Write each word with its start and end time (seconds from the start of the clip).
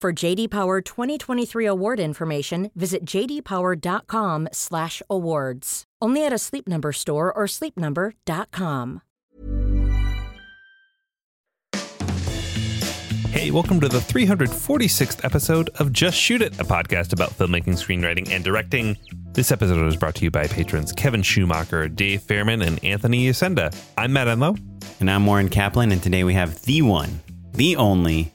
For 0.00 0.14
JD 0.14 0.48
Power 0.48 0.80
2023 0.80 1.66
award 1.66 2.00
information, 2.00 2.70
visit 2.74 3.04
jdpower.com/awards. 3.04 5.84
Only 6.00 6.24
at 6.24 6.32
a 6.32 6.38
Sleep 6.38 6.66
Number 6.66 6.92
store 6.92 7.30
or 7.30 7.44
sleepnumber.com. 7.44 9.02
Hey, 13.30 13.50
welcome 13.50 13.78
to 13.80 13.90
the 13.90 13.98
346th 13.98 15.22
episode 15.22 15.68
of 15.78 15.92
Just 15.92 16.16
Shoot 16.16 16.40
It, 16.40 16.58
a 16.58 16.64
podcast 16.64 17.12
about 17.12 17.32
filmmaking, 17.32 17.74
screenwriting, 17.74 18.30
and 18.30 18.42
directing. 18.42 18.96
This 19.32 19.52
episode 19.52 19.86
is 19.86 19.96
brought 19.96 20.14
to 20.14 20.24
you 20.24 20.30
by 20.30 20.46
patrons 20.46 20.92
Kevin 20.92 21.22
Schumacher, 21.22 21.88
Dave 21.88 22.22
Fairman, 22.22 22.66
and 22.66 22.82
Anthony 22.82 23.28
Yasenda. 23.28 23.78
I'm 23.98 24.14
Matt 24.14 24.28
Enlow. 24.28 24.56
And 25.00 25.10
I'm 25.10 25.28
Oren 25.28 25.50
Kaplan, 25.50 25.92
and 25.92 26.02
today 26.02 26.24
we 26.24 26.32
have 26.32 26.62
the 26.62 26.80
one, 26.80 27.20
the 27.52 27.76
only 27.76 28.32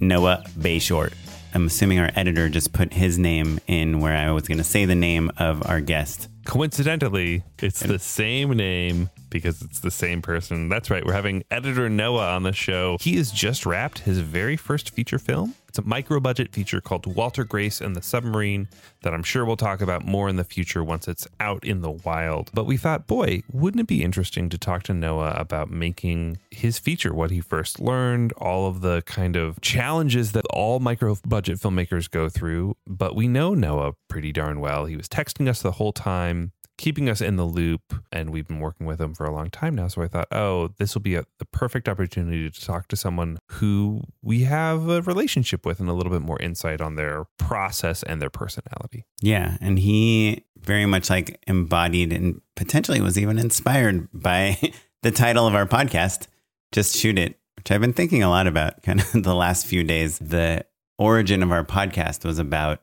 Noah 0.00 0.42
Bayshore. 0.58 1.12
I'm 1.54 1.66
assuming 1.66 1.98
our 1.98 2.10
editor 2.14 2.48
just 2.48 2.72
put 2.72 2.92
his 2.92 3.18
name 3.18 3.60
in 3.66 4.00
where 4.00 4.16
I 4.16 4.30
was 4.30 4.46
going 4.48 4.58
to 4.58 4.64
say 4.64 4.84
the 4.84 4.94
name 4.94 5.30
of 5.38 5.66
our 5.68 5.80
guest. 5.80 6.28
Coincidentally, 6.44 7.42
it's 7.58 7.80
the 7.80 7.98
same 7.98 8.50
name 8.50 9.10
because 9.30 9.60
it's 9.62 9.80
the 9.80 9.90
same 9.90 10.22
person. 10.22 10.68
That's 10.68 10.90
right. 10.90 11.04
We're 11.04 11.12
having 11.12 11.44
editor 11.50 11.88
Noah 11.88 12.30
on 12.34 12.44
the 12.44 12.52
show. 12.52 12.96
He 13.00 13.16
has 13.16 13.30
just 13.30 13.66
wrapped 13.66 14.00
his 14.00 14.18
very 14.18 14.56
first 14.56 14.90
feature 14.90 15.18
film. 15.18 15.54
It's 15.70 15.78
a 15.78 15.82
micro 15.82 16.18
budget 16.18 16.52
feature 16.52 16.80
called 16.80 17.06
Walter 17.06 17.44
Grace 17.44 17.80
and 17.80 17.94
the 17.94 18.02
Submarine 18.02 18.66
that 19.02 19.14
I'm 19.14 19.22
sure 19.22 19.44
we'll 19.44 19.56
talk 19.56 19.80
about 19.80 20.04
more 20.04 20.28
in 20.28 20.34
the 20.34 20.42
future 20.42 20.82
once 20.82 21.06
it's 21.06 21.28
out 21.38 21.62
in 21.62 21.80
the 21.80 21.92
wild. 21.92 22.50
But 22.52 22.64
we 22.64 22.76
thought, 22.76 23.06
boy, 23.06 23.44
wouldn't 23.52 23.82
it 23.82 23.86
be 23.86 24.02
interesting 24.02 24.48
to 24.48 24.58
talk 24.58 24.82
to 24.84 24.94
Noah 24.94 25.30
about 25.38 25.70
making 25.70 26.38
his 26.50 26.80
feature, 26.80 27.14
what 27.14 27.30
he 27.30 27.40
first 27.40 27.78
learned, 27.78 28.32
all 28.32 28.66
of 28.66 28.80
the 28.80 29.02
kind 29.02 29.36
of 29.36 29.60
challenges 29.60 30.32
that 30.32 30.44
all 30.46 30.80
micro 30.80 31.16
budget 31.24 31.60
filmmakers 31.60 32.10
go 32.10 32.28
through. 32.28 32.76
But 32.84 33.14
we 33.14 33.28
know 33.28 33.54
Noah 33.54 33.92
pretty 34.08 34.32
darn 34.32 34.58
well. 34.58 34.86
He 34.86 34.96
was 34.96 35.08
texting 35.08 35.48
us 35.48 35.62
the 35.62 35.70
whole 35.70 35.92
time 35.92 36.50
keeping 36.80 37.10
us 37.10 37.20
in 37.20 37.36
the 37.36 37.44
loop 37.44 37.92
and 38.10 38.30
we've 38.30 38.48
been 38.48 38.58
working 38.58 38.86
with 38.86 38.98
them 38.98 39.14
for 39.14 39.26
a 39.26 39.30
long 39.30 39.50
time 39.50 39.74
now 39.74 39.86
so 39.86 40.00
i 40.02 40.08
thought 40.08 40.26
oh 40.32 40.68
this 40.78 40.94
will 40.94 41.02
be 41.02 41.14
a, 41.14 41.24
the 41.38 41.44
perfect 41.44 41.88
opportunity 41.88 42.50
to 42.50 42.60
talk 42.64 42.88
to 42.88 42.96
someone 42.96 43.36
who 43.48 44.00
we 44.22 44.44
have 44.44 44.88
a 44.88 45.02
relationship 45.02 45.66
with 45.66 45.78
and 45.78 45.90
a 45.90 45.92
little 45.92 46.10
bit 46.10 46.22
more 46.22 46.40
insight 46.40 46.80
on 46.80 46.96
their 46.96 47.26
process 47.38 48.02
and 48.04 48.22
their 48.22 48.30
personality 48.30 49.04
Yeah, 49.20 49.58
and 49.60 49.78
he 49.78 50.44
very 50.58 50.86
much 50.86 51.10
like 51.10 51.42
embodied 51.46 52.12
and 52.12 52.40
potentially 52.56 53.00
was 53.00 53.18
even 53.18 53.38
inspired 53.38 54.08
by 54.12 54.58
the 55.02 55.10
title 55.10 55.46
of 55.46 55.54
our 55.54 55.66
podcast, 55.66 56.26
Just 56.72 56.96
Shoot 56.96 57.18
It, 57.18 57.38
which 57.56 57.70
I've 57.70 57.80
been 57.80 57.92
thinking 57.92 58.22
a 58.22 58.30
lot 58.30 58.46
about 58.46 58.82
kind 58.82 59.00
of 59.00 59.22
the 59.22 59.34
last 59.34 59.66
few 59.66 59.84
days. 59.84 60.18
The 60.18 60.64
origin 60.98 61.42
of 61.42 61.52
our 61.52 61.64
podcast 61.64 62.24
was 62.24 62.38
about 62.38 62.80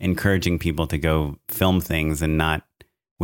encouraging 0.00 0.58
people 0.58 0.86
to 0.86 0.98
go 0.98 1.38
film 1.48 1.80
things 1.80 2.20
and 2.20 2.36
not 2.36 2.64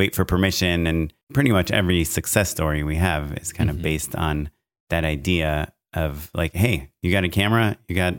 wait 0.00 0.14
for 0.14 0.24
permission. 0.24 0.86
And 0.86 1.12
pretty 1.34 1.52
much 1.52 1.70
every 1.70 2.04
success 2.04 2.50
story 2.50 2.82
we 2.82 2.96
have 2.96 3.32
is 3.38 3.52
kind 3.52 3.68
Mhm. 3.68 3.74
of 3.74 3.82
based 3.82 4.14
on 4.16 4.50
that 4.88 5.04
idea 5.04 5.72
of 5.92 6.30
like, 6.34 6.54
hey, 6.54 6.90
you 7.02 7.12
got 7.12 7.24
a 7.24 7.28
camera, 7.28 7.76
you 7.86 7.94
got 7.94 8.14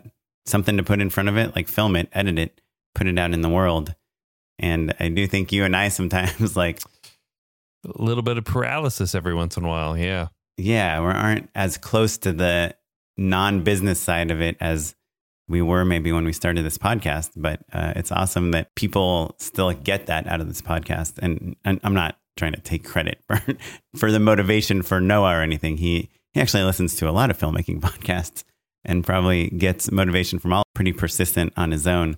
something 0.45 0.77
to 0.77 0.83
put 0.83 1.01
in 1.01 1.09
front 1.09 1.27
of 1.29 1.37
it, 1.37 1.55
like 1.55 1.67
film 1.67 1.95
it, 1.95 2.07
edit 2.13 2.37
it, 2.37 2.61
put 2.95 3.07
it 3.07 3.17
out 3.17 3.33
in 3.33 3.41
the 3.41 3.49
world. 3.49 3.95
And 4.59 4.93
I 4.99 5.09
do 5.09 5.25
think 5.27 5.51
you 5.51 5.63
and 5.63 5.75
I 5.75 5.89
sometimes 5.99 6.55
like, 6.55 6.79
a 7.83 8.01
little 8.03 8.21
bit 8.21 8.37
of 8.37 8.45
paralysis 8.45 9.15
every 9.15 9.33
once 9.33 9.57
in 9.57 9.65
a 9.65 9.67
while 9.67 9.97
yeah 9.97 10.27
yeah, 10.57 10.99
we 10.99 11.07
aren't 11.07 11.49
as 11.55 11.77
close 11.77 12.19
to 12.19 12.31
the 12.31 12.75
non 13.17 13.63
business 13.63 13.99
side 13.99 14.29
of 14.29 14.39
it 14.41 14.55
as 14.59 14.93
we 15.51 15.61
were 15.61 15.85
maybe 15.85 16.11
when 16.11 16.25
we 16.25 16.33
started 16.33 16.65
this 16.65 16.77
podcast. 16.77 17.31
But 17.35 17.61
uh, 17.73 17.93
it's 17.95 18.11
awesome 18.11 18.51
that 18.51 18.73
people 18.75 19.35
still 19.37 19.71
get 19.73 20.07
that 20.07 20.27
out 20.27 20.41
of 20.41 20.47
this 20.47 20.61
podcast. 20.61 21.19
And, 21.19 21.55
and 21.63 21.79
I'm 21.83 21.93
not 21.93 22.17
trying 22.37 22.53
to 22.53 22.61
take 22.61 22.83
credit 22.83 23.19
for, 23.27 23.41
for 23.95 24.11
the 24.11 24.19
motivation 24.19 24.81
for 24.81 24.99
Noah 24.99 25.37
or 25.37 25.41
anything. 25.41 25.77
He, 25.77 26.09
he 26.33 26.41
actually 26.41 26.63
listens 26.63 26.95
to 26.95 27.09
a 27.09 27.11
lot 27.11 27.29
of 27.29 27.37
filmmaking 27.37 27.79
podcasts 27.81 28.43
and 28.83 29.05
probably 29.05 29.49
gets 29.49 29.91
motivation 29.91 30.39
from 30.39 30.53
all 30.53 30.63
pretty 30.73 30.93
persistent 30.93 31.53
on 31.55 31.69
his 31.69 31.85
own. 31.85 32.17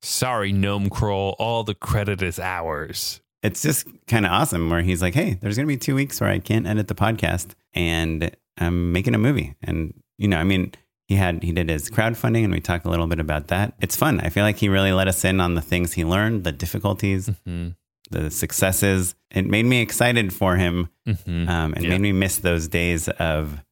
sorry 0.00 0.52
gnome 0.52 0.88
crawl 0.88 1.34
all 1.40 1.64
the 1.64 1.74
credit 1.74 2.22
is 2.22 2.38
ours 2.38 3.20
it's 3.42 3.62
just 3.62 3.86
kind 4.06 4.26
of 4.26 4.32
awesome 4.32 4.70
where 4.70 4.82
he's 4.82 5.02
like, 5.02 5.14
hey, 5.14 5.38
there's 5.40 5.56
going 5.56 5.66
to 5.66 5.72
be 5.72 5.76
two 5.76 5.94
weeks 5.94 6.20
where 6.20 6.30
I 6.30 6.38
can't 6.38 6.66
edit 6.66 6.88
the 6.88 6.94
podcast 6.94 7.50
and 7.72 8.30
I'm 8.58 8.92
making 8.92 9.14
a 9.14 9.18
movie. 9.18 9.54
And, 9.62 9.94
you 10.18 10.28
know, 10.28 10.38
I 10.38 10.44
mean, 10.44 10.72
he 11.08 11.16
had, 11.16 11.42
he 11.42 11.52
did 11.52 11.68
his 11.70 11.90
crowdfunding 11.90 12.44
and 12.44 12.52
we 12.52 12.60
talked 12.60 12.84
a 12.86 12.90
little 12.90 13.06
bit 13.06 13.18
about 13.18 13.48
that. 13.48 13.74
It's 13.80 13.96
fun. 13.96 14.20
I 14.20 14.28
feel 14.28 14.44
like 14.44 14.58
he 14.58 14.68
really 14.68 14.92
let 14.92 15.08
us 15.08 15.24
in 15.24 15.40
on 15.40 15.54
the 15.54 15.62
things 15.62 15.94
he 15.94 16.04
learned, 16.04 16.44
the 16.44 16.52
difficulties, 16.52 17.30
Mhm. 17.46 17.74
the 18.10 18.30
successes. 18.30 19.14
It 19.30 19.46
made 19.46 19.64
me 19.66 19.80
excited 19.80 20.32
for 20.32 20.56
him 20.56 20.88
Mhm. 21.06 21.48
um, 21.48 21.72
and 21.74 21.82
Yeah. 21.84 21.90
made 21.90 22.00
me 22.02 22.12
miss 22.12 22.36
those 22.38 22.68
days 22.68 23.08
of 23.08 23.62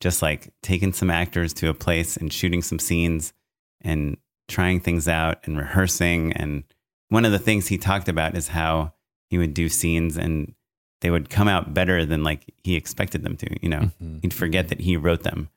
just 0.00 0.20
like 0.22 0.52
taking 0.62 0.92
some 0.92 1.10
actors 1.10 1.52
to 1.54 1.68
a 1.68 1.74
place 1.74 2.16
and 2.16 2.32
shooting 2.32 2.60
some 2.62 2.78
scenes 2.78 3.32
and 3.80 4.16
trying 4.48 4.80
things 4.80 5.08
out 5.08 5.38
and 5.46 5.56
rehearsing. 5.56 6.32
And 6.34 6.64
one 7.08 7.24
of 7.24 7.32
the 7.32 7.38
things 7.38 7.68
he 7.68 7.78
talked 7.78 8.08
about 8.08 8.36
is 8.36 8.48
how 8.48 8.92
he 9.30 9.38
would 9.38 9.54
do 9.54 9.68
scenes 9.68 10.16
and 10.18 10.54
they 11.00 11.10
would 11.10 11.30
come 11.30 11.48
out 11.48 11.72
better 11.72 12.04
than 12.04 12.22
like 12.22 12.52
he 12.62 12.74
expected 12.76 13.22
them 13.22 13.36
to. 13.38 13.46
You 13.62 13.68
know, 13.70 13.90
Mhm. 14.02 14.20
he'd 14.22 14.34
forget 14.34 14.68
that 14.68 14.80
he 14.80 14.96
wrote 14.96 15.22
them. 15.22 15.48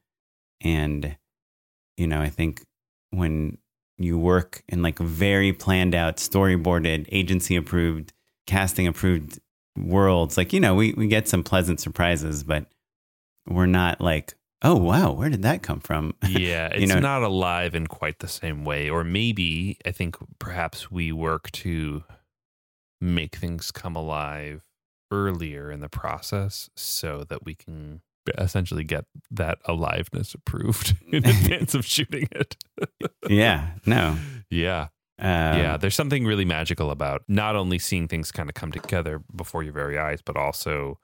And, 0.62 1.18
you 1.98 2.08
know, 2.08 2.22
I 2.22 2.30
think 2.30 2.64
when 3.12 3.58
you 3.98 4.18
work 4.18 4.64
in 4.68 4.82
like 4.82 5.00
very 5.00 5.54
planned 5.54 5.96
out, 5.96 6.18
storyboarded, 6.18 7.08
agency 7.12 7.56
approved, 7.56 8.14
casting 8.48 8.88
approved 8.88 9.40
worlds, 9.78 10.38
like, 10.38 10.54
you 10.54 10.60
know, 10.60 10.76
we, 10.76 10.94
we 10.94 11.08
get 11.08 11.28
some 11.28 11.44
pleasant 11.44 11.80
surprises, 11.80 12.44
but 12.44 12.66
we're 13.48 13.66
not 13.66 14.02
like, 14.02 14.34
oh, 14.62 14.76
wow, 14.76 15.12
where 15.12 15.30
did 15.30 15.44
that 15.44 15.62
come 15.62 15.80
from? 15.80 16.14
yeah, 16.28 16.68
it's 16.68 16.92
know- 16.92 17.00
not 17.00 17.24
alive 17.24 17.76
in 17.76 17.88
quite 17.88 18.20
the 18.20 18.28
same 18.28 18.66
way. 18.66 18.90
Or 18.90 19.04
maybe 19.04 19.78
I 19.86 19.92
think 19.92 20.18
perhaps 20.40 20.92
we 20.92 21.12
work 21.12 21.52
to 21.52 22.04
make 23.00 23.36
things 23.36 23.72
come 23.72 23.96
alive 23.96 24.62
earlier 25.12 25.72
in 25.72 25.82
the 25.82 25.90
process 25.90 26.70
so 26.76 27.24
that 27.30 27.46
we 27.46 27.54
can 27.56 28.02
essentially 28.38 28.84
get 28.84 29.06
that 29.32 29.60
aliveness 29.66 30.34
approved 30.34 30.96
in 31.12 31.26
advance 31.26 31.74
of 31.76 31.86
shooting 31.86 32.28
it. 32.32 32.56
yeah, 33.30 33.72
no. 33.86 34.18
yeah. 34.50 34.88
Um, 35.18 35.28
yeah. 35.58 35.78
There's 35.78 35.96
something 35.96 36.26
really 36.26 36.46
magical 36.46 36.92
about 36.92 37.24
not 37.28 37.56
only 37.56 37.80
seeing 37.80 38.08
things 38.08 38.32
kind 38.32 38.50
of 38.50 38.56
come 38.56 38.72
together 38.72 39.22
before 39.34 39.64
your 39.64 39.72
very 39.74 39.98
eyes, 39.98 40.22
but 40.22 40.36
also 40.36 41.00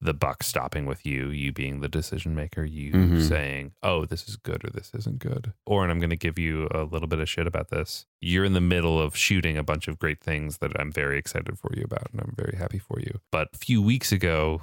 the 0.00 0.12
buck 0.12 0.42
stopping 0.42 0.84
with 0.84 1.06
you, 1.06 1.28
you 1.28 1.52
being 1.52 1.78
the 1.80 1.88
decision 1.88 2.34
maker, 2.34 2.64
you 2.64 2.90
Mhm. 2.92 3.22
saying, 3.22 3.70
oh, 3.84 4.04
this 4.04 4.28
is 4.28 4.34
good 4.34 4.64
or 4.64 4.70
this 4.70 4.90
isn't 4.98 5.20
good. 5.20 5.52
Or, 5.64 5.84
and 5.84 5.92
I'm 5.92 6.00
going 6.00 6.10
to 6.10 6.16
give 6.16 6.40
you 6.40 6.66
a 6.72 6.82
little 6.82 7.06
bit 7.06 7.20
of 7.20 7.28
shit 7.28 7.46
about 7.46 7.68
this. 7.68 8.04
You're 8.20 8.44
in 8.44 8.52
the 8.52 8.60
middle 8.60 9.00
of 9.00 9.16
shooting 9.16 9.56
a 9.56 9.62
bunch 9.62 9.86
of 9.86 10.00
great 10.00 10.20
things 10.20 10.58
that 10.58 10.72
I'm 10.80 10.90
very 10.90 11.16
excited 11.18 11.56
for 11.56 11.70
you 11.76 11.84
about 11.84 12.08
and 12.10 12.20
I'm 12.20 12.34
very 12.36 12.56
happy 12.58 12.78
for 12.80 12.98
you. 12.98 13.20
But 13.30 13.50
a 13.54 13.58
few 13.58 13.80
weeks 13.80 14.10
ago, 14.10 14.60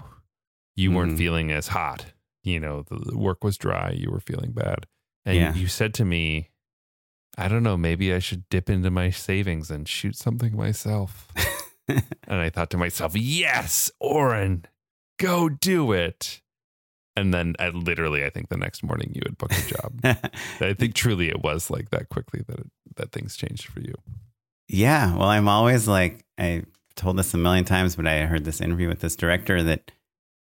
you 0.75 0.91
weren't 0.91 1.13
Mhm. 1.13 1.17
feeling 1.17 1.51
as 1.51 1.69
hot. 1.69 2.05
You 2.43 2.59
know, 2.59 2.83
the 2.83 2.95
the 2.99 3.17
work 3.17 3.43
was 3.43 3.57
dry, 3.57 3.91
you 3.91 4.09
were 4.11 4.19
feeling 4.21 4.51
bad. 4.51 4.85
And 5.25 5.35
Yeah. 5.37 5.53
you 5.53 5.67
said 5.67 5.93
to 5.95 6.05
me, 6.05 6.49
I 7.37 7.47
don't 7.47 7.63
know, 7.63 7.77
maybe 7.77 8.13
I 8.13 8.19
should 8.19 8.47
dip 8.49 8.69
into 8.69 8.89
my 8.89 9.09
savings 9.11 9.69
and 9.71 9.87
shoot 9.87 10.15
something 10.15 10.55
myself. 10.55 11.27
and 11.87 12.03
I 12.39 12.49
thought 12.49 12.69
to 12.71 12.77
myself, 12.77 13.15
yes, 13.15 13.91
Oren, 13.99 14.65
go 15.19 15.49
do 15.49 15.91
it. 15.91 16.41
And 17.15 17.33
then 17.33 17.55
I 17.59 17.69
literally, 17.69 18.23
I 18.23 18.29
think 18.29 18.47
the 18.49 18.57
next 18.57 18.81
morning 18.83 19.11
you 19.13 19.21
had 19.25 19.37
booked 19.37 19.57
a 19.59 19.67
job. 19.67 19.99
I 20.61 20.73
think 20.73 20.93
truly 20.95 21.27
it 21.29 21.41
was 21.41 21.69
like 21.69 21.89
that 21.89 22.07
quickly 22.09 22.43
that 22.47 22.59
it, 22.59 22.67
that 22.95 23.11
things 23.11 23.35
changed 23.35 23.65
for 23.67 23.81
you. 23.81 23.93
Yeah. 24.69 25.15
Well, 25.15 25.27
I'm 25.27 25.47
always 25.49 25.87
like, 25.87 26.23
I 26.37 26.63
told 26.95 27.17
this 27.17 27.33
a 27.33 27.37
million 27.37 27.65
times, 27.65 27.95
but 27.95 28.07
I 28.07 28.25
heard 28.25 28.45
this 28.45 28.61
interview 28.61 28.87
with 28.87 29.01
this 29.01 29.15
director 29.17 29.61
that, 29.63 29.91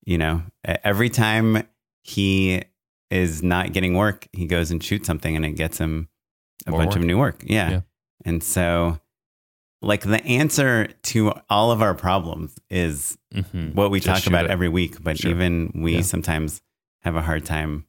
you 0.07 0.17
know, 0.17 0.41
every 0.63 1.09
time 1.09 1.63
he 2.01 2.63
is 3.11 3.43
not 3.43 3.73
getting 3.73 3.93
work, 3.93 4.27
he 4.31 4.47
goes 4.47 4.71
and 4.71 4.81
shoots 4.83 5.05
something 5.05 5.35
and 5.35 5.45
it 5.45 5.51
gets 5.51 5.77
him 5.77 6.07
a 6.65 6.71
More 6.71 6.79
bunch 6.79 6.91
work. 6.91 6.97
of 6.99 7.03
new 7.03 7.17
work. 7.17 7.43
Yeah. 7.45 7.69
Yeah. 7.69 7.81
And 8.25 8.41
so, 8.41 8.99
like, 9.81 10.01
the 10.03 10.23
answer 10.25 10.87
to 11.03 11.33
all 11.49 11.71
of 11.71 11.81
our 11.81 11.93
problems 11.93 12.55
is 12.69 13.17
Mhm. 13.33 13.75
what 13.75 13.91
we 13.91 13.99
Just 13.99 14.23
talk 14.23 14.27
about 14.27 14.45
it. 14.45 14.51
every 14.51 14.69
week, 14.69 15.03
but 15.03 15.19
Sure. 15.19 15.29
even 15.31 15.71
we 15.75 15.95
Yeah. 15.95 16.01
sometimes 16.01 16.61
have 17.01 17.15
a 17.17 17.21
hard 17.21 17.43
time 17.45 17.85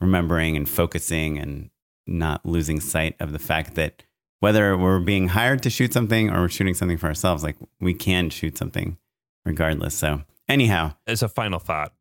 remembering 0.00 0.56
and 0.56 0.68
focusing 0.68 1.38
and 1.38 1.70
not 2.06 2.46
losing 2.46 2.78
sight 2.80 3.16
of 3.20 3.32
the 3.32 3.38
fact 3.40 3.74
that 3.74 4.04
whether 4.40 4.76
we're 4.78 5.00
being 5.00 5.28
hired 5.28 5.60
to 5.64 5.70
shoot 5.70 5.92
something 5.92 6.30
or 6.30 6.42
we're 6.42 6.48
shooting 6.48 6.74
something 6.74 6.96
for 6.98 7.08
ourselves, 7.08 7.42
like 7.42 7.56
we 7.80 7.94
can 7.94 8.30
shoot 8.30 8.56
something 8.56 8.96
regardless. 9.44 9.94
So, 9.94 10.22
anyhow, 10.48 10.94
As 11.06 11.22
a 11.22 11.28
final 11.28 11.58
thought, 11.58 11.92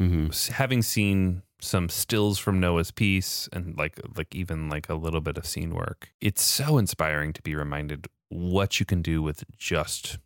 mhm. 0.00 0.48
having 0.50 0.82
seen 0.82 1.42
some 1.60 1.88
stills 1.88 2.38
from 2.38 2.60
Noah's 2.60 2.90
piece 2.90 3.48
and 3.52 3.76
like 3.76 3.98
like 4.16 4.34
even 4.34 4.68
like 4.68 4.88
a 4.88 4.94
little 4.94 5.20
bit 5.20 5.38
of 5.38 5.46
scene 5.46 5.74
work, 5.74 6.10
it's 6.20 6.42
so 6.42 6.78
inspiring 6.78 7.32
to 7.32 7.42
be 7.42 7.54
reminded 7.54 8.06
what 8.28 8.80
you 8.80 8.86
can 8.86 9.00
do 9.02 9.22
with 9.22 9.44
just 9.56 10.18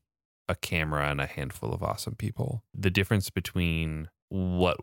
a 0.49 0.55
camera 0.55 1.11
and 1.11 1.21
a 1.21 1.27
handful 1.27 1.73
of 1.73 1.83
awesome 1.83 2.15
people. 2.15 2.65
The 2.75 2.91
difference 2.91 3.31
between 3.31 4.09
what 4.31 4.79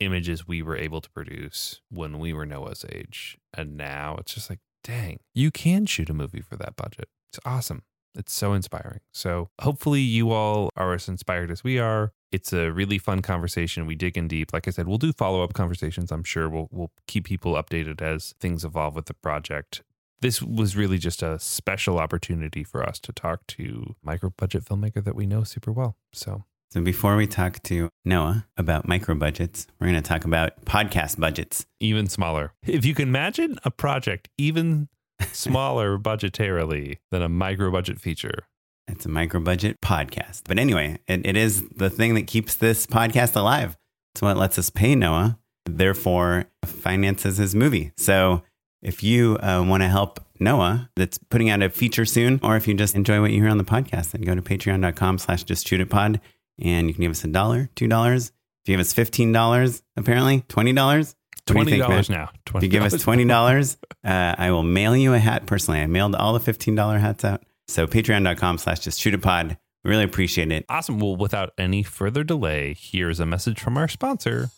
images 0.00 0.46
we 0.46 0.62
were 0.62 0.76
able 0.76 1.00
to 1.00 1.10
produce 1.10 1.80
when 1.90 2.18
we 2.18 2.32
were 2.32 2.44
Noah's 2.44 2.84
age 2.90 3.38
and 3.56 3.76
now 3.76 4.16
it's 4.18 4.34
just 4.34 4.50
like, 4.50 4.58
dang, 4.84 5.20
you 5.34 5.50
can 5.50 5.86
shoot 5.86 6.10
a 6.10 6.14
movie 6.14 6.42
for 6.42 6.56
that 6.56 6.76
budget. 6.76 7.08
It's 7.30 7.40
awesome. 7.44 7.82
It's 8.16 8.32
so 8.32 8.52
inspiring. 8.52 9.00
So 9.12 9.50
hopefully 9.60 10.00
you 10.00 10.32
all 10.32 10.70
are 10.76 10.94
as 10.94 11.08
inspired 11.08 11.50
as 11.50 11.62
we 11.62 11.78
are. 11.78 12.12
It's 12.32 12.52
a 12.52 12.70
really 12.72 12.98
fun 12.98 13.22
conversation. 13.22 13.86
We 13.86 13.94
dig 13.94 14.18
in 14.18 14.28
deep. 14.28 14.52
Like 14.52 14.66
I 14.66 14.70
said, 14.70 14.88
we'll 14.88 14.98
do 14.98 15.12
follow 15.12 15.42
up 15.42 15.54
conversations. 15.54 16.10
I'm 16.10 16.24
sure 16.24 16.48
we'll 16.48 16.68
we'll 16.70 16.90
keep 17.06 17.24
people 17.24 17.54
updated 17.54 18.02
as 18.02 18.34
things 18.40 18.64
evolve 18.64 18.94
with 18.94 19.06
the 19.06 19.14
project. 19.14 19.82
This 20.20 20.40
was 20.42 20.76
really 20.76 20.98
just 20.98 21.22
a 21.22 21.38
special 21.38 21.98
opportunity 21.98 22.64
for 22.64 22.82
us 22.82 22.98
to 23.00 23.12
talk 23.12 23.46
to 23.48 23.94
micro 24.02 24.30
budget 24.36 24.64
filmmaker 24.64 25.04
that 25.04 25.14
we 25.14 25.26
know 25.26 25.44
super 25.44 25.70
well. 25.70 25.96
So 26.12 26.44
so 26.70 26.80
before 26.82 27.16
we 27.16 27.26
talk 27.26 27.62
to 27.64 27.88
Noah 28.04 28.46
about 28.56 28.88
micro 28.88 29.14
budgets, 29.14 29.66
we're 29.78 29.86
going 29.86 30.02
to 30.02 30.06
talk 30.06 30.24
about 30.24 30.64
podcast 30.64 31.18
budgets. 31.18 31.64
even 31.80 32.08
smaller. 32.08 32.52
If 32.66 32.84
you 32.84 32.94
can 32.94 33.08
imagine 33.08 33.58
a 33.64 33.70
project 33.70 34.28
even 34.36 34.88
smaller 35.32 35.98
budgetarily 36.10 36.98
than 37.10 37.22
a 37.22 37.28
micro 37.28 37.70
budget 37.70 38.00
feature, 38.00 38.46
It's 38.88 39.06
a 39.06 39.08
micro 39.08 39.40
budget 39.40 39.80
podcast. 39.80 40.42
But 40.46 40.58
anyway, 40.58 40.98
it, 41.08 41.26
it 41.26 41.36
is 41.36 41.68
the 41.70 41.90
thing 41.90 42.14
that 42.14 42.26
keeps 42.26 42.54
this 42.54 42.86
podcast 42.86 43.34
alive. 43.36 43.76
It's 44.14 44.22
what 44.22 44.36
lets 44.36 44.58
us 44.58 44.70
pay 44.70 44.94
Noah, 44.94 45.38
therefore 45.66 46.46
finances 46.64 47.38
his 47.38 47.54
movie. 47.54 47.92
So 47.96 48.42
if 48.82 49.02
you 49.02 49.36
uh, 49.38 49.64
want 49.66 49.82
to 49.82 49.88
help 49.88 50.20
Noah 50.38 50.88
that's 50.96 51.18
putting 51.18 51.50
out 51.50 51.62
a 51.62 51.70
feature 51.70 52.04
soon, 52.04 52.38
or 52.42 52.56
if 52.56 52.68
you 52.68 52.74
just 52.74 52.94
enjoy 52.94 53.20
what 53.20 53.32
you 53.32 53.40
hear 53.42 53.50
on 53.50 53.58
the 53.58 53.64
podcast, 53.64 54.12
then 54.12 54.22
go 54.22 54.34
to 54.34 54.42
patreon.com 54.42 55.18
slash 55.18 55.42
just 55.44 55.66
shoot 55.66 55.80
it 55.80 55.90
pod 55.90 56.20
and 56.58 56.86
you 56.86 56.94
can 56.94 57.02
give 57.02 57.10
us 57.10 57.24
a 57.24 57.28
dollar, 57.28 57.68
two 57.74 57.88
dollars. 57.88 58.28
If 58.64 58.70
you 58.70 58.72
give 58.74 58.80
us 58.80 58.92
fifteen 58.92 59.32
dollars, 59.32 59.82
apparently, 59.96 60.44
twenty 60.48 60.72
dollars. 60.72 61.15
What 61.48 61.52
do 61.54 61.58
you 61.58 61.64
twenty 61.64 61.70
think, 61.72 61.80
man? 61.80 61.90
dollars 61.90 62.10
now. 62.10 62.30
If 62.54 62.62
you 62.62 62.68
give 62.68 62.82
us 62.82 63.00
twenty 63.00 63.24
dollars, 63.24 63.76
uh, 64.04 64.34
I 64.36 64.50
will 64.50 64.62
mail 64.62 64.96
you 64.96 65.14
a 65.14 65.18
hat 65.18 65.46
personally. 65.46 65.80
I 65.80 65.86
mailed 65.86 66.14
all 66.14 66.32
the 66.32 66.40
fifteen 66.40 66.74
dollar 66.74 66.98
hats 66.98 67.24
out. 67.24 67.42
So 67.68 67.86
patreon.com 67.86 68.58
slash 68.58 68.80
just 68.80 69.00
shoot 69.00 69.14
a 69.14 69.18
pod. 69.18 69.56
We 69.84 69.90
really 69.90 70.04
appreciate 70.04 70.50
it. 70.52 70.64
Awesome. 70.68 70.98
Well, 70.98 71.16
without 71.16 71.52
any 71.58 71.82
further 71.82 72.24
delay, 72.24 72.74
here's 72.78 73.20
a 73.20 73.26
message 73.26 73.60
from 73.60 73.76
our 73.76 73.86
sponsor, 73.88 74.50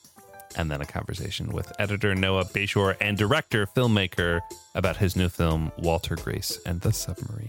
and 0.57 0.71
then 0.71 0.81
a 0.81 0.87
conversation 0.87 1.53
with 1.53 1.71
editor 1.79 2.15
Noah 2.15 2.45
Bayshore 2.47 2.97
and 3.01 3.17
director 3.19 3.67
filmmaker 3.67 4.41
about 4.75 4.97
his 4.97 5.17
new 5.17 5.29
film 5.29 5.71
Walter 5.79 6.17
Grace 6.17 6.59
and 6.65 6.81
the 6.81 6.93
Submarine. 6.93 7.49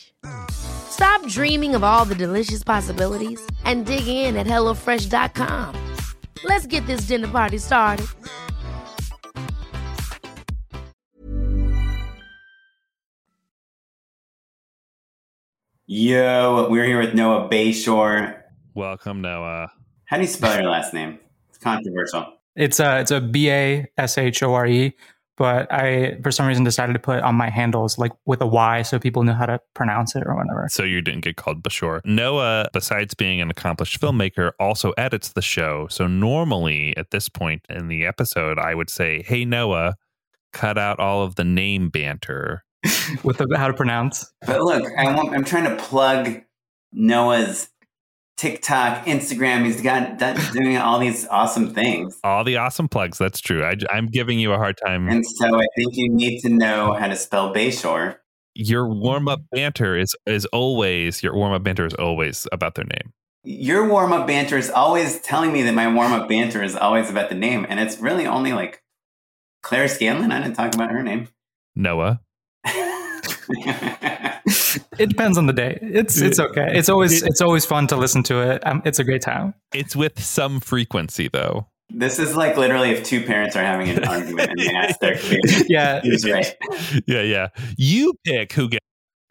Stop 0.51 1.25
dreaming 1.27 1.75
of 1.75 1.83
all 1.83 2.05
the 2.05 2.15
delicious 2.15 2.63
possibilities 2.63 3.39
and 3.65 3.85
dig 3.85 4.07
in 4.07 4.35
at 4.35 4.47
HelloFresh.com. 4.47 5.75
Let's 6.43 6.67
get 6.67 6.85
this 6.87 7.01
dinner 7.01 7.27
party 7.27 7.57
started. 7.57 8.07
Yo, 15.87 16.67
we're 16.69 16.85
here 16.85 16.99
with 16.99 17.13
Noah 17.13 17.49
Bayshore. 17.49 18.43
Welcome, 18.73 19.21
Noah. 19.21 19.71
How 20.05 20.17
do 20.17 20.23
you 20.23 20.29
spell 20.29 20.53
your 20.55 20.69
last 20.69 20.93
name? 20.93 21.19
It's 21.49 21.57
controversial. 21.57 22.37
It's 22.55 22.79
a 22.79 22.99
it's 23.01 23.11
a 23.11 23.19
B 23.19 23.49
A 23.49 23.87
S 23.97 24.17
H 24.17 24.41
O 24.43 24.53
R 24.53 24.67
E. 24.67 24.95
but 25.41 25.73
I, 25.73 26.19
for 26.21 26.31
some 26.31 26.45
reason, 26.45 26.63
decided 26.63 26.93
to 26.93 26.99
put 26.99 27.23
on 27.23 27.33
my 27.33 27.49
handles 27.49 27.97
like 27.97 28.11
with 28.27 28.41
a 28.41 28.45
Y 28.45 28.83
so 28.83 28.99
people 28.99 29.23
knew 29.23 29.33
how 29.33 29.47
to 29.47 29.59
pronounce 29.73 30.15
it 30.15 30.21
or 30.23 30.35
whatever. 30.35 30.67
So 30.69 30.83
you 30.83 31.01
didn't 31.01 31.21
get 31.21 31.35
called 31.35 31.63
Bashor. 31.63 31.99
Noah, 32.05 32.69
besides 32.73 33.15
being 33.15 33.41
an 33.41 33.49
accomplished 33.49 33.99
filmmaker, 33.99 34.51
also 34.59 34.91
edits 34.99 35.33
the 35.33 35.41
show. 35.41 35.87
So 35.89 36.05
normally 36.05 36.95
at 36.95 37.09
this 37.09 37.27
point 37.27 37.63
in 37.69 37.87
the 37.87 38.05
episode, 38.05 38.59
I 38.59 38.75
would 38.75 38.91
say, 38.91 39.23
Hey, 39.23 39.43
Noah, 39.43 39.95
cut 40.53 40.77
out 40.77 40.99
all 40.99 41.23
of 41.23 41.37
the 41.37 41.43
name 41.43 41.89
banter. 41.89 42.63
with 43.23 43.39
the, 43.39 43.47
how 43.57 43.67
to 43.67 43.73
pronounce. 43.73 44.31
But 44.45 44.61
look, 44.61 44.83
I 44.95 45.15
want, 45.15 45.33
I'm 45.33 45.43
trying 45.43 45.75
to 45.75 45.83
plug 45.83 46.41
Noah's 46.93 47.70
TikTok, 48.37 49.05
Instagram. 49.05 49.65
He's 49.65 49.81
got 49.81 50.17
doing 50.53 50.77
all 50.77 50.99
these 50.99 51.27
awesome 51.27 51.73
things. 51.73 52.19
All 52.23 52.43
the 52.43 52.57
awesome 52.57 52.87
plugs. 52.87 53.17
That's 53.17 53.39
true. 53.39 53.63
I, 53.63 53.75
am 53.91 54.07
giving 54.07 54.39
you 54.39 54.51
a 54.51 54.57
hard 54.57 54.79
time. 54.83 55.07
And 55.09 55.25
so 55.25 55.59
I 55.59 55.65
think 55.75 55.89
you 55.93 56.09
need 56.09 56.39
to 56.41 56.49
know 56.49 56.93
how 56.93 57.07
to 57.07 57.15
spell 57.15 57.53
Bayshore. 57.53 58.17
Your 58.53 58.87
warm 58.87 59.27
up 59.27 59.41
banter 59.51 59.97
is 59.97 60.15
is 60.25 60.45
always 60.47 61.23
your 61.23 61.35
warm 61.35 61.53
up 61.53 61.63
banter 61.63 61.85
is 61.85 61.93
always 61.93 62.47
about 62.51 62.75
their 62.75 62.85
name. 62.85 63.13
Your 63.43 63.87
warm 63.87 64.11
up 64.11 64.27
banter 64.27 64.57
is 64.57 64.69
always 64.69 65.19
telling 65.21 65.51
me 65.53 65.63
that 65.63 65.73
my 65.73 65.93
warm 65.93 66.11
up 66.11 66.27
banter 66.27 66.61
is 66.61 66.75
always 66.75 67.09
about 67.09 67.29
the 67.29 67.35
name, 67.35 67.65
and 67.69 67.79
it's 67.79 67.99
really 67.99 68.27
only 68.27 68.53
like 68.53 68.83
Claire 69.63 69.87
Scanlon. 69.87 70.31
I 70.31 70.41
didn't 70.41 70.55
talk 70.55 70.75
about 70.75 70.91
her 70.91 71.01
name. 71.01 71.29
Noah. 71.75 72.21
it 74.97 75.09
depends 75.09 75.37
on 75.37 75.45
the 75.45 75.53
day. 75.53 75.77
It's 75.81 76.19
it's 76.21 76.39
okay. 76.39 76.67
It's 76.73 76.89
always 76.89 77.23
it's 77.23 77.41
always 77.41 77.65
fun 77.65 77.87
to 77.87 77.95
listen 77.95 78.23
to 78.23 78.51
it. 78.51 78.65
Um, 78.65 78.81
it's 78.85 78.99
a 78.99 79.03
great 79.03 79.21
time. 79.21 79.53
It's 79.73 79.95
with 79.95 80.21
some 80.21 80.59
frequency 80.59 81.27
though. 81.27 81.67
This 81.93 82.19
is 82.19 82.35
like 82.35 82.57
literally 82.57 82.91
if 82.91 83.03
two 83.03 83.23
parents 83.23 83.55
are 83.55 83.63
having 83.63 83.89
an 83.89 84.03
argument 84.07 84.49
and 84.51 84.59
they 84.59 84.73
ask 84.73 84.99
their 84.99 85.15
kid, 85.15 85.41
yeah, 85.67 86.01
right. 86.25 86.55
Yeah, 87.05 87.21
yeah. 87.21 87.47
You 87.77 88.13
pick 88.25 88.53
who 88.53 88.69
gets 88.69 88.85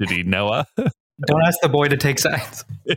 he 0.09 0.23
Noah. 0.23 0.67
Don't 0.77 1.43
ask 1.47 1.59
the 1.61 1.69
boy 1.69 1.89
to 1.89 1.99
take 1.99 2.19
sides. 2.19 2.65
yeah. 2.87 2.95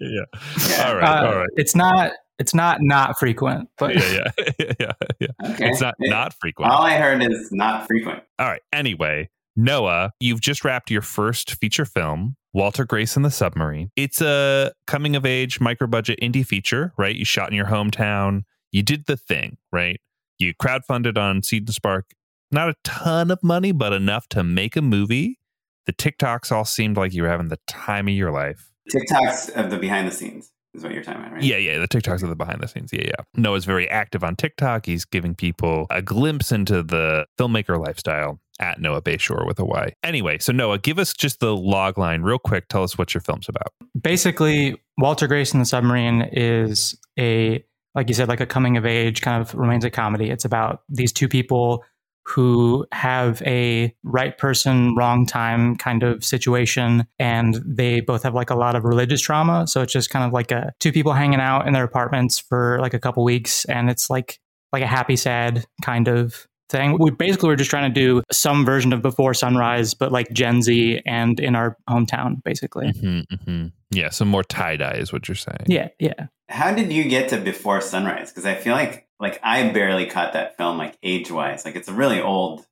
yeah. 0.00 0.86
All 0.86 0.96
right. 0.96 1.04
Uh, 1.04 1.26
all 1.26 1.36
right. 1.36 1.48
It's 1.56 1.76
not 1.76 2.12
it's 2.38 2.54
not 2.54 2.78
not 2.80 3.18
frequent, 3.18 3.68
but 3.78 3.94
yeah, 3.94 4.30
yeah, 4.58 4.72
yeah, 4.80 4.92
yeah. 5.20 5.50
Okay. 5.52 5.68
It's 5.68 5.80
not 5.80 5.94
it, 6.00 6.10
not 6.10 6.34
frequent. 6.40 6.72
All 6.72 6.82
I 6.82 6.96
heard 6.96 7.22
is 7.22 7.50
not 7.52 7.86
frequent. 7.86 8.24
All 8.40 8.46
right. 8.46 8.62
Anyway, 8.72 9.30
Noah, 9.56 10.12
you've 10.18 10.40
just 10.40 10.64
wrapped 10.64 10.90
your 10.90 11.02
first 11.02 11.54
feature 11.56 11.84
film, 11.84 12.36
Walter 12.52 12.84
Grace 12.84 13.16
and 13.16 13.24
the 13.24 13.30
Submarine. 13.30 13.90
It's 13.96 14.20
a 14.20 14.72
coming 14.86 15.14
of 15.16 15.24
age, 15.24 15.60
micro 15.60 15.86
budget 15.86 16.18
indie 16.20 16.44
feature, 16.44 16.92
right? 16.98 17.14
You 17.14 17.24
shot 17.24 17.50
in 17.50 17.56
your 17.56 17.66
hometown. 17.66 18.42
You 18.72 18.82
did 18.82 19.06
the 19.06 19.16
thing, 19.16 19.58
right? 19.72 20.00
You 20.38 20.54
crowdfunded 20.54 21.16
on 21.16 21.42
Seed 21.42 21.68
and 21.68 21.74
Spark. 21.74 22.10
Not 22.50 22.68
a 22.68 22.74
ton 22.84 23.30
of 23.30 23.42
money, 23.42 23.72
but 23.72 23.92
enough 23.92 24.28
to 24.30 24.42
make 24.42 24.76
a 24.76 24.82
movie. 24.82 25.38
The 25.86 25.92
TikToks 25.92 26.50
all 26.50 26.64
seemed 26.64 26.96
like 26.96 27.14
you 27.14 27.22
were 27.22 27.28
having 27.28 27.48
the 27.48 27.60
time 27.66 28.08
of 28.08 28.14
your 28.14 28.32
life. 28.32 28.70
TikToks 28.92 29.50
of 29.50 29.70
the 29.70 29.78
behind 29.78 30.08
the 30.08 30.12
scenes 30.12 30.50
is 30.74 30.82
what 30.82 30.92
you're 30.92 31.02
talking 31.02 31.20
about, 31.20 31.32
right? 31.34 31.42
Yeah, 31.42 31.56
yeah. 31.56 31.78
The 31.78 31.88
TikToks 31.88 32.22
are 32.22 32.26
the 32.26 32.36
behind 32.36 32.60
the 32.60 32.68
scenes. 32.68 32.92
Yeah, 32.92 33.04
yeah. 33.04 33.24
Noah's 33.36 33.64
very 33.64 33.88
active 33.88 34.24
on 34.24 34.36
TikTok. 34.36 34.86
He's 34.86 35.04
giving 35.04 35.34
people 35.34 35.86
a 35.90 36.02
glimpse 36.02 36.52
into 36.52 36.82
the 36.82 37.26
filmmaker 37.38 37.78
lifestyle 37.78 38.40
at 38.60 38.80
Noah 38.80 39.02
Bayshore 39.02 39.46
with 39.46 39.58
a 39.58 39.64
Y. 39.64 39.92
Anyway, 40.02 40.38
so 40.38 40.52
Noah, 40.52 40.78
give 40.78 40.98
us 40.98 41.12
just 41.12 41.40
the 41.40 41.56
log 41.56 41.98
line 41.98 42.22
real 42.22 42.38
quick. 42.38 42.68
Tell 42.68 42.82
us 42.82 42.96
what 42.98 43.14
your 43.14 43.20
film's 43.20 43.48
about. 43.48 43.72
Basically, 44.00 44.80
Walter 44.98 45.26
Grace 45.26 45.52
and 45.52 45.60
the 45.60 45.66
Submarine 45.66 46.28
is 46.32 46.98
a, 47.18 47.64
like 47.94 48.08
you 48.08 48.14
said, 48.14 48.28
like 48.28 48.40
a 48.40 48.46
coming 48.46 48.76
of 48.76 48.86
age 48.86 49.22
kind 49.22 49.40
of 49.40 49.54
romantic 49.54 49.92
comedy. 49.92 50.30
It's 50.30 50.44
about 50.44 50.82
these 50.88 51.12
two 51.12 51.28
people 51.28 51.84
who 52.26 52.86
have 52.92 53.42
a 53.42 53.94
right 54.02 54.36
person, 54.38 54.94
wrong 54.96 55.26
time 55.26 55.76
kind 55.76 56.02
of 56.02 56.24
situation. 56.24 57.06
And 57.18 57.60
they 57.64 58.00
both 58.00 58.22
have 58.22 58.34
like 58.34 58.50
a 58.50 58.54
lot 58.56 58.76
of 58.76 58.84
religious 58.84 59.20
trauma. 59.20 59.66
So 59.66 59.82
it's 59.82 59.92
just 59.92 60.10
kind 60.10 60.24
of 60.24 60.32
like 60.32 60.50
a 60.50 60.72
two 60.80 60.92
people 60.92 61.12
hanging 61.12 61.40
out 61.40 61.66
in 61.66 61.74
their 61.74 61.84
apartments 61.84 62.38
for 62.38 62.78
like 62.80 62.94
a 62.94 62.98
couple 62.98 63.24
weeks. 63.24 63.64
And 63.66 63.90
it's 63.90 64.08
like, 64.10 64.38
like 64.72 64.82
a 64.82 64.86
happy, 64.86 65.16
sad 65.16 65.66
kind 65.82 66.08
of 66.08 66.46
thing. 66.70 66.96
We 66.98 67.10
basically 67.10 67.48
were 67.48 67.56
just 67.56 67.70
trying 67.70 67.92
to 67.92 68.00
do 68.00 68.22
some 68.32 68.64
version 68.64 68.92
of 68.92 69.02
Before 69.02 69.34
Sunrise, 69.34 69.94
but 69.94 70.10
like 70.10 70.32
Gen 70.32 70.62
Z 70.62 71.00
and 71.06 71.38
in 71.38 71.54
our 71.54 71.76
hometown, 71.88 72.42
basically. 72.42 72.88
Mm-hmm, 72.88 73.34
mm-hmm. 73.34 73.66
Yeah, 73.90 74.08
some 74.08 74.28
more 74.28 74.42
tie 74.42 74.76
dye 74.76 74.96
is 74.98 75.12
what 75.12 75.28
you're 75.28 75.36
saying. 75.36 75.66
Yeah, 75.66 75.88
yeah. 76.00 76.26
How 76.48 76.74
did 76.74 76.92
you 76.92 77.04
get 77.04 77.28
to 77.28 77.38
Before 77.38 77.80
Sunrise? 77.80 78.30
Because 78.30 78.46
I 78.46 78.54
feel 78.54 78.74
like 78.74 79.06
like 79.24 79.40
I 79.42 79.66
barely 79.70 80.06
caught 80.06 80.34
that 80.34 80.56
film 80.56 80.76
like 80.76 80.98
age 81.02 81.30
wise. 81.30 81.64
Like 81.64 81.76
it's 81.76 81.88
a 81.88 81.94
really 81.94 82.20
old 82.20 82.64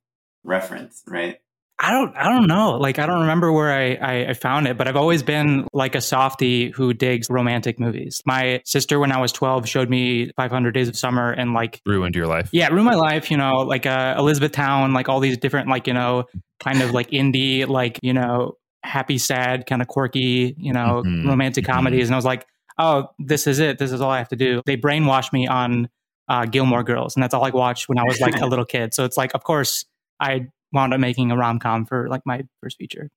reference, 0.43 1.01
right? 1.07 1.39
I 1.79 1.91
don't 1.91 2.15
I 2.15 2.29
don't 2.29 2.47
know. 2.47 2.77
Like 2.77 2.99
I 2.99 3.07
don't 3.07 3.21
remember 3.21 3.51
where 3.51 3.73
I, 3.73 3.95
I, 3.95 4.29
I, 4.29 4.33
found 4.33 4.67
it, 4.67 4.77
but 4.77 4.87
I've 4.87 4.95
always 4.95 5.23
been 5.23 5.67
like 5.73 5.95
a 5.95 6.01
softie 6.01 6.69
who 6.69 6.93
digs 6.93 7.27
romantic 7.29 7.79
movies. 7.79 8.21
My 8.25 8.61
sister 8.65 8.99
when 8.99 9.11
I 9.11 9.19
was 9.19 9.31
12 9.31 9.67
showed 9.67 9.89
me 9.89 10.31
500 10.37 10.71
Days 10.71 10.87
of 10.87 10.95
Summer 10.95 11.31
and 11.31 11.53
like 11.53 11.81
ruined 11.85 12.15
your 12.15 12.27
life. 12.27 12.49
Yeah, 12.53 12.67
ruined 12.67 12.85
my 12.85 12.95
life, 12.95 13.31
you 13.31 13.37
know, 13.37 13.61
like 13.61 13.87
uh, 13.87 14.13
Elizabethtown, 14.17 14.93
like 14.93 15.09
all 15.09 15.19
these 15.19 15.37
different 15.39 15.67
like, 15.67 15.87
you 15.87 15.93
know, 15.93 16.25
kind 16.59 16.83
of 16.83 16.91
like 16.91 17.09
indie 17.09 17.67
like, 17.67 17.99
you 18.03 18.13
know, 18.13 18.57
happy 18.83 19.17
sad 19.17 19.65
kind 19.65 19.81
of 19.81 19.87
quirky, 19.87 20.53
you 20.57 20.73
know, 20.73 21.01
mm-hmm. 21.03 21.27
romantic 21.27 21.65
mm-hmm. 21.65 21.73
comedies 21.73 22.07
and 22.07 22.13
I 22.13 22.17
was 22.17 22.25
like, 22.25 22.45
"Oh, 22.77 23.07
this 23.17 23.47
is 23.47 23.57
it. 23.59 23.79
This 23.79 23.91
is 23.91 23.99
all 23.99 24.11
I 24.11 24.19
have 24.19 24.29
to 24.29 24.35
do." 24.35 24.61
They 24.67 24.77
brainwashed 24.77 25.33
me 25.33 25.47
on 25.47 25.89
uh, 26.27 26.45
Gilmore 26.45 26.83
Girls, 26.83 27.15
and 27.15 27.23
that's 27.23 27.33
all 27.33 27.43
I 27.43 27.49
watched 27.49 27.89
when 27.89 27.97
I 27.97 28.03
was 28.03 28.19
like 28.19 28.39
a 28.39 28.45
little 28.47 28.65
kid. 28.65 28.93
So 28.93 29.05
it's 29.05 29.17
like, 29.17 29.33
of 29.33 29.43
course, 29.43 29.85
I 30.19 30.47
wound 30.71 30.93
up 30.93 30.99
making 30.99 31.31
a 31.31 31.37
rom 31.37 31.59
com 31.59 31.85
for 31.85 32.07
like 32.09 32.21
my 32.25 32.43
first 32.61 32.77
feature. 32.77 33.09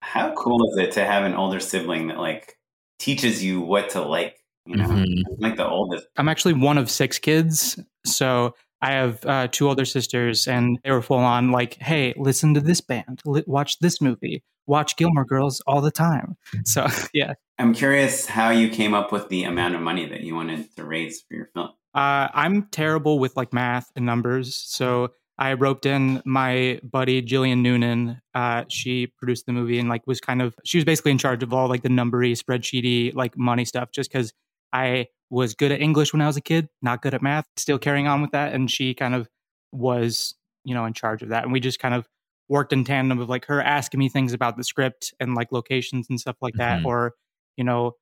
How 0.00 0.34
cool 0.34 0.70
is 0.70 0.78
it 0.78 0.92
to 0.92 1.04
have 1.04 1.24
an 1.24 1.34
older 1.34 1.60
sibling 1.60 2.08
that 2.08 2.18
like 2.18 2.58
teaches 2.98 3.42
you 3.42 3.60
what 3.60 3.90
to 3.90 4.02
like? 4.02 4.36
You 4.66 4.76
know, 4.76 4.88
mm-hmm. 4.88 5.42
like 5.42 5.56
the 5.56 5.68
oldest. 5.68 6.06
I'm 6.16 6.28
actually 6.28 6.54
one 6.54 6.78
of 6.78 6.90
six 6.90 7.18
kids, 7.18 7.78
so 8.06 8.54
I 8.80 8.92
have 8.92 9.24
uh, 9.24 9.48
two 9.50 9.68
older 9.68 9.84
sisters, 9.84 10.46
and 10.46 10.78
they 10.84 10.90
were 10.90 11.02
full 11.02 11.18
on 11.18 11.50
like, 11.50 11.74
"Hey, 11.74 12.14
listen 12.16 12.54
to 12.54 12.60
this 12.60 12.80
band, 12.80 13.20
L- 13.26 13.42
watch 13.46 13.78
this 13.78 14.00
movie, 14.00 14.42
watch 14.66 14.96
Gilmore 14.96 15.24
Girls 15.24 15.62
all 15.66 15.80
the 15.80 15.90
time." 15.90 16.36
So 16.64 16.86
yeah, 17.14 17.34
I'm 17.58 17.74
curious 17.74 18.26
how 18.26 18.50
you 18.50 18.68
came 18.68 18.94
up 18.94 19.12
with 19.12 19.28
the 19.28 19.44
amount 19.44 19.74
of 19.74 19.80
money 19.80 20.06
that 20.06 20.22
you 20.22 20.34
wanted 20.34 20.74
to 20.76 20.84
raise 20.84 21.22
for 21.22 21.34
your 21.34 21.50
film. 21.54 21.70
Uh, 21.94 22.28
I'm 22.34 22.66
terrible 22.70 23.18
with 23.18 23.36
like 23.36 23.52
math 23.52 23.90
and 23.94 24.04
numbers, 24.04 24.54
so 24.54 25.10
I 25.38 25.54
roped 25.54 25.86
in 25.86 26.22
my 26.24 26.80
buddy 26.82 27.22
Jillian 27.22 27.62
Noonan. 27.62 28.20
Uh, 28.34 28.64
she 28.68 29.08
produced 29.18 29.46
the 29.46 29.52
movie 29.52 29.78
and 29.78 29.88
like 29.88 30.06
was 30.06 30.20
kind 30.20 30.40
of 30.40 30.54
she 30.64 30.78
was 30.78 30.84
basically 30.84 31.10
in 31.10 31.18
charge 31.18 31.42
of 31.42 31.52
all 31.52 31.68
like 31.68 31.82
the 31.82 31.88
numbery, 31.88 32.32
spreadsheety, 32.32 33.14
like 33.14 33.36
money 33.36 33.64
stuff. 33.64 33.90
Just 33.92 34.10
because 34.10 34.32
I 34.72 35.06
was 35.30 35.54
good 35.54 35.72
at 35.72 35.80
English 35.80 36.12
when 36.12 36.22
I 36.22 36.26
was 36.26 36.36
a 36.36 36.40
kid, 36.40 36.68
not 36.82 37.02
good 37.02 37.14
at 37.14 37.22
math, 37.22 37.46
still 37.56 37.78
carrying 37.78 38.06
on 38.06 38.22
with 38.22 38.30
that, 38.32 38.52
and 38.52 38.70
she 38.70 38.94
kind 38.94 39.14
of 39.14 39.28
was 39.72 40.34
you 40.64 40.74
know 40.74 40.84
in 40.84 40.92
charge 40.92 41.22
of 41.22 41.30
that, 41.30 41.44
and 41.44 41.52
we 41.52 41.60
just 41.60 41.78
kind 41.80 41.94
of 41.94 42.06
worked 42.48 42.72
in 42.72 42.84
tandem 42.84 43.18
of 43.18 43.28
like 43.28 43.46
her 43.46 43.60
asking 43.60 43.98
me 43.98 44.08
things 44.08 44.32
about 44.32 44.56
the 44.56 44.64
script 44.64 45.14
and 45.18 45.34
like 45.34 45.50
locations 45.50 46.06
and 46.08 46.20
stuff 46.20 46.36
like 46.40 46.54
that, 46.54 46.78
mm-hmm. 46.78 46.86
or 46.86 47.14
you 47.56 47.64
know 47.64 47.92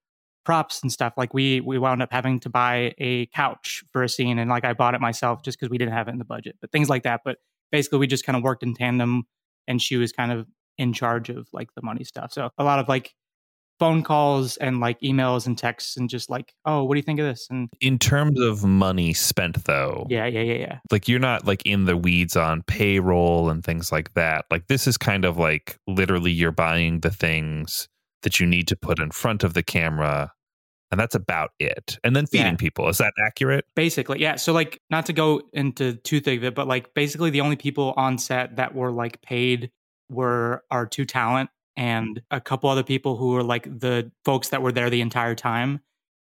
props 0.44 0.82
and 0.82 0.92
stuff 0.92 1.12
like 1.16 1.32
we 1.32 1.61
we 1.61 1.78
wound 1.78 2.02
up 2.02 2.12
having 2.12 2.40
to 2.40 2.49
buy 2.49 2.94
a 2.99 3.26
couch 3.26 3.84
for 3.92 4.02
a 4.02 4.08
scene 4.08 4.38
and 4.38 4.50
like 4.50 4.64
i 4.64 4.72
bought 4.72 4.94
it 4.94 5.00
myself 5.00 5.42
just 5.42 5.58
because 5.58 5.70
we 5.70 5.78
didn't 5.78 5.94
have 5.94 6.08
it 6.08 6.12
in 6.12 6.18
the 6.18 6.25
budget 6.25 6.56
but 6.61 6.70
things 6.72 6.88
like 6.88 7.04
that 7.04 7.20
but 7.25 7.38
basically 7.70 7.99
we 7.99 8.06
just 8.06 8.25
kind 8.25 8.37
of 8.37 8.42
worked 8.42 8.62
in 8.62 8.75
tandem 8.75 9.25
and 9.68 9.80
she 9.80 9.96
was 9.96 10.12
kind 10.12 10.32
of 10.32 10.46
in 10.78 10.92
charge 10.92 11.28
of 11.28 11.49
like 11.52 11.72
the 11.75 11.82
money 11.82 12.04
stuff 12.04 12.32
so 12.32 12.50
a 12.58 12.64
lot 12.64 12.78
of 12.78 12.88
like 12.88 13.14
phone 13.82 14.04
calls 14.04 14.56
and 14.58 14.78
like 14.78 15.00
emails 15.00 15.44
and 15.44 15.58
texts 15.58 15.96
and 15.96 16.08
just 16.08 16.30
like 16.30 16.54
oh 16.64 16.84
what 16.84 16.94
do 16.94 16.99
you 16.99 17.02
think 17.02 17.18
of 17.18 17.26
this? 17.26 17.49
And 17.50 17.68
in 17.80 17.99
terms 17.99 18.38
of 18.38 18.64
money 18.64 19.12
spent 19.12 19.64
though 19.64 20.06
yeah 20.08 20.26
yeah 20.26 20.40
yeah 20.40 20.54
yeah. 20.54 20.78
like 20.92 21.08
you're 21.08 21.18
not 21.18 21.46
like 21.46 21.66
in 21.66 21.84
the 21.84 21.96
weeds 21.96 22.37
on 22.37 22.62
payroll 22.62 23.50
and 23.50 23.64
things 23.64 23.90
like 23.90 24.14
that 24.14 24.44
like 24.52 24.68
this 24.68 24.87
is 24.87 24.96
kind 24.96 25.25
of 25.25 25.37
like 25.37 25.78
literally 25.88 26.30
you're 26.30 26.52
buying 26.52 27.00
the 27.00 27.11
things 27.11 27.88
that 28.23 28.41
you 28.41 28.47
need 28.47 28.69
to 28.69 28.76
put 28.76 28.99
in 28.99 29.11
front 29.11 29.45
of 29.45 29.55
the 29.55 29.62
camera 29.62 30.33
and 30.93 31.00
that's 31.00 31.14
about 31.14 31.50
it. 31.59 31.99
And 32.05 32.14
then 32.14 32.26
feeding 32.26 32.47
yeah. 32.49 32.57
people. 32.57 32.87
Is 32.87 32.99
that 32.99 33.14
accurate? 33.26 33.64
Basically, 33.75 34.21
yeah. 34.21 34.37
So 34.37 34.52
like 34.52 34.83
not 34.91 35.07
to 35.07 35.14
go 35.14 35.41
into 35.55 35.95
too 35.95 36.21
thick 36.21 36.37
of 36.37 36.45
it, 36.45 36.55
but 36.55 36.69
like 36.69 36.93
basically 36.93 37.31
the 37.31 37.41
only 37.41 37.57
people 37.57 37.95
on 37.97 38.19
set 38.19 38.57
that 38.57 38.75
were 38.75 38.93
like 38.93 39.23
paid 39.23 39.71
were 40.11 40.62
our 40.71 40.87
two 40.87 41.07
talent 41.07 41.49
and 41.79 42.21
a 42.31 42.43
couple 42.43 42.69
other 42.69 42.83
people 42.83 43.17
who 43.17 43.31
were 43.31 43.43
like 43.43 43.64
the 43.64 44.12
folks 44.26 44.50
that 44.50 44.61
were 44.61 44.71
there 44.71 44.91
the 44.91 45.00
entire 45.00 45.35
time. 45.35 45.81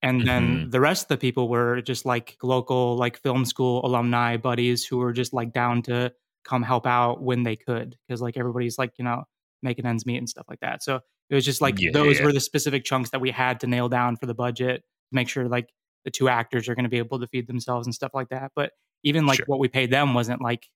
And 0.00 0.26
then 0.26 0.48
mm-hmm. 0.48 0.70
the 0.70 0.80
rest 0.80 1.04
of 1.04 1.08
the 1.08 1.16
people 1.16 1.48
were 1.48 1.82
just 1.82 2.04
like 2.04 2.36
local 2.40 2.96
like 2.96 3.18
film 3.20 3.44
school 3.44 3.84
alumni 3.84 4.36
buddies 4.36 4.84
who 4.84 4.98
were 4.98 5.12
just 5.12 5.32
like 5.32 5.52
down 5.52 5.82
to 5.82 6.12
come 6.44 6.62
help 6.62 6.86
out 6.86 7.20
when 7.20 7.42
they 7.42 7.56
could 7.56 7.96
because 8.06 8.22
like 8.22 8.36
everybody's 8.36 8.78
like, 8.78 8.92
you 8.96 9.04
know, 9.04 9.24
making 9.60 9.86
ends 9.86 10.06
meet 10.06 10.18
and 10.18 10.28
stuff 10.28 10.46
like 10.48 10.60
that. 10.60 10.84
So 10.84 11.00
it 11.30 11.34
was 11.34 11.44
just 11.44 11.60
like 11.60 11.80
yeah. 11.80 11.90
those 11.92 12.20
were 12.20 12.32
the 12.32 12.40
specific 12.40 12.84
chunks 12.84 13.10
that 13.10 13.20
we 13.20 13.30
had 13.30 13.60
to 13.60 13.66
nail 13.66 13.88
down 13.88 14.16
for 14.16 14.26
the 14.26 14.34
budget, 14.34 14.82
to 14.82 15.14
make 15.14 15.28
sure 15.28 15.48
like 15.48 15.70
the 16.04 16.10
two 16.10 16.28
actors 16.28 16.68
are 16.68 16.74
going 16.74 16.84
to 16.84 16.90
be 16.90 16.98
able 16.98 17.20
to 17.20 17.26
feed 17.28 17.46
themselves 17.46 17.86
and 17.86 17.94
stuff 17.94 18.12
like 18.14 18.28
that. 18.30 18.52
But 18.54 18.72
even 19.04 19.26
like 19.26 19.38
sure. 19.38 19.46
what 19.46 19.58
we 19.58 19.68
paid 19.68 19.90
them 19.90 20.14
wasn't 20.14 20.42
like 20.42 20.66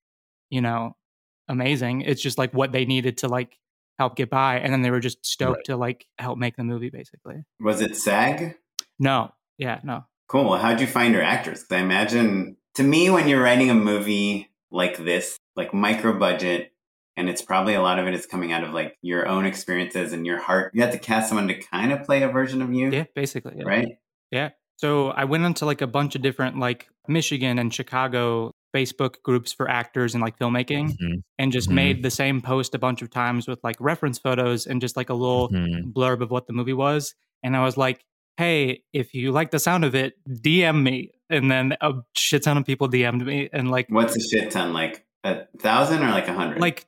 you 0.50 0.60
know, 0.60 0.96
amazing. 1.48 2.02
It's 2.02 2.22
just 2.22 2.38
like 2.38 2.52
what 2.52 2.72
they 2.72 2.84
needed 2.84 3.18
to 3.18 3.28
like 3.28 3.58
help 3.98 4.16
get 4.16 4.30
by. 4.30 4.58
And 4.58 4.72
then 4.72 4.82
they 4.82 4.90
were 4.90 5.00
just 5.00 5.24
stoked 5.24 5.56
Right. 5.56 5.64
to 5.66 5.76
like 5.76 6.06
help 6.18 6.38
make 6.38 6.56
the 6.56 6.64
movie 6.64 6.90
basically. 6.90 7.44
Was 7.60 7.80
it 7.80 7.96
SAG? 7.96 8.56
No. 8.98 9.32
Yeah, 9.58 9.80
no. 9.82 10.04
Cool. 10.28 10.50
Well, 10.50 10.58
how'd 10.58 10.80
you 10.80 10.86
find 10.86 11.14
your 11.14 11.22
actors? 11.22 11.64
I 11.70 11.78
imagine, 11.78 12.56
to 12.74 12.82
me, 12.82 13.10
when 13.10 13.28
you're 13.28 13.42
writing 13.42 13.70
a 13.70 13.74
movie 13.74 14.50
like 14.70 14.98
this, 14.98 15.38
like 15.54 15.72
micro 15.72 16.18
budget, 16.18 16.72
and 17.16 17.28
it's 17.28 17.42
probably 17.42 17.74
a 17.74 17.80
lot 17.82 17.98
of 17.98 18.06
it 18.06 18.14
is 18.14 18.26
coming 18.26 18.52
out 18.52 18.62
of 18.64 18.72
like 18.74 18.96
your 19.02 19.26
own 19.26 19.46
experiences 19.46 20.12
and 20.12 20.26
your 20.26 20.38
heart. 20.38 20.72
You 20.74 20.82
have 20.82 20.92
to 20.92 20.98
cast 20.98 21.28
someone 21.28 21.48
to 21.48 21.54
kind 21.54 21.92
of 21.92 22.04
play 22.04 22.22
a 22.22 22.28
version 22.28 22.62
of 22.62 22.72
you, 22.72 22.90
Yeah, 22.90 23.04
basically. 23.14 23.54
Yeah. 23.58 23.64
right? 23.64 23.88
Yeah. 24.30 24.50
So 24.76 25.08
I 25.08 25.24
went 25.24 25.44
into 25.44 25.64
like 25.64 25.80
a 25.80 25.86
bunch 25.86 26.14
of 26.16 26.22
different 26.22 26.58
like 26.58 26.88
Michigan 27.08 27.58
and 27.58 27.72
Chicago 27.72 28.52
Facebook 28.74 29.22
groups 29.22 29.52
for 29.52 29.70
actors 29.70 30.14
and 30.14 30.22
like 30.22 30.38
filmmaking 30.38 30.90
Mhm. 30.98 31.22
and 31.38 31.50
just 31.50 31.70
Mhm. 31.70 31.74
made 31.74 32.02
the 32.02 32.10
same 32.10 32.42
post 32.42 32.74
a 32.74 32.78
bunch 32.78 33.00
of 33.00 33.08
times 33.08 33.48
with 33.48 33.58
like 33.64 33.76
reference 33.80 34.18
photos 34.18 34.66
and 34.66 34.80
just 34.82 34.96
like 34.96 35.08
a 35.08 35.14
little 35.14 35.48
Mhm. 35.48 35.92
blurb 35.94 36.20
of 36.20 36.30
what 36.30 36.46
the 36.46 36.52
movie 36.52 36.74
was. 36.74 37.14
And 37.42 37.56
I 37.56 37.64
was 37.64 37.78
like, 37.78 38.04
hey, 38.36 38.82
if 38.92 39.14
you 39.14 39.32
like 39.32 39.50
the 39.50 39.58
sound 39.58 39.84
of 39.86 39.94
it, 39.94 40.14
DM 40.28 40.82
me. 40.82 41.12
And 41.30 41.50
then 41.50 41.74
a 41.80 41.94
shit 42.14 42.42
ton 42.42 42.58
of 42.58 42.66
people 42.66 42.86
DM'd 42.88 43.24
me 43.24 43.48
and 43.50 43.70
like 43.70 43.86
What's 43.88 44.14
a 44.14 44.20
shit 44.20 44.50
ton? 44.50 44.74
Like 44.74 45.06
a 45.24 45.46
thousand 45.58 46.02
or 46.02 46.10
like 46.10 46.28
a 46.28 46.34
hundred? 46.34 46.60
like 46.60 46.84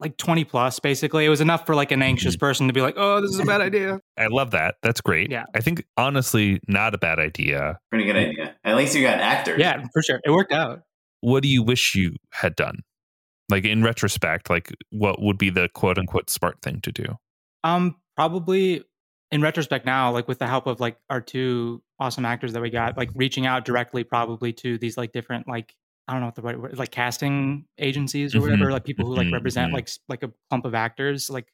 like 0.00 0.16
20 0.16 0.44
plus 0.44 0.78
basically. 0.80 1.24
It 1.24 1.28
was 1.28 1.40
enough 1.40 1.66
for 1.66 1.74
like 1.74 1.92
an 1.92 2.02
anxious 2.02 2.36
person 2.36 2.66
to 2.66 2.72
be 2.72 2.80
like, 2.80 2.94
oh, 2.96 3.20
this 3.20 3.30
is 3.30 3.38
a 3.38 3.44
bad 3.44 3.60
idea. 3.60 4.00
I 4.18 4.26
love 4.26 4.50
that. 4.52 4.76
That's 4.82 5.00
great. 5.00 5.30
Yeah. 5.30 5.44
I 5.54 5.60
think 5.60 5.84
honestly, 5.96 6.60
not 6.68 6.94
a 6.94 6.98
bad 6.98 7.18
idea. 7.18 7.78
pretty 7.90 8.04
good 8.04 8.16
idea. 8.16 8.54
At 8.64 8.76
least 8.76 8.94
you 8.94 9.02
got 9.02 9.18
actors. 9.18 9.58
Yeah, 9.58 9.84
for 9.92 10.02
sure. 10.02 10.20
It 10.24 10.30
worked 10.30 10.52
out. 10.52 10.82
What 11.20 11.42
do 11.42 11.48
you 11.48 11.62
wish 11.62 11.94
you 11.94 12.16
had 12.30 12.56
done? 12.56 12.80
Like 13.48 13.64
in 13.64 13.82
retrospect, 13.82 14.50
like 14.50 14.72
what 14.90 15.20
would 15.22 15.38
be 15.38 15.50
the 15.50 15.68
quote 15.74 15.98
unquote 15.98 16.30
smart 16.30 16.60
thing 16.62 16.80
to 16.82 16.92
do? 16.92 17.04
Um, 17.64 17.96
probably 18.16 18.84
in 19.30 19.42
retrospect 19.42 19.86
now, 19.86 20.10
like 20.12 20.28
with 20.28 20.38
the 20.38 20.46
help 20.46 20.66
of 20.66 20.80
like 20.80 20.98
our 21.10 21.20
two 21.20 21.82
awesome 21.98 22.24
actors 22.24 22.52
that 22.52 22.62
we 22.62 22.70
got, 22.70 22.96
like 22.96 23.10
reaching 23.14 23.46
out 23.46 23.64
directly 23.64 24.04
probably 24.04 24.52
to 24.52 24.78
these 24.78 24.96
like 24.96 25.12
different 25.12 25.48
like 25.48 25.74
I 26.08 26.12
don't 26.12 26.20
know 26.20 26.26
what 26.28 26.34
the 26.36 26.42
right 26.42 26.58
word 26.60 26.78
like 26.78 26.90
casting 26.92 27.66
agencies 27.78 28.34
or 28.34 28.40
whatever, 28.40 28.66
Mhm, 28.66 28.72
like 28.72 28.84
people 28.84 29.06
who 29.06 29.14
like 29.16 29.26
mhm, 29.26 29.32
represent 29.32 29.70
mhm. 29.72 29.74
like 29.74 29.88
like 30.08 30.22
a 30.22 30.30
clump 30.50 30.64
of 30.64 30.74
actors, 30.74 31.28
like 31.30 31.46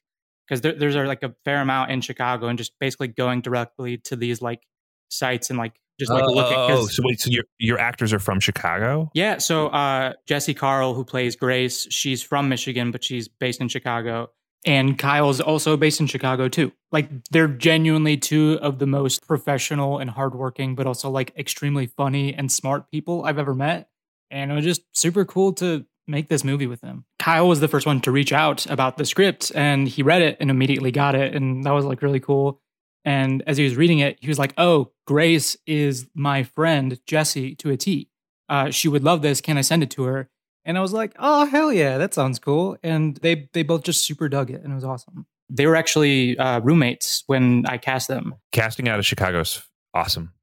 because 0.47 0.61
there, 0.61 0.73
there's 0.73 0.95
a, 0.95 1.03
like 1.03 1.23
a 1.23 1.33
fair 1.45 1.61
amount 1.61 1.89
in 1.91 2.01
Chicago, 2.01 2.47
and 2.47 2.57
just 2.57 2.73
basically 2.79 3.07
going 3.07 3.41
directly 3.41 3.97
to 3.97 4.15
these 4.15 4.41
like 4.41 4.61
sites 5.09 5.49
and 5.49 5.57
like 5.57 5.73
just 5.99 6.11
like 6.11 6.25
looking. 6.25 6.57
Oh, 6.57 6.67
'cause- 6.67 6.95
so 6.95 7.03
wait, 7.05 7.19
so 7.19 7.29
your 7.31 7.45
your 7.59 7.79
actors 7.79 8.13
are 8.13 8.19
from 8.19 8.39
Chicago? 8.39 9.09
yeah, 9.13 9.37
so 9.37 9.67
uh, 9.67 10.13
Jessie 10.27 10.53
Carl, 10.53 10.93
who 10.93 11.03
plays 11.05 11.35
Grace, 11.35 11.87
she's 11.91 12.21
from 12.21 12.49
Michigan, 12.49 12.91
but 12.91 13.03
she's 13.03 13.27
based 13.27 13.61
in 13.61 13.67
Chicago. 13.69 14.29
And 14.65 14.97
Kyle's 14.97 15.41
also 15.41 15.75
based 15.75 15.99
in 15.99 16.07
Chicago 16.07 16.47
too. 16.47 16.71
Like 16.91 17.09
they're 17.31 17.49
genuinely 17.49 18.15
two 18.17 18.59
of 18.61 18.79
the 18.79 18.85
most 18.87 19.25
professional 19.27 19.97
and 19.99 20.09
hardworking, 20.09 20.75
but 20.75 20.87
also 20.87 21.09
like 21.09 21.33
extremely 21.37 21.85
funny 21.87 22.33
and 22.33 22.49
smart 22.51 22.89
people 22.91 23.25
I've 23.25 23.37
ever 23.39 23.53
met. 23.53 23.89
And 24.33 24.51
it 24.51 24.55
was 24.55 24.65
just 24.65 24.81
super 24.93 25.23
cool 25.23 25.53
to 25.53 25.85
make 26.07 26.27
this 26.27 26.43
movie 26.43 26.67
with 26.67 26.81
them. 26.81 27.05
Kyle 27.19 27.47
was 27.47 27.59
the 27.59 27.67
first 27.67 27.85
one 27.85 28.01
to 28.01 28.11
reach 28.11 28.33
out 28.33 28.65
about 28.65 28.97
the 28.97 29.05
script 29.05 29.51
and 29.55 29.87
he 29.87 30.03
read 30.03 30.21
it 30.21 30.37
and 30.39 30.49
immediately 30.49 30.91
got 30.91 31.15
it. 31.15 31.35
And 31.35 31.63
that 31.63 31.71
was 31.71 31.85
like 31.85 32.01
really 32.01 32.19
cool. 32.19 32.59
And 33.05 33.43
as 33.47 33.57
he 33.57 33.63
was 33.63 33.77
reading 33.77 33.99
it, 33.99 34.17
he 34.19 34.27
was 34.27 34.39
like, 34.39 34.53
Oh, 34.57 34.91
Grace 35.05 35.55
is 35.67 36.07
my 36.15 36.43
friend, 36.43 36.99
Jesse, 37.05 37.55
to 37.55 37.69
a 37.69 37.77
T. 37.77 38.09
Uh, 38.49 38.71
she 38.71 38.87
would 38.87 39.03
love 39.03 39.21
this. 39.21 39.39
Can 39.39 39.57
I 39.57 39.61
send 39.61 39.83
it 39.83 39.91
to 39.91 40.03
her? 40.03 40.29
And 40.65 40.77
I 40.77 40.81
was 40.81 40.93
like, 40.93 41.13
Oh, 41.19 41.45
hell 41.45 41.71
yeah, 41.71 41.97
that 41.99 42.13
sounds 42.13 42.39
cool. 42.39 42.75
And 42.81 43.17
they 43.17 43.49
they 43.53 43.63
both 43.63 43.83
just 43.83 44.05
super 44.05 44.27
dug 44.29 44.49
it 44.49 44.63
and 44.63 44.71
it 44.71 44.75
was 44.75 44.83
awesome. 44.83 45.27
They 45.49 45.67
were 45.67 45.75
actually 45.75 46.37
uh, 46.37 46.59
roommates 46.61 47.23
when 47.27 47.65
I 47.67 47.77
cast 47.77 48.07
them. 48.07 48.35
Casting 48.51 48.89
out 48.89 48.97
of 48.97 49.05
Chicago 49.05 49.41
is 49.41 49.61
awesome. 49.93 50.33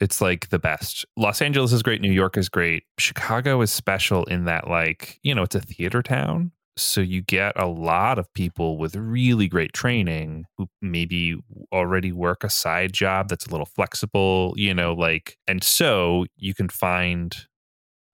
It's 0.00 0.20
like 0.20 0.48
the 0.48 0.58
best. 0.58 1.04
Los 1.16 1.40
Angeles 1.40 1.72
is 1.72 1.82
great. 1.82 2.00
New 2.00 2.12
York 2.12 2.36
is 2.36 2.48
great. 2.48 2.84
Chicago 2.98 3.60
is 3.60 3.70
special 3.70 4.24
in 4.24 4.44
that, 4.44 4.68
like, 4.68 5.18
you 5.22 5.34
know, 5.34 5.42
it's 5.42 5.54
a 5.54 5.60
theater 5.60 6.02
town. 6.02 6.52
So 6.76 7.00
you 7.00 7.22
get 7.22 7.52
a 7.54 7.66
lot 7.66 8.18
of 8.18 8.32
people 8.34 8.78
with 8.78 8.96
really 8.96 9.46
great 9.46 9.72
training 9.72 10.46
who 10.58 10.66
maybe 10.82 11.36
already 11.72 12.10
work 12.10 12.42
a 12.42 12.50
side 12.50 12.92
job 12.92 13.28
that's 13.28 13.46
a 13.46 13.50
little 13.50 13.66
flexible, 13.66 14.54
you 14.56 14.74
know, 14.74 14.92
like, 14.92 15.38
and 15.46 15.62
so 15.62 16.26
you 16.36 16.52
can 16.52 16.68
find 16.68 17.46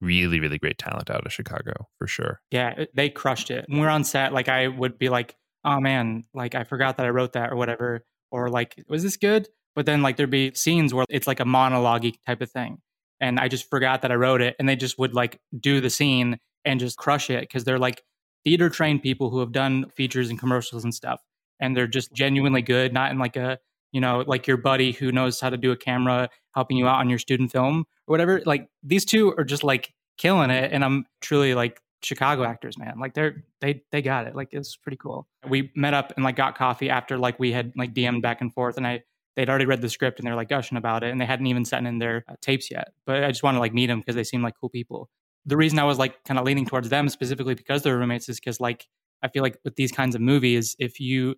really, 0.01 0.40
really 0.40 0.59
great 0.59 0.79
talent 0.79 1.11
out 1.11 1.25
of 1.25 1.33
Chicago 1.33 1.88
for 1.99 2.07
sure. 2.07 2.40
Yeah, 2.51 2.75
uh, 2.79 2.85
they 2.95 3.09
crushed 3.09 3.51
it. 3.51 3.64
When 3.69 3.81
we're 3.81 3.88
on 3.88 4.05
set, 4.05 4.33
like 4.33 4.49
I 4.49 4.69
would 4.69 4.99
be 4.99 5.09
like, 5.09 5.37
"Oh 5.64 5.81
man, 5.81 6.25
like 6.35 6.55
I 6.55 6.64
forgot 6.64 6.97
that 6.97 7.07
I 7.07 7.11
wrote 7.11 7.33
that 7.35 7.53
or 7.53 7.57
whatever," 7.57 8.05
or 8.31 8.49
like, 8.49 8.83
"Was 8.88 9.03
this 9.03 9.16
good?" 9.16 9.49
But 9.81 9.87
then 9.87 10.03
like 10.03 10.19
there'd 10.19 10.29
be 10.29 10.53
scenes 10.53 10.93
where 10.93 11.07
it's 11.09 11.27
like 11.27 11.40
a 11.40 11.47
monologue 11.47 12.05
type 12.27 12.43
of 12.43 12.51
thing, 12.51 12.83
and 13.19 13.40
I 13.40 13.49
just 13.49 13.71
forgot 13.71 14.03
that 14.03 14.12
I 14.12 14.14
wrote 14.16 14.43
it, 14.43 14.55
and 14.59 14.69
they 14.69 14.77
just 14.77 14.99
would 14.99 15.14
like 15.14 15.40
do 15.59 15.81
the 15.81 15.88
scene 15.88 16.38
and 16.66 16.79
just 16.79 16.99
crush 16.99 17.31
it 17.31 17.40
because 17.40 17.64
they're 17.64 17.79
like 17.79 18.03
theater 18.45 18.69
trained 18.69 19.03
people 19.03 19.31
who 19.31 19.40
have 19.40 19.53
done 19.53 19.88
features 19.97 20.29
and 20.29 20.38
commercials 20.38 20.85
and 20.85 20.95
stuff, 20.95 21.23
and 21.61 21.75
they're 21.75 21.87
just 21.87 22.12
genuinely 22.12 22.61
good, 22.61 22.93
not 22.93 23.11
in 23.11 23.19
like 23.19 23.37
a 23.37 23.59
you 23.90 24.03
know 24.03 24.23
like 24.27 24.47
your 24.47 24.59
buddy 24.59 24.93
who 24.93 25.12
knows 25.12 25.40
how 25.40 25.49
to 25.49 25.57
do 25.57 25.73
a 25.73 25.77
camera 25.79 26.29
helping 26.55 26.77
you 26.77 26.87
out 26.87 26.99
on 26.99 27.09
your 27.09 27.19
student 27.19 27.51
film 27.51 27.87
or 28.07 28.12
whatever. 28.12 28.43
Like 28.45 28.69
these 28.83 29.07
two 29.07 29.35
are 29.38 29.45
just 29.45 29.64
like 29.64 29.95
killing 30.19 30.51
it, 30.51 30.75
and 30.75 30.85
I'm 30.85 31.07
truly 31.23 31.55
like 31.55 31.81
Chicago 32.03 32.45
actors, 32.45 32.77
man. 32.77 32.99
Like 33.01 33.14
they're 33.14 33.45
they 33.62 33.81
they 33.93 34.03
got 34.03 34.27
it. 34.27 34.37
Like 34.37 34.49
it's 34.53 34.77
pretty 34.77 34.99
cool. 34.99 35.27
We 35.49 35.73
met 35.75 35.95
up 35.95 36.12
and 36.16 36.23
like 36.23 36.37
got 36.37 36.55
coffee 36.55 36.90
after 36.90 37.16
like 37.16 37.38
we 37.38 37.53
had 37.53 37.73
like 37.77 37.95
DM'd 37.95 38.21
back 38.21 38.43
and 38.43 38.53
forth, 38.53 38.77
and 38.77 38.87
I 38.87 39.05
they'd 39.40 39.48
already 39.48 39.64
read 39.66 39.81
the 39.81 39.88
script 39.88 40.18
and 40.18 40.26
they're 40.26 40.35
like 40.37 40.48
gushing 40.50 40.76
about 40.76 41.03
it, 41.03 41.11
and 41.11 41.20
they 41.20 41.24
hadn't 41.24 41.46
even 41.46 41.64
sent 41.64 41.87
in 41.87 41.98
their 41.98 42.24
uh, 42.29 42.35
tapes 42.42 42.70
yet. 42.70 42.92
But 43.07 43.24
I 43.24 43.29
just 43.29 43.42
want 43.42 43.55
to 43.57 43.59
like 43.61 43.72
meet 43.74 43.87
them 43.87 44.00
because 44.00 44.14
they 44.14 44.24
seem 44.24 44.42
like 44.42 44.55
cool 44.61 44.68
people. 44.68 45.09
The 45.46 45.57
reason 45.57 45.79
I 45.79 45.85
was 45.85 45.98
like 45.98 46.22
kind 46.24 46.38
of 46.38 46.44
leaning 46.44 46.66
towards 46.66 46.90
them 46.90 47.09
specifically 47.09 47.55
because 47.55 47.83
they're 47.83 47.96
roommates 47.96 48.29
is 48.29 48.38
because 48.38 48.61
like 48.61 48.87
I 49.22 49.29
feel 49.29 49.42
like 49.42 49.59
with 49.64 49.76
these 49.76 49.92
kinds 49.92 50.14
of 50.14 50.20
movies, 50.20 50.76
if 50.79 51.00
you 51.00 51.37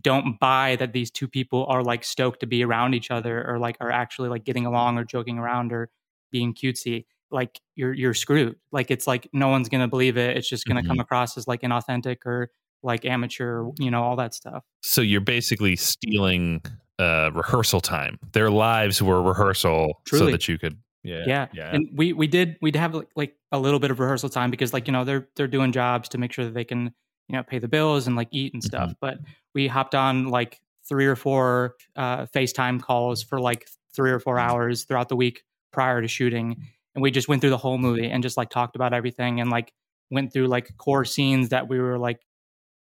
don't 0.00 0.40
buy 0.40 0.74
that 0.76 0.92
these 0.92 1.10
two 1.10 1.28
people 1.28 1.66
are 1.68 1.82
like 1.84 2.02
stoked 2.02 2.40
to 2.40 2.46
be 2.46 2.64
around 2.64 2.94
each 2.94 3.10
other 3.12 3.48
or 3.48 3.58
like 3.60 3.76
are 3.80 3.90
actually 3.92 4.28
like 4.28 4.44
getting 4.44 4.66
along 4.66 4.98
or 4.98 5.04
joking 5.04 5.38
around 5.38 5.72
or 5.72 5.88
being 6.32 6.52
cutesy 6.52 7.04
like 7.30 7.60
you're 7.76 7.92
you're 7.92 8.14
screwed 8.14 8.56
like 8.72 8.90
it's 8.90 9.06
like 9.06 9.28
no 9.32 9.48
one's 9.48 9.68
gonna 9.68 9.86
believe 9.88 10.16
it 10.16 10.36
it's 10.36 10.48
just 10.48 10.64
gonna 10.66 10.82
Mhm. 10.82 10.88
come 10.88 11.00
across 11.00 11.36
as 11.36 11.46
like 11.46 11.60
inauthentic 11.62 12.18
or 12.26 12.50
like 12.82 13.04
amateur 13.04 13.68
you 13.78 13.90
know 13.90 14.02
all 14.02 14.16
that 14.16 14.34
stuff 14.34 14.64
So 14.82 15.00
you're 15.00 15.20
basically 15.20 15.76
stealing 15.76 16.60
uh, 16.98 17.30
rehearsal 17.34 17.80
time. 17.80 18.18
Their 18.32 18.50
lives 18.50 19.02
were 19.02 19.22
rehearsal 19.22 20.00
so 20.06 20.26
that 20.30 20.48
you 20.48 20.58
could. 20.58 20.78
Yeah. 21.02 21.24
yeah, 21.26 21.46
Yeah. 21.52 21.74
and 21.74 21.88
we 21.94 22.12
we 22.14 22.26
did 22.26 22.56
we'd 22.62 22.76
have 22.76 22.94
like, 22.94 23.08
like 23.14 23.36
a 23.52 23.58
little 23.58 23.78
bit 23.78 23.90
of 23.90 24.00
rehearsal 24.00 24.30
time 24.30 24.50
because 24.50 24.72
like 24.72 24.86
you 24.86 24.92
know 24.92 25.04
they're 25.04 25.28
they're 25.36 25.46
doing 25.48 25.70
jobs 25.70 26.08
to 26.10 26.18
make 26.18 26.32
sure 26.32 26.46
that 26.46 26.54
they 26.54 26.64
can 26.64 26.94
you 27.28 27.36
know 27.36 27.42
pay 27.42 27.58
the 27.58 27.68
bills 27.68 28.06
and 28.06 28.16
like 28.16 28.28
eat 28.30 28.54
and 28.54 28.64
stuff 28.64 28.84
Mm-hmm. 28.90 28.98
but 29.02 29.18
we 29.54 29.66
hopped 29.66 29.94
on 29.94 30.28
like 30.28 30.60
three 30.88 31.04
or 31.04 31.14
four 31.14 31.74
uh 31.96 32.24
facetime 32.26 32.80
calls 32.80 33.22
for 33.22 33.38
like 33.38 33.68
three 33.94 34.10
or 34.10 34.14
Mm-hmm. 34.16 34.22
four 34.22 34.38
hours 34.38 34.84
throughout 34.84 35.10
the 35.10 35.16
week 35.16 35.42
prior 35.72 36.00
to 36.00 36.08
shooting 36.08 36.56
and 36.94 37.02
we 37.02 37.10
just 37.10 37.28
went 37.28 37.42
through 37.42 37.50
the 37.50 37.58
whole 37.58 37.76
movie 37.76 38.08
and 38.08 38.22
just 38.22 38.38
like 38.38 38.48
talked 38.48 38.74
about 38.74 38.94
everything 38.94 39.40
and 39.40 39.50
like 39.50 39.74
went 40.10 40.32
through 40.32 40.46
like 40.46 40.74
core 40.78 41.04
scenes 41.04 41.50
that 41.50 41.68
we 41.68 41.78
were 41.78 41.98
like 41.98 42.20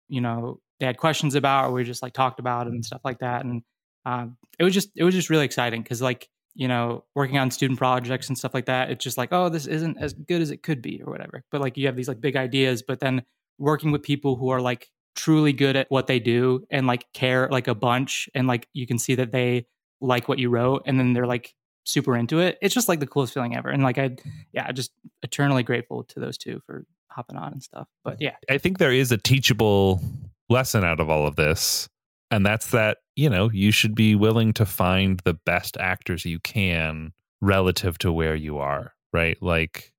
you 0.07 0.21
know 0.21 0.61
they 0.79 0.85
had 0.85 0.97
questions 0.97 1.35
about 1.35 1.69
or 1.69 1.73
we 1.73 1.83
just 1.83 2.01
like 2.01 2.13
talked 2.13 2.39
about 2.39 2.67
and 2.67 2.85
stuff 2.85 3.01
like 3.03 3.19
that 3.19 3.43
and 3.43 3.63
um, 4.05 4.37
it 4.59 4.63
was 4.63 4.73
just 4.73 4.89
it 4.95 5.03
was 5.03 5.13
just 5.13 5.29
really 5.29 5.45
exciting 5.45 5.81
because 5.81 6.01
like 6.01 6.29
you 6.55 6.67
know 6.67 7.03
working 7.15 7.37
on 7.37 7.49
student 7.51 7.79
projects 7.79 8.27
and 8.27 8.37
stuff 8.37 8.53
like 8.53 8.65
that 8.65 8.91
it's 8.91 9.03
just 9.03 9.17
like 9.17 9.29
oh 9.31 9.49
this 9.49 9.65
isn't 9.65 9.97
as 9.97 10.13
good 10.13 10.41
as 10.41 10.51
it 10.51 10.63
could 10.63 10.81
be 10.81 11.01
or 11.03 11.11
whatever. 11.11 11.43
But 11.51 11.61
like 11.61 11.77
you 11.77 11.85
have 11.87 11.95
these 11.95 12.07
like 12.07 12.21
big 12.21 12.35
ideas 12.35 12.81
but 12.81 12.99
then 12.99 13.23
working 13.57 13.91
with 13.91 14.03
people 14.03 14.35
who 14.35 14.49
are 14.49 14.61
like 14.61 14.89
truly 15.15 15.53
good 15.53 15.75
at 15.75 15.89
what 15.89 16.07
they 16.07 16.19
do 16.19 16.65
and 16.71 16.87
like 16.87 17.05
care 17.13 17.47
like 17.51 17.67
a 17.67 17.75
bunch 17.75 18.29
and 18.33 18.47
like 18.47 18.67
you 18.73 18.87
can 18.87 18.97
see 18.97 19.15
that 19.15 19.31
they 19.31 19.65
like 20.01 20.27
what 20.27 20.39
you 20.39 20.49
wrote 20.49 20.83
and 20.85 20.99
then 20.99 21.13
they're 21.13 21.27
like 21.27 21.53
super 21.85 22.15
into 22.15 22.39
it 22.39 22.57
it's 22.61 22.73
just 22.73 22.87
like 22.87 22.99
the 22.99 23.07
coolest 23.07 23.33
feeling 23.33 23.55
ever. 23.55 23.69
And 23.69 23.83
like 23.83 23.97
i 23.97 24.15
yeah 24.51 24.71
just 24.71 24.91
eternally 25.21 25.63
grateful 25.63 26.03
to 26.05 26.19
those 26.19 26.37
two 26.37 26.61
for 26.65 26.85
hopping 27.13 27.37
on 27.37 27.53
and 27.53 27.63
stuff. 27.63 27.87
But 28.03 28.17
yeah. 28.19 28.35
I 28.49 28.57
think 28.57 28.77
there 28.77 28.91
is 28.91 29.11
a 29.11 29.17
teachable 29.17 30.01
lesson 30.49 30.83
out 30.83 30.99
of 30.99 31.09
all 31.09 31.27
of 31.27 31.35
this. 31.35 31.87
And 32.31 32.45
that's 32.45 32.71
that, 32.71 32.97
you 33.15 33.29
know, 33.29 33.49
you 33.51 33.71
should 33.71 33.95
be 33.95 34.15
willing 34.15 34.53
to 34.53 34.65
find 34.65 35.19
the 35.23 35.33
best 35.33 35.77
actors 35.77 36.25
you 36.25 36.39
can 36.39 37.13
relative 37.41 37.97
to 37.99 38.11
where 38.11 38.35
you 38.35 38.57
are, 38.57 38.93
right? 39.11 39.37
Like 39.41 39.93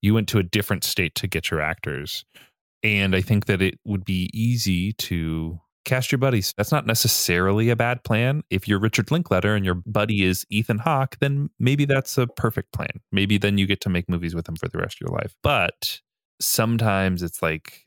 you 0.00 0.14
went 0.14 0.28
to 0.28 0.38
a 0.38 0.42
different 0.42 0.84
state 0.84 1.14
to 1.16 1.26
get 1.26 1.50
your 1.50 1.60
actors. 1.60 2.24
And 2.82 3.14
I 3.14 3.20
think 3.20 3.46
that 3.46 3.62
it 3.62 3.78
would 3.84 4.04
be 4.04 4.28
easy 4.32 4.92
to 4.94 5.60
cast 5.84 6.12
your 6.12 6.18
buddies. 6.18 6.54
That's 6.56 6.72
not 6.72 6.86
necessarily 6.86 7.70
a 7.70 7.76
bad 7.76 8.04
plan. 8.04 8.42
If 8.50 8.68
you're 8.68 8.78
Richard 8.78 9.10
Linklater 9.10 9.54
and 9.54 9.64
your 9.64 9.76
buddy 9.86 10.24
is 10.24 10.44
Ethan 10.50 10.78
Hawke, 10.78 11.16
then 11.20 11.50
maybe 11.58 11.84
that's 11.84 12.18
a 12.18 12.26
perfect 12.26 12.72
plan. 12.72 13.00
Maybe 13.10 13.38
then 13.38 13.58
you 13.58 13.66
get 13.66 13.80
to 13.82 13.88
make 13.88 14.08
movies 14.08 14.34
with 14.34 14.48
him 14.48 14.56
for 14.56 14.68
the 14.68 14.78
rest 14.78 14.98
of 15.00 15.08
your 15.08 15.16
life. 15.16 15.34
But 15.42 16.00
sometimes 16.40 17.22
it's 17.22 17.42
like 17.42 17.86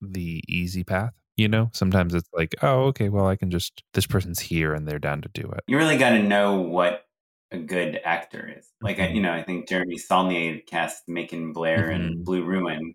the 0.00 0.42
easy 0.48 0.84
path. 0.84 1.12
You 1.38 1.46
know, 1.46 1.70
sometimes 1.72 2.14
it's 2.14 2.28
like, 2.32 2.56
oh, 2.62 2.86
okay, 2.86 3.08
well, 3.08 3.28
I 3.28 3.36
can 3.36 3.48
just 3.48 3.84
this 3.94 4.06
person's 4.08 4.40
here 4.40 4.74
and 4.74 4.88
they're 4.88 4.98
down 4.98 5.22
to 5.22 5.28
do 5.32 5.42
it. 5.42 5.60
You 5.68 5.78
really 5.78 5.96
got 5.96 6.10
to 6.10 6.22
know 6.22 6.60
what 6.60 7.04
a 7.52 7.58
good 7.58 8.00
actor 8.04 8.52
is. 8.58 8.68
Like, 8.80 8.98
I, 8.98 9.06
Mhm. 9.06 9.14
you 9.14 9.20
know, 9.22 9.32
I 9.32 9.44
think 9.44 9.68
Jeremy 9.68 9.98
Saulnier 9.98 10.58
cast 10.66 11.08
Macon 11.08 11.52
Blair 11.52 11.90
Mhm. 11.90 11.94
and 11.94 12.24
Blue 12.24 12.42
Ruin, 12.42 12.94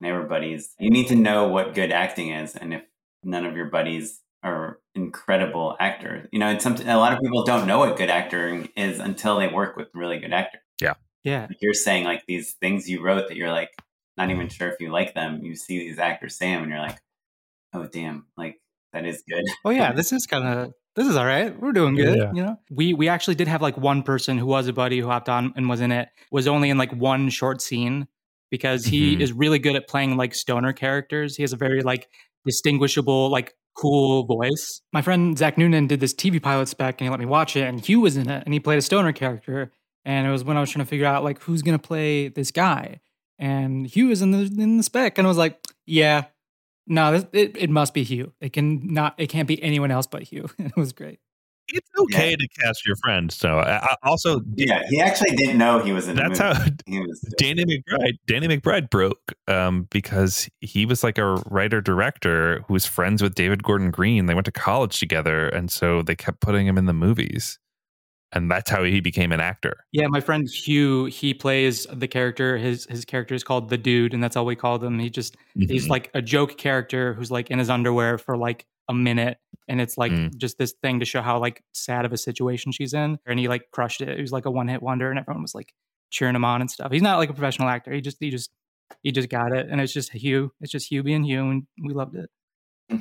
and 0.00 0.08
everybody's. 0.08 0.74
You 0.78 0.90
need 0.90 1.08
to 1.08 1.16
know 1.16 1.48
what 1.48 1.74
good 1.74 1.90
acting 1.90 2.28
is, 2.30 2.54
and 2.54 2.72
if 2.72 2.82
none 3.24 3.44
of 3.44 3.56
your 3.56 3.66
buddies 3.66 4.22
are 4.44 4.78
incredible 4.94 5.76
actors, 5.80 6.28
you 6.32 6.38
know, 6.38 6.46
and 6.48 6.62
some 6.62 6.76
a 6.76 6.96
lot 6.96 7.12
of 7.12 7.18
people 7.20 7.44
don't 7.44 7.66
know 7.66 7.80
what 7.80 7.96
good 7.96 8.10
acting 8.10 8.68
is 8.76 9.00
until 9.00 9.38
they 9.38 9.48
work 9.48 9.76
with 9.76 9.88
really 9.92 10.20
good 10.20 10.32
actors. 10.32 10.62
Yeah. 11.24 11.46
Like 11.48 11.58
you're 11.60 11.74
saying, 11.74 12.04
like 12.04 12.24
these 12.26 12.54
things 12.54 12.88
you 12.88 13.02
wrote 13.02 13.28
that 13.28 13.36
you're 13.36 13.52
like 13.52 13.70
not 14.16 14.30
even 14.30 14.48
sure 14.48 14.68
if 14.68 14.80
you 14.80 14.90
like 14.90 15.14
them. 15.14 15.44
You 15.44 15.54
see 15.56 15.78
these 15.78 15.98
actors 15.98 16.36
say 16.36 16.52
them, 16.52 16.62
and 16.62 16.70
you're 16.70 16.80
like, 16.80 16.98
oh 17.72 17.86
damn, 17.86 18.26
like 18.36 18.60
that 18.92 19.04
is 19.06 19.22
good. 19.28 19.44
Oh 19.64 19.70
yeah, 19.70 19.92
this 19.96 20.12
is 20.12 20.26
kind 20.26 20.46
of 20.46 20.72
this 20.94 21.06
is 21.08 21.16
all 21.16 21.24
right. 21.26 21.58
We're 21.58 21.72
doing 21.72 21.94
good. 21.94 22.18
Yeah. 22.18 22.32
You 22.34 22.42
know, 22.44 22.60
we 22.70 22.94
we 22.94 23.08
actually 23.08 23.34
did 23.34 23.48
have 23.48 23.62
like 23.62 23.76
one 23.78 24.02
person 24.02 24.38
who 24.38 24.46
was 24.46 24.68
a 24.68 24.72
buddy 24.72 25.00
who 25.00 25.06
hopped 25.06 25.28
on 25.28 25.52
and 25.56 25.68
was 25.68 25.80
in 25.80 25.90
it. 25.92 26.08
Was 26.30 26.46
only 26.46 26.70
in 26.70 26.78
like 26.78 26.92
one 26.92 27.28
short 27.30 27.62
scene 27.62 28.06
because 28.50 28.84
he 28.84 29.16
Mhm. 29.16 29.20
is 29.20 29.32
really 29.32 29.58
good 29.58 29.74
at 29.76 29.88
playing 29.88 30.16
like 30.18 30.34
stoner 30.34 30.72
characters. 30.74 31.36
He 31.36 31.42
has 31.42 31.52
a 31.54 31.56
very 31.56 31.82
like 31.82 32.08
distinguishable 32.44 33.30
like 33.30 33.54
cool 33.74 34.24
voice. 34.26 34.82
My 34.92 35.00
friend 35.00 35.36
Zach 35.38 35.56
Noonan 35.56 35.86
did 35.86 36.00
this 36.00 36.12
TV 36.12 36.38
pilot 36.42 36.68
spec 36.68 37.00
and 37.00 37.06
he 37.06 37.10
let 37.10 37.18
me 37.20 37.24
watch 37.26 37.56
it. 37.56 37.62
And 37.66 37.80
Hugh 37.80 38.00
was 38.00 38.16
in 38.18 38.28
it 38.28 38.42
and 38.44 38.52
he 38.52 38.60
played 38.60 38.78
a 38.78 38.82
stoner 38.82 39.12
character. 39.12 39.72
And 40.04 40.26
it 40.26 40.30
was 40.30 40.44
when 40.44 40.56
I 40.58 40.60
was 40.60 40.70
trying 40.70 40.84
to 40.84 40.88
figure 40.90 41.06
out 41.06 41.24
like 41.24 41.40
who's 41.42 41.62
gonna 41.62 41.78
play 41.78 42.28
this 42.28 42.50
guy. 42.50 43.00
And 43.38 43.86
Hugh 43.86 44.08
was 44.08 44.20
in 44.20 44.30
the 44.32 44.40
in 44.62 44.76
the 44.76 44.82
spec, 44.82 45.16
and 45.18 45.26
I 45.26 45.30
was 45.30 45.38
like, 45.38 45.58
yeah, 45.86 46.24
no, 46.86 47.12
this, 47.12 47.26
it, 47.32 47.56
it 47.56 47.70
must 47.70 47.94
be 47.94 48.02
Hugh. 48.02 48.32
It 48.40 48.52
can 48.52 48.92
not. 48.92 49.14
It 49.18 49.28
can't 49.28 49.48
be 49.48 49.62
anyone 49.62 49.90
else 49.90 50.06
but 50.06 50.22
Hugh. 50.22 50.48
it 50.58 50.76
was 50.76 50.92
great. 50.92 51.20
It's 51.68 51.88
okay 52.00 52.34
to 52.36 52.48
cast 52.60 52.84
your 52.84 52.96
friend. 52.96 53.30
So 53.32 53.60
I, 53.60 53.76
I 53.78 53.96
also, 54.02 54.40
Yeah, 54.56 54.82
he 54.90 55.00
actually 55.00 55.34
didn't 55.36 55.56
know 55.56 55.78
he 55.78 55.92
was 55.92 56.06
in. 56.08 56.16
that's 56.16 56.38
the 56.38 56.44
movie. 56.48 56.60
how 56.60 56.66
he 56.86 57.00
was. 57.00 57.20
Danny 57.38 57.64
McBride, 57.64 58.18
Danny 58.26 58.48
McBride 58.48 58.90
broke 58.90 59.32
um, 59.48 59.86
because 59.90 60.50
he 60.60 60.84
was 60.84 61.02
like 61.02 61.16
a 61.18 61.36
writer 61.48 61.80
director 61.80 62.62
who 62.66 62.74
was 62.74 62.84
friends 62.84 63.22
with 63.22 63.34
David 63.36 63.62
Gordon 63.62 63.90
Green. 63.90 64.26
They 64.26 64.34
went 64.34 64.44
to 64.46 64.52
college 64.52 64.98
together, 64.98 65.48
and 65.48 65.70
so 65.70 66.02
they 66.02 66.16
kept 66.16 66.40
putting 66.40 66.66
him 66.66 66.76
in 66.76 66.86
the 66.86 66.92
movies, 66.92 67.58
and 68.32 68.50
that's 68.50 68.70
how 68.70 68.82
he 68.84 69.00
became 69.00 69.32
an 69.32 69.40
actor. 69.40 69.84
Yeah, 69.92 70.06
my 70.08 70.20
friend 70.20 70.48
Hugh, 70.48 71.06
he 71.06 71.34
plays 71.34 71.86
the 71.92 72.08
character. 72.08 72.56
His 72.58 72.86
his 72.90 73.04
character 73.04 73.34
is 73.34 73.44
called 73.44 73.68
the 73.68 73.78
Dude, 73.78 74.14
and 74.14 74.22
that's 74.22 74.36
all 74.36 74.46
we 74.46 74.56
called 74.56 74.82
him. 74.82 74.98
He 74.98 75.10
just 75.10 75.36
he's 75.54 75.86
Mhm. 75.86 75.90
like 75.90 76.10
a 76.14 76.22
joke 76.22 76.56
character 76.58 77.14
who's 77.14 77.30
like 77.30 77.50
in 77.50 77.58
his 77.58 77.70
underwear 77.70 78.18
for 78.18 78.36
like 78.36 78.66
a 78.88 78.94
minute, 78.94 79.38
and 79.68 79.80
it's 79.80 79.96
like 79.96 80.12
Mm. 80.12 80.36
just 80.36 80.58
this 80.58 80.72
thing 80.82 80.98
to 81.00 81.04
show 81.06 81.22
how 81.22 81.38
like 81.38 81.62
sad 81.72 82.04
of 82.04 82.12
a 82.12 82.16
situation 82.18 82.72
she's 82.72 82.94
in. 82.94 83.18
And 83.26 83.38
he 83.38 83.48
like 83.48 83.70
crushed 83.70 84.00
it. 84.00 84.16
He 84.16 84.20
was 84.22 84.32
like 84.32 84.44
a 84.46 84.50
one 84.50 84.68
hit 84.68 84.82
wonder, 84.82 85.08
and 85.10 85.18
everyone 85.18 85.42
was 85.42 85.54
like 85.54 85.72
cheering 86.10 86.34
him 86.34 86.44
on 86.44 86.60
and 86.60 86.70
stuff. 86.70 86.90
He's 86.92 87.02
not 87.02 87.18
like 87.18 87.30
a 87.30 87.34
professional 87.34 87.68
actor. 87.68 87.92
He 87.92 88.00
just 88.00 88.16
he 88.20 88.30
just 88.30 88.50
he 89.02 89.10
just 89.12 89.28
got 89.30 89.52
it, 89.54 89.68
and 89.70 89.80
it's 89.80 89.92
just 89.92 90.12
Hugh. 90.12 90.52
It's 90.60 90.70
just 90.72 90.90
Hugh 90.90 91.02
being 91.02 91.24
Hugh, 91.24 91.48
and 91.48 91.66
we 91.82 91.94
loved 91.94 92.14
it. 92.16 92.28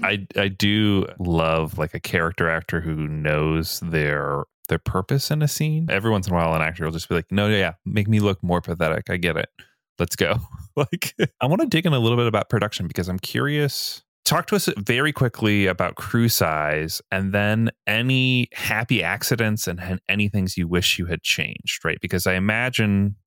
I 0.04 0.26
I 0.38 0.48
do 0.48 1.06
love 1.20 1.78
like 1.78 1.94
a 1.94 2.00
character 2.00 2.48
actor 2.50 2.80
who 2.80 3.08
knows 3.10 3.80
their 3.82 4.44
their 4.72 4.80
purpose 4.80 5.30
in 5.30 5.42
a 5.42 5.48
scene. 5.48 5.88
Every 5.90 6.10
once 6.10 6.28
in 6.28 6.34
a 6.34 6.36
while, 6.36 6.56
an 6.56 6.62
actor 6.62 6.86
will 6.86 6.94
just 6.94 7.10
be 7.10 7.16
like, 7.16 7.30
"No, 7.30 7.48
yeah, 7.50 7.74
make 7.86 8.08
me 8.08 8.20
look 8.20 8.42
more 8.42 8.62
pathetic. 8.62 9.10
I 9.10 9.18
get 9.18 9.36
it. 9.38 9.50
Let's 10.00 10.16
go." 10.16 10.40
like, 10.76 11.14
I 11.42 11.46
want 11.46 11.62
to 11.62 11.68
dig 11.68 11.86
in 11.86 11.94
a 11.94 12.00
little 12.00 12.18
bit 12.18 12.26
about 12.26 12.50
production 12.50 12.88
because 12.88 13.10
I'm 13.10 13.20
curious. 13.20 14.04
Talk 14.24 14.48
to 14.48 14.56
us 14.56 14.70
very 14.78 15.12
quickly 15.12 15.66
about 15.66 15.96
crew 15.96 16.30
size, 16.30 17.02
and 17.12 17.34
then 17.34 17.70
any 17.86 18.48
happy 18.54 19.04
accidents 19.04 19.68
and 19.68 19.82
and 19.82 20.00
any 20.08 20.30
things 20.30 20.58
you 20.58 20.68
wish 20.68 20.98
you 20.98 21.08
had 21.08 21.22
changed, 21.22 21.84
right? 21.84 22.00
Because 22.02 22.26
I 22.26 22.36
imagine 22.36 23.18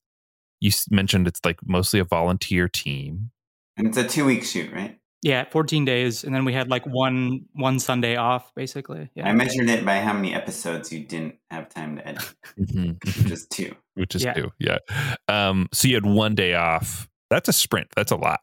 you 0.60 0.70
mentioned 0.90 1.28
it's 1.28 1.40
like 1.44 1.58
mostly 1.64 2.00
a 2.00 2.04
volunteer 2.04 2.68
team. 2.68 3.30
And 3.76 3.86
it's 3.86 3.98
a 3.98 4.08
two 4.08 4.24
week 4.24 4.44
shoot, 4.44 4.72
right? 4.72 4.98
Yeah, 5.24 5.44
14 5.50 5.86
days, 5.86 6.22
and 6.22 6.34
then 6.34 6.44
we 6.44 6.52
had 6.52 6.68
like 6.68 6.84
one 6.84 7.46
one 7.54 7.78
Sunday 7.78 8.16
off, 8.16 8.54
basically. 8.54 9.08
Yeah. 9.14 9.26
I 9.26 9.32
measured 9.32 9.70
it 9.70 9.82
by 9.82 10.00
how 10.00 10.12
many 10.12 10.34
episodes 10.34 10.92
you 10.92 11.00
didn't 11.02 11.36
have 11.50 11.70
time 11.70 11.96
to 11.96 12.06
edit, 12.06 12.34
which 12.56 13.30
is 13.32 13.46
two. 13.46 13.74
which 13.94 14.14
is 14.14 14.22
Yeah. 14.22 14.34
two. 14.34 14.50
Yeah. 14.58 14.78
Um, 15.26 15.68
so 15.72 15.88
you 15.88 15.94
had 15.94 16.04
one 16.04 16.34
day 16.34 16.52
off. 16.52 17.08
That's 17.30 17.48
a 17.48 17.54
sprint. 17.54 17.88
That's 17.96 18.12
a 18.12 18.16
lot. 18.16 18.40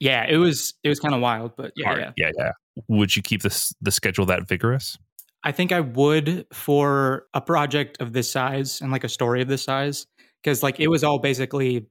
Yeah, 0.00 0.24
it 0.26 0.38
was 0.38 0.72
it 0.82 0.88
was 0.88 0.98
kind 1.00 1.14
of 1.14 1.20
wild, 1.20 1.52
but 1.54 1.72
yeah, 1.76 1.86
Hard. 1.88 2.00
yeah. 2.00 2.12
yeah, 2.16 2.30
yeah. 2.38 2.52
Would 2.88 3.14
you 3.14 3.20
keep 3.22 3.42
this 3.42 3.74
the 3.82 3.90
schedule 3.90 4.24
that 4.26 4.48
vigorous? 4.48 4.96
I 5.44 5.52
think 5.52 5.70
I 5.70 5.80
would 5.80 6.46
for 6.52 7.26
a 7.34 7.42
project 7.42 8.00
of 8.00 8.14
this 8.14 8.30
size 8.32 8.80
and 8.80 8.90
like 8.90 9.04
a 9.04 9.08
story 9.10 9.42
of 9.42 9.48
this 9.48 9.64
size 9.64 10.06
because 10.42 10.62
like 10.62 10.80
it 10.80 10.88
was 10.88 11.04
all 11.04 11.18
basically 11.18 11.86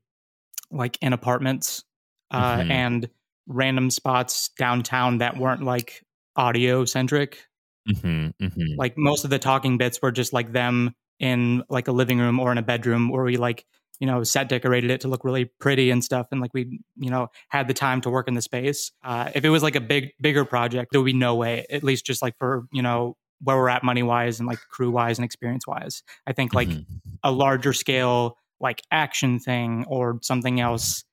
like 0.72 0.98
in 1.00 1.14
apartments 1.14 1.84
uh, 2.32 2.58
Mhm. 2.58 2.72
and 2.72 3.10
random 3.48 3.90
spots 3.90 4.50
downtown 4.58 5.20
that 5.20 5.38
weren't 5.38 5.64
like 5.64 6.04
audio 6.36 6.86
centric. 6.86 7.46
Mm-hmm, 7.90 8.44
mm-hmm. 8.44 8.76
Like 8.78 8.98
most 8.98 9.24
of 9.24 9.30
the 9.30 9.40
talking 9.40 9.78
bits 9.78 10.02
were 10.02 10.12
just 10.12 10.34
like 10.34 10.52
them 10.52 10.94
in 11.20 11.64
like 11.70 11.88
a 11.88 11.92
living 11.92 12.20
room 12.20 12.40
or 12.40 12.52
in 12.52 12.58
a 12.58 12.62
bedroom 12.64 13.10
where 13.10 13.24
we 13.24 13.38
like 13.38 13.66
you 14.00 14.08
know 14.08 14.24
set 14.24 14.50
decorated 14.50 14.90
it 14.90 15.02
to 15.02 15.08
look 15.08 15.24
really 15.24 15.46
pretty 15.60 15.92
and 15.92 16.04
stuff 16.04 16.28
and 16.32 16.42
like 16.42 16.52
we 16.54 16.80
you 16.98 17.10
know 17.12 17.28
had 17.50 17.68
the 17.68 17.74
time 17.74 18.02
to 18.02 18.10
work 18.10 18.28
in 18.28 18.34
the 18.34 18.42
space 18.42 18.92
uh, 19.04 19.30
if 19.36 19.46
it 19.46 19.50
was 19.50 19.62
like 19.62 19.76
a 19.76 19.82
big 19.82 20.10
bigger 20.20 20.44
project 20.44 20.92
there 20.92 21.00
would 21.00 21.06
be 21.06 21.14
no 21.14 21.36
way 21.36 21.66
at 21.70 21.84
least 21.84 22.04
just 22.06 22.22
like 22.24 22.36
for 22.40 22.66
you 22.72 22.82
know 22.82 23.16
where 23.44 23.58
we're 23.58 23.70
at 23.70 23.84
money 23.84 24.02
wise 24.02 24.40
and 24.40 24.48
like 24.48 24.58
crew 24.70 24.90
wise 24.90 25.20
and 25.20 25.26
experience 25.26 25.68
wise 25.68 26.02
i 26.26 26.34
think 26.34 26.56
like 26.56 26.70
Mhm. 26.70 26.86
a 27.24 27.32
larger 27.32 27.74
scale 27.74 28.38
like 28.60 28.82
action 28.90 29.38
thing 29.40 29.86
or 29.88 30.18
something 30.24 30.60
else 30.60 31.04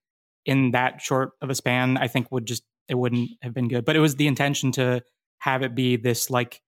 in 0.45 0.71
that 0.71 1.01
short 1.01 1.33
of 1.43 1.51
a 1.51 1.55
span 1.55 1.97
i 1.97 2.09
think 2.09 2.31
would 2.31 2.47
just 2.47 2.63
it 2.89 2.97
wouldn't 2.97 3.31
have 3.43 3.55
been 3.55 3.69
good. 3.69 3.85
But 3.85 3.97
it 3.97 4.01
was 4.01 4.17
the 4.17 4.27
intention 4.27 4.73
to 4.73 5.03
have 5.39 5.63
it 5.63 5.75
be 5.75 5.97
this 5.97 6.31
like 6.31 6.61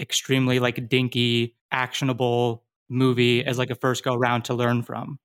extremely 0.00 0.58
like 0.60 0.88
dinky 0.88 1.56
actionable 1.70 2.64
movie 2.88 3.44
as 3.44 3.58
like 3.58 3.70
a 3.70 3.74
first 3.74 4.04
go 4.04 4.14
round 4.14 4.44
to 4.46 4.54
learn 4.54 4.82
from. 4.82 5.18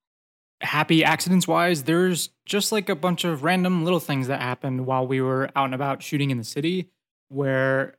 Happy 0.62 1.06
accidents 1.06 1.48
wise 1.48 1.84
there's 1.84 2.30
just 2.46 2.74
like 2.74 2.90
a 2.90 2.96
bunch 2.96 3.24
of 3.24 3.44
random 3.44 3.86
little 3.86 4.00
things 4.00 4.28
that 4.28 4.42
happened 4.42 4.86
while 4.86 5.08
we 5.08 5.22
were 5.22 5.50
out 5.56 5.66
and 5.66 5.76
about 5.76 6.04
shooting 6.04 6.32
in 6.32 6.38
the 6.38 6.44
city 6.44 6.90
where 7.30 7.96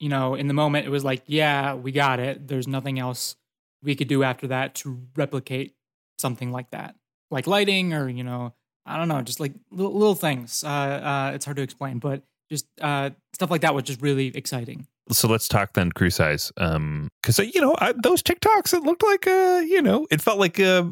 you 0.00 0.08
know 0.08 0.34
in 0.34 0.46
the 0.48 0.54
moment 0.54 0.86
it 0.86 0.90
was 0.90 1.04
like 1.04 1.22
yeah 1.26 1.74
we 1.74 1.92
got 1.92 2.20
it. 2.20 2.48
There's 2.48 2.66
nothing 2.66 2.98
else 2.98 3.36
we 3.82 3.94
could 3.94 4.08
do 4.08 4.22
after 4.22 4.46
that 4.48 4.76
to 4.76 5.02
replicate 5.16 5.74
something 6.18 6.50
like 6.50 6.70
that. 6.70 6.94
Like 7.30 7.46
lighting 7.46 7.92
or 7.92 8.08
you 8.08 8.24
know 8.24 8.54
i 8.88 8.96
don't 8.96 9.08
know 9.08 9.20
just 9.22 9.40
like 9.40 9.52
little, 9.70 9.92
little 9.92 10.14
things 10.14 10.64
uh, 10.64 10.68
uh, 10.68 11.32
it's 11.34 11.44
hard 11.44 11.56
to 11.56 11.62
explain 11.62 11.98
but 11.98 12.22
just 12.50 12.66
uh, 12.80 13.10
stuff 13.34 13.50
like 13.50 13.60
that 13.60 13.74
was 13.74 13.84
just 13.84 14.00
really 14.00 14.28
exciting 14.36 14.86
So 15.10 15.28
let's 15.28 15.48
talk 15.48 15.72
then 15.72 15.90
crew 15.92 16.10
size. 16.10 16.52
Um, 16.56 17.08
because 17.22 17.38
you 17.38 17.60
know 17.60 17.74
I, 17.78 17.94
those 18.02 18.22
TikToks, 18.22 18.74
it 18.74 18.82
looked 18.82 19.02
like 19.02 19.26
uh, 19.26 19.62
you 19.66 19.80
know, 19.80 20.06
it 20.10 20.20
felt 20.20 20.38
like 20.38 20.60
uh, 20.60 20.84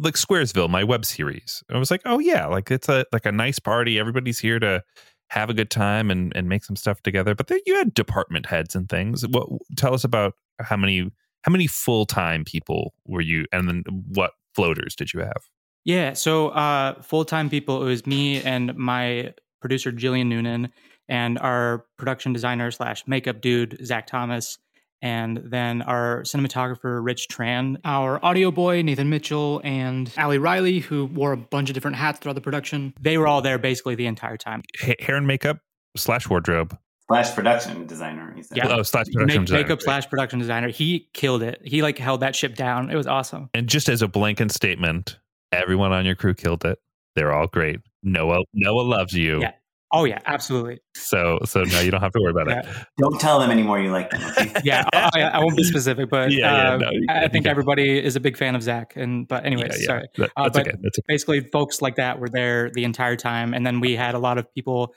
like 0.00 0.14
Squaresville, 0.14 0.68
my 0.68 0.84
web 0.84 1.04
series. 1.04 1.62
I 1.70 1.78
was 1.78 1.90
like, 1.90 2.02
oh 2.04 2.18
yeah, 2.18 2.46
like 2.46 2.70
it's 2.70 2.88
a 2.88 3.04
like 3.12 3.26
a 3.26 3.32
nice 3.32 3.58
party. 3.58 3.98
Everybody's 3.98 4.38
here 4.38 4.58
to 4.58 4.82
have 5.30 5.50
a 5.50 5.54
good 5.54 5.70
time 5.70 6.10
and 6.10 6.32
and 6.36 6.48
make 6.48 6.64
some 6.64 6.76
stuff 6.76 7.02
together. 7.02 7.34
But 7.34 7.48
then 7.48 7.58
you 7.66 7.76
had 7.76 7.94
department 7.94 8.46
heads 8.46 8.74
and 8.74 8.88
things. 8.88 9.26
What 9.28 9.48
tell 9.76 9.94
us 9.94 10.04
about 10.04 10.34
how 10.60 10.76
many 10.76 11.10
how 11.42 11.52
many 11.52 11.66
full 11.66 12.06
time 12.06 12.44
people 12.44 12.94
were 13.06 13.20
you, 13.20 13.46
and 13.52 13.68
then 13.68 13.84
what 14.08 14.32
floaters 14.54 14.96
did 14.96 15.12
you 15.12 15.20
have? 15.20 15.42
Yeah, 15.84 16.14
so 16.14 16.48
uh, 16.48 17.02
full 17.02 17.24
time 17.24 17.50
people, 17.50 17.82
it 17.82 17.86
was 17.86 18.06
me 18.06 18.42
and 18.42 18.74
my 18.76 19.34
producer 19.60 19.92
Jillian 19.92 20.26
Noonan, 20.26 20.70
and 21.08 21.38
our 21.38 21.84
production 21.98 22.32
designer 22.32 22.70
slash 22.70 23.06
makeup 23.06 23.40
dude 23.40 23.78
Zach 23.84 24.06
Thomas, 24.06 24.58
and 25.02 25.42
then 25.44 25.82
our 25.82 26.22
cinematographer 26.22 27.04
Rich 27.04 27.28
Tran, 27.30 27.76
our 27.84 28.24
audio 28.24 28.50
boy 28.50 28.80
Nathan 28.80 29.10
Mitchell, 29.10 29.60
and 29.62 30.10
Ali 30.16 30.38
Riley, 30.38 30.78
who 30.78 31.06
wore 31.06 31.32
a 31.32 31.36
bunch 31.36 31.68
of 31.68 31.74
different 31.74 31.96
hats 31.96 32.18
throughout 32.18 32.34
the 32.34 32.40
production. 32.40 32.94
They 33.00 33.18
were 33.18 33.26
all 33.26 33.42
there 33.42 33.58
basically 33.58 33.94
the 33.94 34.06
entire 34.06 34.38
time. 34.38 34.62
Ha- 34.80 34.94
hair 35.00 35.16
and 35.16 35.26
makeup 35.26 35.58
slash 35.96 36.28
wardrobe. 36.28 36.76
Slash 37.08 37.34
production 37.34 37.86
designer. 37.86 38.32
He 38.34 38.42
said. 38.42 38.56
Yeah. 38.56 38.68
Oh, 38.68 38.82
slash 38.82 39.04
production 39.12 39.42
Make, 39.42 39.46
designer. 39.48 39.62
makeup 39.62 39.82
slash 39.82 40.08
production 40.08 40.38
designer. 40.38 40.70
He 40.70 41.10
killed 41.12 41.42
it. 41.42 41.60
He 41.62 41.82
like 41.82 41.98
held 41.98 42.20
that 42.20 42.34
ship 42.34 42.54
down. 42.54 42.90
It 42.90 42.96
was 42.96 43.06
awesome. 43.06 43.50
And 43.52 43.68
just 43.68 43.90
as 43.90 44.00
a 44.00 44.08
blanket 44.08 44.50
statement, 44.50 45.18
everyone 45.60 45.92
on 45.92 46.04
your 46.06 46.14
crew 46.14 46.34
killed 46.34 46.64
it. 46.64 46.78
They're 47.16 47.32
all 47.32 47.46
great. 47.46 47.80
Noah 48.02 48.40
Noah 48.54 48.82
loves 48.82 49.12
you. 49.12 49.40
Yeah. 49.40 49.52
Oh 49.92 50.04
yeah, 50.04 50.18
absolutely. 50.26 50.80
So 50.96 51.38
so 51.44 51.62
now 51.62 51.78
you 51.80 51.92
don't 51.92 52.00
have 52.00 52.10
to 52.12 52.20
worry 52.20 52.32
about 52.32 52.48
Yeah. 52.48 52.68
it. 52.68 52.86
Don't 52.98 53.20
tell 53.20 53.38
them 53.38 53.50
anymore 53.52 53.78
you 53.80 53.92
like 53.92 54.10
them. 54.10 54.22
okay? 54.30 54.52
Yeah, 54.64 54.84
I, 54.92 55.20
I 55.22 55.38
won't 55.38 55.56
be 55.56 55.62
specific, 55.62 56.10
but 56.10 56.32
Yeah, 56.32 56.52
yeah, 56.52 56.72
uh, 56.74 56.76
no, 56.78 56.90
I 57.08 57.28
think 57.28 57.44
you 57.44 57.50
everybody 57.50 58.02
is 58.02 58.16
a 58.16 58.20
big 58.20 58.36
fan 58.36 58.56
of 58.56 58.62
Zach. 58.62 58.94
And 58.96 59.28
but 59.28 59.46
anyways, 59.46 59.68
Yeah, 59.74 59.78
yeah. 59.80 59.86
sorry. 59.86 60.08
That- 60.16 60.30
Uh, 60.36 60.50
but 60.50 60.62
okay. 60.62 60.76
That's 60.82 60.98
okay. 60.98 61.04
basically 61.06 61.40
folks 61.52 61.80
like 61.80 61.94
that 61.96 62.18
were 62.18 62.28
there 62.28 62.70
the 62.70 62.82
entire 62.84 63.14
time 63.16 63.54
and 63.54 63.64
then 63.64 63.78
we 63.78 63.94
had 63.94 64.14
a 64.14 64.18
lot 64.18 64.36
of 64.38 64.52
people 64.52 64.94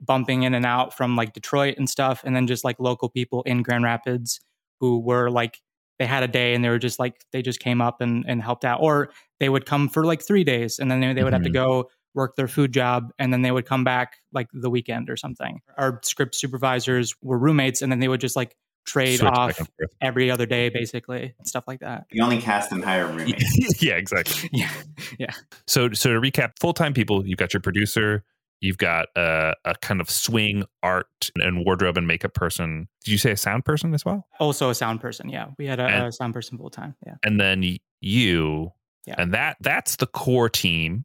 bumping 0.00 0.42
in 0.42 0.54
and 0.54 0.66
out 0.66 0.96
from 0.96 1.14
like 1.14 1.32
detroit 1.34 1.76
and 1.78 1.88
stuff 1.88 2.22
and 2.24 2.34
then 2.34 2.46
just 2.48 2.64
like 2.64 2.76
local 2.80 3.08
people 3.08 3.42
in 3.42 3.62
grand 3.62 3.84
rapids 3.84 4.40
who 4.80 4.98
were 4.98 5.30
like 5.30 5.58
they 6.00 6.06
had 6.06 6.22
a 6.24 6.28
day 6.28 6.54
and 6.54 6.64
they 6.64 6.70
were 6.70 6.78
just 6.78 6.98
like 6.98 7.20
they 7.30 7.42
just 7.42 7.60
came 7.60 7.80
up 7.80 8.00
and, 8.00 8.24
and 8.26 8.42
helped 8.42 8.64
out 8.64 8.80
or 8.82 9.10
they 9.38 9.48
would 9.50 9.66
come 9.66 9.88
for 9.88 10.04
like 10.04 10.20
three 10.22 10.42
days 10.42 10.78
and 10.80 10.90
then 10.90 10.98
they, 11.00 11.12
they 11.12 11.22
would 11.22 11.34
have 11.34 11.42
to 11.42 11.50
Mhm. 11.50 11.52
go 11.54 11.90
work 12.14 12.34
their 12.36 12.48
food 12.48 12.72
job 12.72 13.10
and 13.18 13.32
then 13.32 13.42
they 13.42 13.52
would 13.52 13.66
come 13.66 13.84
back 13.84 14.14
like 14.32 14.48
the 14.52 14.70
weekend 14.70 15.08
or 15.10 15.16
something 15.16 15.60
our 15.76 16.00
script 16.02 16.34
supervisors 16.34 17.14
were 17.22 17.38
roommates 17.38 17.82
and 17.82 17.92
then 17.92 18.00
they 18.00 18.08
would 18.08 18.20
just 18.20 18.34
like 18.34 18.56
trade 18.86 19.18
Switch 19.20 19.30
off 19.30 19.60
every 20.00 20.30
other 20.30 20.46
day 20.46 20.70
basically 20.70 21.34
and 21.38 21.46
stuff 21.46 21.64
like 21.68 21.80
that 21.80 22.06
You 22.10 22.24
only 22.24 22.40
cast 22.40 22.72
and 22.72 22.82
hire 22.82 23.06
roommates. 23.06 23.82
yeah, 23.82 23.94
exactly. 23.94 24.48
yeah 25.18 25.32
So, 25.68 25.92
so 25.92 26.14
to 26.14 26.20
recap, 26.20 26.52
full 26.58 26.72
time 26.72 26.94
people, 26.94 27.26
you've 27.26 27.38
got 27.38 27.52
your 27.52 27.60
producer, 27.60 28.24
you've 28.60 28.78
got 28.78 29.06
a, 29.16 29.54
a 29.64 29.74
kind 29.76 30.00
of 30.00 30.10
swing 30.10 30.64
art 30.82 31.30
and 31.36 31.64
wardrobe 31.64 31.96
and 31.96 32.06
makeup 32.06 32.34
person. 32.34 32.88
Did 33.04 33.12
you 33.12 33.18
say 33.18 33.30
a 33.32 33.36
sound 33.36 33.64
person 33.64 33.94
as 33.94 34.04
well? 34.04 34.26
also 34.38 34.70
a 34.70 34.74
sound 34.74 35.00
person 35.00 35.28
yeah 35.28 35.46
we 35.58 35.66
had 35.66 35.80
a, 35.80 35.84
And- 35.84 36.06
a 36.06 36.12
sound 36.12 36.34
person 36.34 36.58
full 36.58 36.70
time 36.70 36.94
yeah 37.06 37.14
And 37.22 37.40
then 37.40 37.62
you, 38.00 38.72
Yeah. 39.06 39.14
and 39.18 39.32
that 39.34 39.56
that's 39.60 39.96
the 39.96 40.06
core 40.06 40.48
team, 40.50 41.04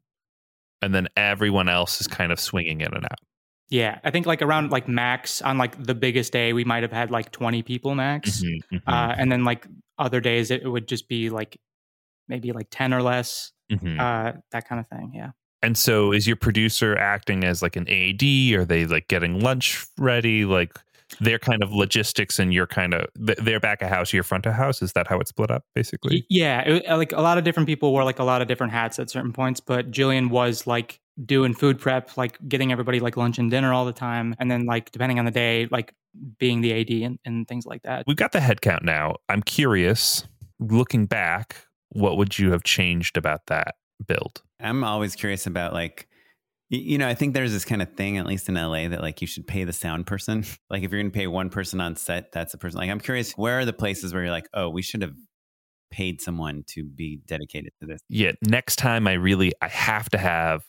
and 0.82 0.94
then 0.94 1.08
everyone 1.18 1.68
else 1.70 2.00
is 2.02 2.08
kind 2.08 2.32
of 2.32 2.40
swinging 2.40 2.82
in 2.82 2.94
and 2.94 3.04
out. 3.06 3.20
Yeah, 3.70 4.00
I 4.04 4.12
think 4.12 4.26
like 4.28 4.42
around 4.44 4.72
like 4.72 4.88
max 4.88 5.42
on 5.42 5.58
like 5.58 5.82
the 5.84 5.96
biggest 5.96 6.32
day 6.32 6.54
we 6.54 6.64
might 6.64 6.84
have 6.84 6.92
had 6.92 7.10
like 7.10 7.32
20 7.32 7.64
people 7.64 7.96
max. 7.96 8.44
Mhm, 8.44 8.60
mhm, 8.74 8.82
Uh, 8.86 9.16
and 9.18 9.32
then 9.32 9.44
like 9.44 9.66
other 9.98 10.20
days 10.22 10.52
it 10.52 10.70
would 10.70 10.88
just 10.88 11.08
be 11.10 11.30
like 11.32 11.58
maybe 12.28 12.52
like 12.52 12.68
10 12.70 12.94
or 12.94 13.02
less, 13.02 13.52
mhm. 13.72 14.00
uh, 14.00 14.34
that 14.52 14.68
kind 14.68 14.80
of 14.80 14.88
thing. 14.88 15.12
Yeah. 15.16 15.32
And 15.66 15.76
so, 15.76 16.12
is 16.12 16.28
your 16.28 16.36
producer 16.36 16.96
acting 16.96 17.44
as 17.44 17.64
like 17.64 17.76
an 17.76 17.90
AD? 17.90 18.22
Are 18.54 18.66
they 18.66 18.86
like 18.86 19.08
getting 19.08 19.40
lunch 19.40 19.84
ready? 19.98 20.46
Like 20.46 20.78
they're 21.20 21.40
kind 21.40 21.64
of 21.64 21.74
logistics, 21.74 22.38
and 22.38 22.54
you're 22.54 22.68
kind 22.68 22.94
of 22.94 23.08
th- 23.26 23.40
they're 23.40 23.60
back 23.60 23.82
of 23.82 23.90
house, 23.90 24.14
you're 24.14 24.22
front 24.22 24.46
of 24.46 24.54
house. 24.54 24.84
Is 24.84 24.94
that 24.94 25.08
how 25.08 25.20
it's 25.20 25.30
split 25.30 25.50
up, 25.50 25.64
basically? 25.74 26.24
Yeah. 26.30 26.62
It, 26.62 26.88
uh, 26.88 26.98
like 26.98 27.14
a 27.14 27.22
lot 27.22 27.40
of 27.40 27.44
different 27.44 27.66
people 27.66 27.92
wore 27.92 28.04
like 28.04 28.20
a 28.20 28.24
lot 28.24 28.44
of 28.44 28.48
different 28.48 28.74
hats 28.74 29.00
at 29.00 29.10
certain 29.10 29.34
points, 29.34 29.60
but 29.60 29.90
Jillian 29.90 30.30
was 30.30 30.68
like 30.68 31.00
doing 31.26 31.56
food 31.56 31.80
prep, 31.80 32.16
like 32.16 32.38
getting 32.48 32.72
everybody 32.72 33.00
like 33.00 33.18
lunch 33.18 33.40
and 33.40 33.50
dinner 33.50 33.74
all 33.74 33.86
the 33.86 33.94
time. 33.94 34.36
And 34.38 34.52
then 34.52 34.68
like 34.68 34.92
depending 34.92 35.18
on 35.18 35.26
the 35.26 35.32
day, 35.32 35.68
like 35.72 35.96
being 36.38 36.62
the 36.62 36.80
AD 36.80 36.92
and, 36.92 37.18
and 37.26 37.48
things 37.48 37.66
like 37.66 37.82
that. 37.84 38.04
We've 38.06 38.16
got 38.16 38.34
the 38.34 38.40
headcount 38.40 38.84
now. 38.84 39.16
I'm 39.30 39.42
curious, 39.42 40.28
looking 40.60 41.08
back, 41.08 41.56
what 41.90 42.18
would 42.18 42.38
you 42.38 42.52
have 42.52 42.64
changed 42.64 43.18
about 43.18 43.48
that 43.48 43.74
build? 44.06 44.42
I'm 44.60 44.84
always 44.84 45.16
curious 45.16 45.48
about 45.48 45.74
like, 45.74 46.08
you 46.70 46.98
know, 46.98 47.08
I 47.08 47.14
think 47.14 47.34
there's 47.34 47.52
this 47.52 47.66
kind 47.66 47.82
of 47.82 47.94
thing, 47.94 48.18
at 48.18 48.26
least 48.26 48.50
in 48.50 48.56
LA, 48.56 48.88
that 48.88 49.02
like 49.02 49.22
you 49.22 49.28
should 49.28 49.46
pay 49.48 49.64
the 49.64 49.74
sound 49.74 50.08
person. 50.08 50.44
Like 50.70 50.84
if 50.84 50.92
you're 50.92 51.00
going 51.00 51.12
to 51.12 51.18
pay 51.18 51.28
one 51.28 51.50
person 51.50 51.80
on 51.80 51.96
set, 51.96 52.32
that's 52.32 52.54
a 52.54 52.58
person. 52.58 52.80
Like 52.80 52.90
I'm 52.90 53.00
curious, 53.00 53.34
where 53.34 53.60
are 53.60 53.66
the 53.66 53.74
places 53.74 54.14
where 54.14 54.24
you're 54.24 54.32
like, 54.32 54.50
oh, 54.54 54.70
we 54.70 54.82
should 54.82 55.02
have 55.04 55.14
paid 55.92 56.22
someone 56.22 56.64
to 56.68 56.84
be 56.84 57.22
dedicated 57.28 57.72
to 57.82 57.88
this? 57.88 58.02
Yeah, 58.10 58.32
next 58.42 58.78
time 58.78 59.08
I 59.08 59.14
really 59.14 59.54
I 59.62 59.68
have 59.68 60.10
to 60.10 60.18
have 60.18 60.64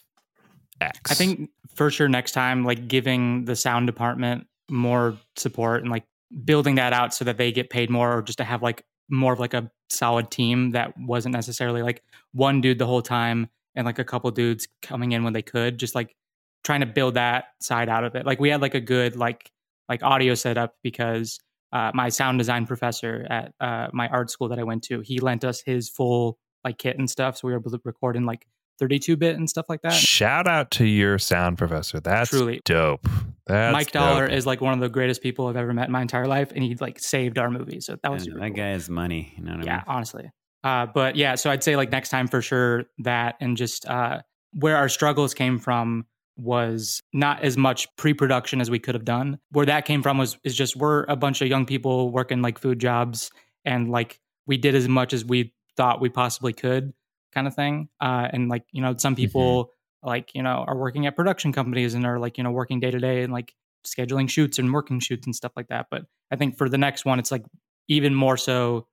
X. 0.81 1.11
I 1.11 1.15
think 1.15 1.51
for 1.75 1.91
sure 1.91 2.09
next 2.09 2.33
time, 2.33 2.65
like 2.65 2.89
giving 2.89 3.47
the 3.47 3.57
sound 3.57 3.87
department 3.87 4.47
more 4.71 5.17
support 5.37 5.83
and 5.83 5.91
like 5.91 6.05
building 6.45 6.75
that 6.77 6.93
out 6.93 7.15
so 7.15 7.25
that 7.25 7.39
they 7.39 7.53
get 7.53 7.71
paid 7.71 7.91
more 7.91 8.19
or 8.19 8.23
just 8.23 8.39
to 8.39 8.45
have 8.45 8.63
like 8.63 8.85
more 9.09 9.33
of 9.33 9.39
like 9.39 9.55
a 9.55 9.71
solid 9.89 10.31
team 10.31 10.71
that 10.71 10.99
wasn't 10.99 11.35
necessarily 11.35 11.83
like 11.83 12.03
one 12.33 12.61
dude 12.61 12.79
the 12.79 12.87
whole 12.87 13.03
time 13.03 13.49
and 13.75 13.87
like 13.87 13.99
a 13.99 14.05
couple 14.05 14.31
dudes 14.31 14.69
coming 14.83 15.13
in 15.13 15.23
when 15.23 15.33
they 15.33 15.43
could 15.43 15.79
just 15.79 15.95
like 15.95 16.17
trying 16.65 16.81
to 16.81 16.87
build 16.87 17.15
that 17.15 17.45
side 17.61 17.89
out 17.89 18.05
of 18.05 18.15
it. 18.15 18.27
Like 18.27 18.41
we 18.41 18.49
had 18.49 18.61
like 18.61 18.75
a 18.75 18.81
good 18.81 19.17
like 19.17 19.51
like 19.89 20.03
audio 20.03 20.35
setup 20.35 20.75
because 20.83 21.39
uh, 21.73 21.91
my 21.95 22.09
sound 22.09 22.39
design 22.39 22.67
professor 22.67 23.27
at 23.31 23.53
uh, 23.61 23.89
my 23.93 24.09
art 24.09 24.31
school 24.31 24.49
that 24.49 24.59
i 24.59 24.63
went 24.63 24.83
to 24.83 25.01
he 25.01 25.19
lent 25.19 25.45
us 25.45 25.61
his 25.61 25.89
full 25.89 26.39
like 26.65 26.79
kit 26.79 26.99
and 26.99 27.11
stuff 27.11 27.37
so 27.37 27.47
we 27.47 27.53
were 27.53 27.59
able 27.59 27.71
to 27.71 27.81
record 27.85 28.17
in 28.17 28.25
like 28.25 28.47
32 28.79 29.17
bit 29.17 29.37
and 29.37 29.49
stuff 29.49 29.67
like 29.69 29.83
that 29.83 29.93
Shout 29.93 30.47
out 30.47 30.71
to 30.73 30.85
your 30.85 31.19
sound 31.19 31.59
professor. 31.59 32.01
That's 32.01 32.31
Truly. 32.31 32.61
dope. 32.65 33.07
That's 33.47 33.73
Mike 33.73 33.93
Dollar 33.93 34.27
dope. 34.27 34.37
is 34.37 34.45
like 34.47 34.61
one 34.61 34.75
of 34.75 34.81
the 34.81 34.89
greatest 34.89 35.23
people 35.23 35.47
I've 35.47 35.57
ever 35.57 35.73
met 35.73 35.87
in 35.87 35.93
my 35.93 36.03
entire 36.03 36.27
life, 36.27 36.53
and 36.55 36.63
he 36.65 36.75
like 36.77 36.99
saved 36.99 37.39
our 37.39 37.51
movie. 37.51 37.81
So 37.81 37.97
that 38.03 38.11
was 38.13 38.23
And 38.23 38.33
super 38.33 38.41
that 38.41 38.49
cool. 38.49 38.57
guy 38.57 38.73
is 38.73 38.89
money. 38.89 39.33
You 39.37 39.45
know 39.45 39.53
what 39.53 39.63
I 39.63 39.65
yeah, 39.67 39.77
mean? 39.77 39.85
honestly. 39.87 40.31
Uh, 40.65 40.87
but 40.87 41.17
yeah, 41.17 41.37
so 41.37 41.51
I'd 41.51 41.63
say 41.63 41.77
like 41.77 41.91
next 41.93 42.09
time 42.09 42.27
for 42.29 42.43
sure 42.43 42.85
that, 42.99 43.37
and 43.41 43.57
just 43.57 43.87
uh, 43.87 44.21
where 44.53 44.77
our 44.77 44.89
struggles 44.89 45.33
came 45.33 45.59
from 45.59 46.07
was 46.37 47.03
not 47.13 47.43
as 47.43 47.57
much 47.57 47.89
pre-production 47.97 48.61
as 48.61 48.69
we 48.71 48.79
could 48.79 48.95
have 48.95 49.05
done. 49.05 49.39
Where 49.53 49.67
that 49.67 49.85
came 49.87 50.03
from 50.03 50.19
was 50.19 50.39
is 50.45 50.55
just 50.55 50.77
we're 50.77 51.05
a 51.05 51.17
bunch 51.17 51.41
of 51.41 51.49
young 51.49 51.67
people 51.67 52.11
working 52.11 52.43
like 52.43 52.59
food 52.59 52.79
jobs, 52.81 53.31
and 53.65 53.89
like 53.91 54.21
we 54.47 54.57
did 54.57 54.75
as 54.75 54.89
much 54.89 55.13
as 55.13 55.25
we 55.25 55.55
thought 55.77 56.01
we 56.01 56.09
possibly 56.09 56.53
could, 56.53 56.93
kind 57.37 57.47
of 57.47 57.55
thing. 57.55 57.89
Uh, 58.01 58.27
and 58.33 58.49
like 58.49 58.65
you 58.73 58.81
know, 58.81 58.97
some 58.97 59.15
people 59.15 59.71
like 60.03 60.35
you 60.35 60.43
know 60.43 60.65
are 60.67 60.77
working 60.77 61.07
at 61.07 61.15
production 61.15 61.53
companies 61.53 61.95
and 61.95 62.07
are 62.07 62.19
like 62.19 62.39
you 62.39 62.45
know 62.45 62.51
working 62.51 62.81
day 62.81 62.91
to 62.91 62.99
day 62.99 63.23
and 63.23 63.33
like 63.33 63.55
scheduling 63.87 64.29
shoots 64.29 64.59
and 64.59 64.73
working 64.73 64.99
shoots 64.99 65.27
and 65.27 65.37
stuff 65.37 65.53
like 65.55 65.69
that. 65.69 65.87
But 65.91 66.07
I 66.33 66.37
think 66.37 66.57
for 66.57 66.69
the 66.69 66.79
next 66.79 67.05
one, 67.05 67.19
it's 67.19 67.31
like 67.31 67.45
even 67.89 68.15
more 68.15 68.39
so 68.39 68.87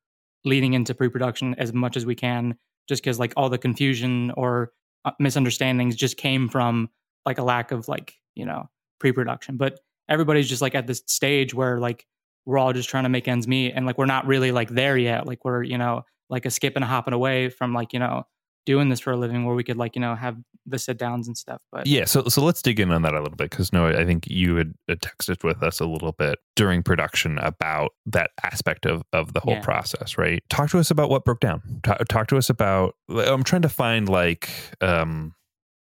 leading 0.43 0.73
into 0.73 0.93
pre-production 0.93 1.55
as 1.57 1.71
much 1.71 1.95
as 1.95 2.05
we 2.05 2.15
can, 2.15 2.57
just 2.89 3.01
because 3.01 3.17
like 3.17 3.33
all 3.37 3.49
the 3.49 3.57
confusion 3.57 4.31
or 4.35 4.73
uh, 5.05 5.11
misunderstandings 5.19 5.95
just 5.95 6.17
came 6.17 6.49
from 6.49 6.89
like 7.25 7.37
a 7.37 7.43
lack 7.43 7.71
of 7.71 7.87
like 7.87 8.15
you 8.35 8.45
know 8.45 8.69
pre-production. 8.99 9.55
But 9.55 9.79
everybody's 10.09 10.49
just 10.49 10.61
like 10.61 10.75
at 10.75 10.85
this 10.85 11.01
stage 11.07 11.53
where 11.53 11.79
like 11.79 12.05
we're 12.45 12.57
all 12.57 12.73
just 12.73 12.89
trying 12.89 13.03
to 13.03 13.09
make 13.09 13.29
ends 13.29 13.47
meet, 13.47 13.71
and 13.71 13.85
like 13.85 13.97
we're 13.97 14.05
not 14.05 14.27
really 14.27 14.51
like 14.51 14.69
there 14.69 14.97
yet. 14.97 15.25
Like 15.25 15.45
we're 15.45 15.63
you 15.63 15.77
know 15.77 16.03
like 16.29 16.45
a 16.45 16.51
skip 16.51 16.73
and 16.75 16.83
a 16.83 16.87
hopping 16.87 17.13
away 17.13 17.49
from 17.49 17.73
like 17.73 17.93
you 17.93 17.99
know 17.99 18.23
doing 18.65 18.87
this 18.89 19.01
for 19.01 19.11
a 19.11 19.17
living 19.17 19.45
where 19.45 19.55
we 19.55 19.63
could 19.63 19.75
like 19.77 19.95
you 19.95 20.01
know 20.01 20.15
have 20.15 20.37
the 20.65 20.79
sit 20.79 20.97
downs 20.97 21.27
and 21.27 21.37
stuff. 21.37 21.61
But 21.71 21.85
Yeah, 21.85 22.05
so 22.05 22.23
so 22.29 22.41
let's 22.41 22.61
dig 22.61 22.79
in 22.79 22.89
on 22.91 23.01
that 23.01 23.13
a 23.13 23.19
little 23.21 23.35
bit 23.35 23.49
because 23.49 23.73
no, 23.73 23.87
I 23.87 24.05
think 24.05 24.25
you 24.27 24.55
had 24.55 24.73
texted 24.89 25.43
with 25.43 25.61
us 25.61 25.81
a 25.81 25.85
little 25.85 26.13
bit 26.13 26.39
during 26.55 26.81
production 26.83 27.37
about 27.39 27.91
that 28.05 28.31
aspect 28.43 28.85
of 28.85 29.03
of 29.11 29.33
the 29.33 29.41
whole 29.41 29.55
Yeah. 29.55 29.61
process, 29.61 30.17
right? 30.17 30.41
Talk 30.49 30.69
to 30.69 30.79
us 30.79 30.89
about 30.89 31.09
what 31.09 31.25
broke 31.25 31.41
down. 31.41 31.61
Talk, 31.83 32.07
talk 32.07 32.27
to 32.27 32.37
us 32.37 32.49
about. 32.49 32.95
I'm 33.09 33.43
trying 33.43 33.63
to 33.63 33.69
find 33.69 34.07
like, 34.07 34.49
um, 34.79 35.33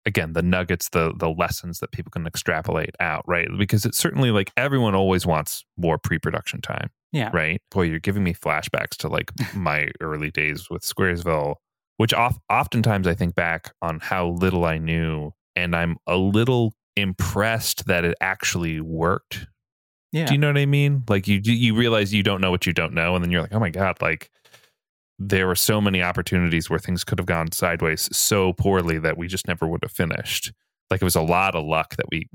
again, 0.05 0.33
the 0.33 0.41
nuggets, 0.41 0.89
the 0.89 1.13
the 1.15 1.29
lessons 1.29 1.79
that 1.79 1.91
people 1.91 2.11
can 2.11 2.25
extrapolate 2.25 2.95
out, 2.99 3.23
right? 3.27 3.47
Because 3.57 3.85
it's 3.85 3.97
certainly 3.97 4.31
like 4.31 4.51
everyone 4.57 4.95
always 4.95 5.25
wants 5.25 5.63
more 5.77 5.97
pre 5.97 6.17
production 6.19 6.61
time, 6.61 6.89
yeah, 7.11 7.29
right? 7.33 7.61
Boy, 7.71 7.83
you're 7.83 7.99
giving 7.99 8.23
me 8.23 8.33
flashbacks 8.33 8.95
to 8.97 9.07
like 9.07 9.31
my 9.55 9.89
early 9.99 10.31
days 10.31 10.69
with 10.69 10.83
Squaresville, 10.83 11.55
which 11.97 12.13
off, 12.13 12.39
oftentimes 12.49 13.07
I 13.07 13.13
think 13.13 13.35
back 13.35 13.73
on 13.81 13.99
how 13.99 14.29
little 14.29 14.65
I 14.65 14.77
knew, 14.77 15.31
and 15.55 15.75
I'm 15.75 15.97
a 16.07 16.17
little 16.17 16.73
impressed 16.95 17.85
that 17.85 18.03
it 18.03 18.15
actually 18.21 18.81
worked. 18.81 19.47
yeah. 20.11 20.25
Do 20.25 20.33
you 20.33 20.37
know 20.37 20.47
what 20.47 20.57
I 20.57 20.65
mean? 20.65 21.03
Like 21.07 21.27
you 21.27 21.39
you 21.43 21.75
realize 21.75 22.13
you 22.13 22.23
don't 22.23 22.41
know 22.41 22.51
what 22.51 22.65
you 22.65 22.73
don't 22.73 22.93
know, 22.93 23.15
and 23.15 23.23
then 23.23 23.31
you're 23.31 23.41
like, 23.41 23.53
oh 23.53 23.59
my 23.59 23.69
god, 23.69 24.01
like 24.01 24.29
there 25.27 25.45
were 25.45 25.55
so 25.55 25.79
many 25.79 26.01
opportunities 26.01 26.69
where 26.69 26.79
things 26.79 27.03
could 27.03 27.19
have 27.19 27.27
gone 27.27 27.51
sideways 27.51 28.09
so 28.15 28.53
poorly 28.53 28.97
that 28.97 29.17
we 29.17 29.27
just 29.27 29.47
never 29.47 29.67
would 29.67 29.83
have 29.83 29.91
finished. 29.91 30.51
Like 30.89 31.01
it 31.01 31.05
was 31.05 31.15
a 31.15 31.21
lot 31.21 31.55
of 31.55 31.63
luck 31.63 31.95
that 31.97 32.07
we 32.11 32.27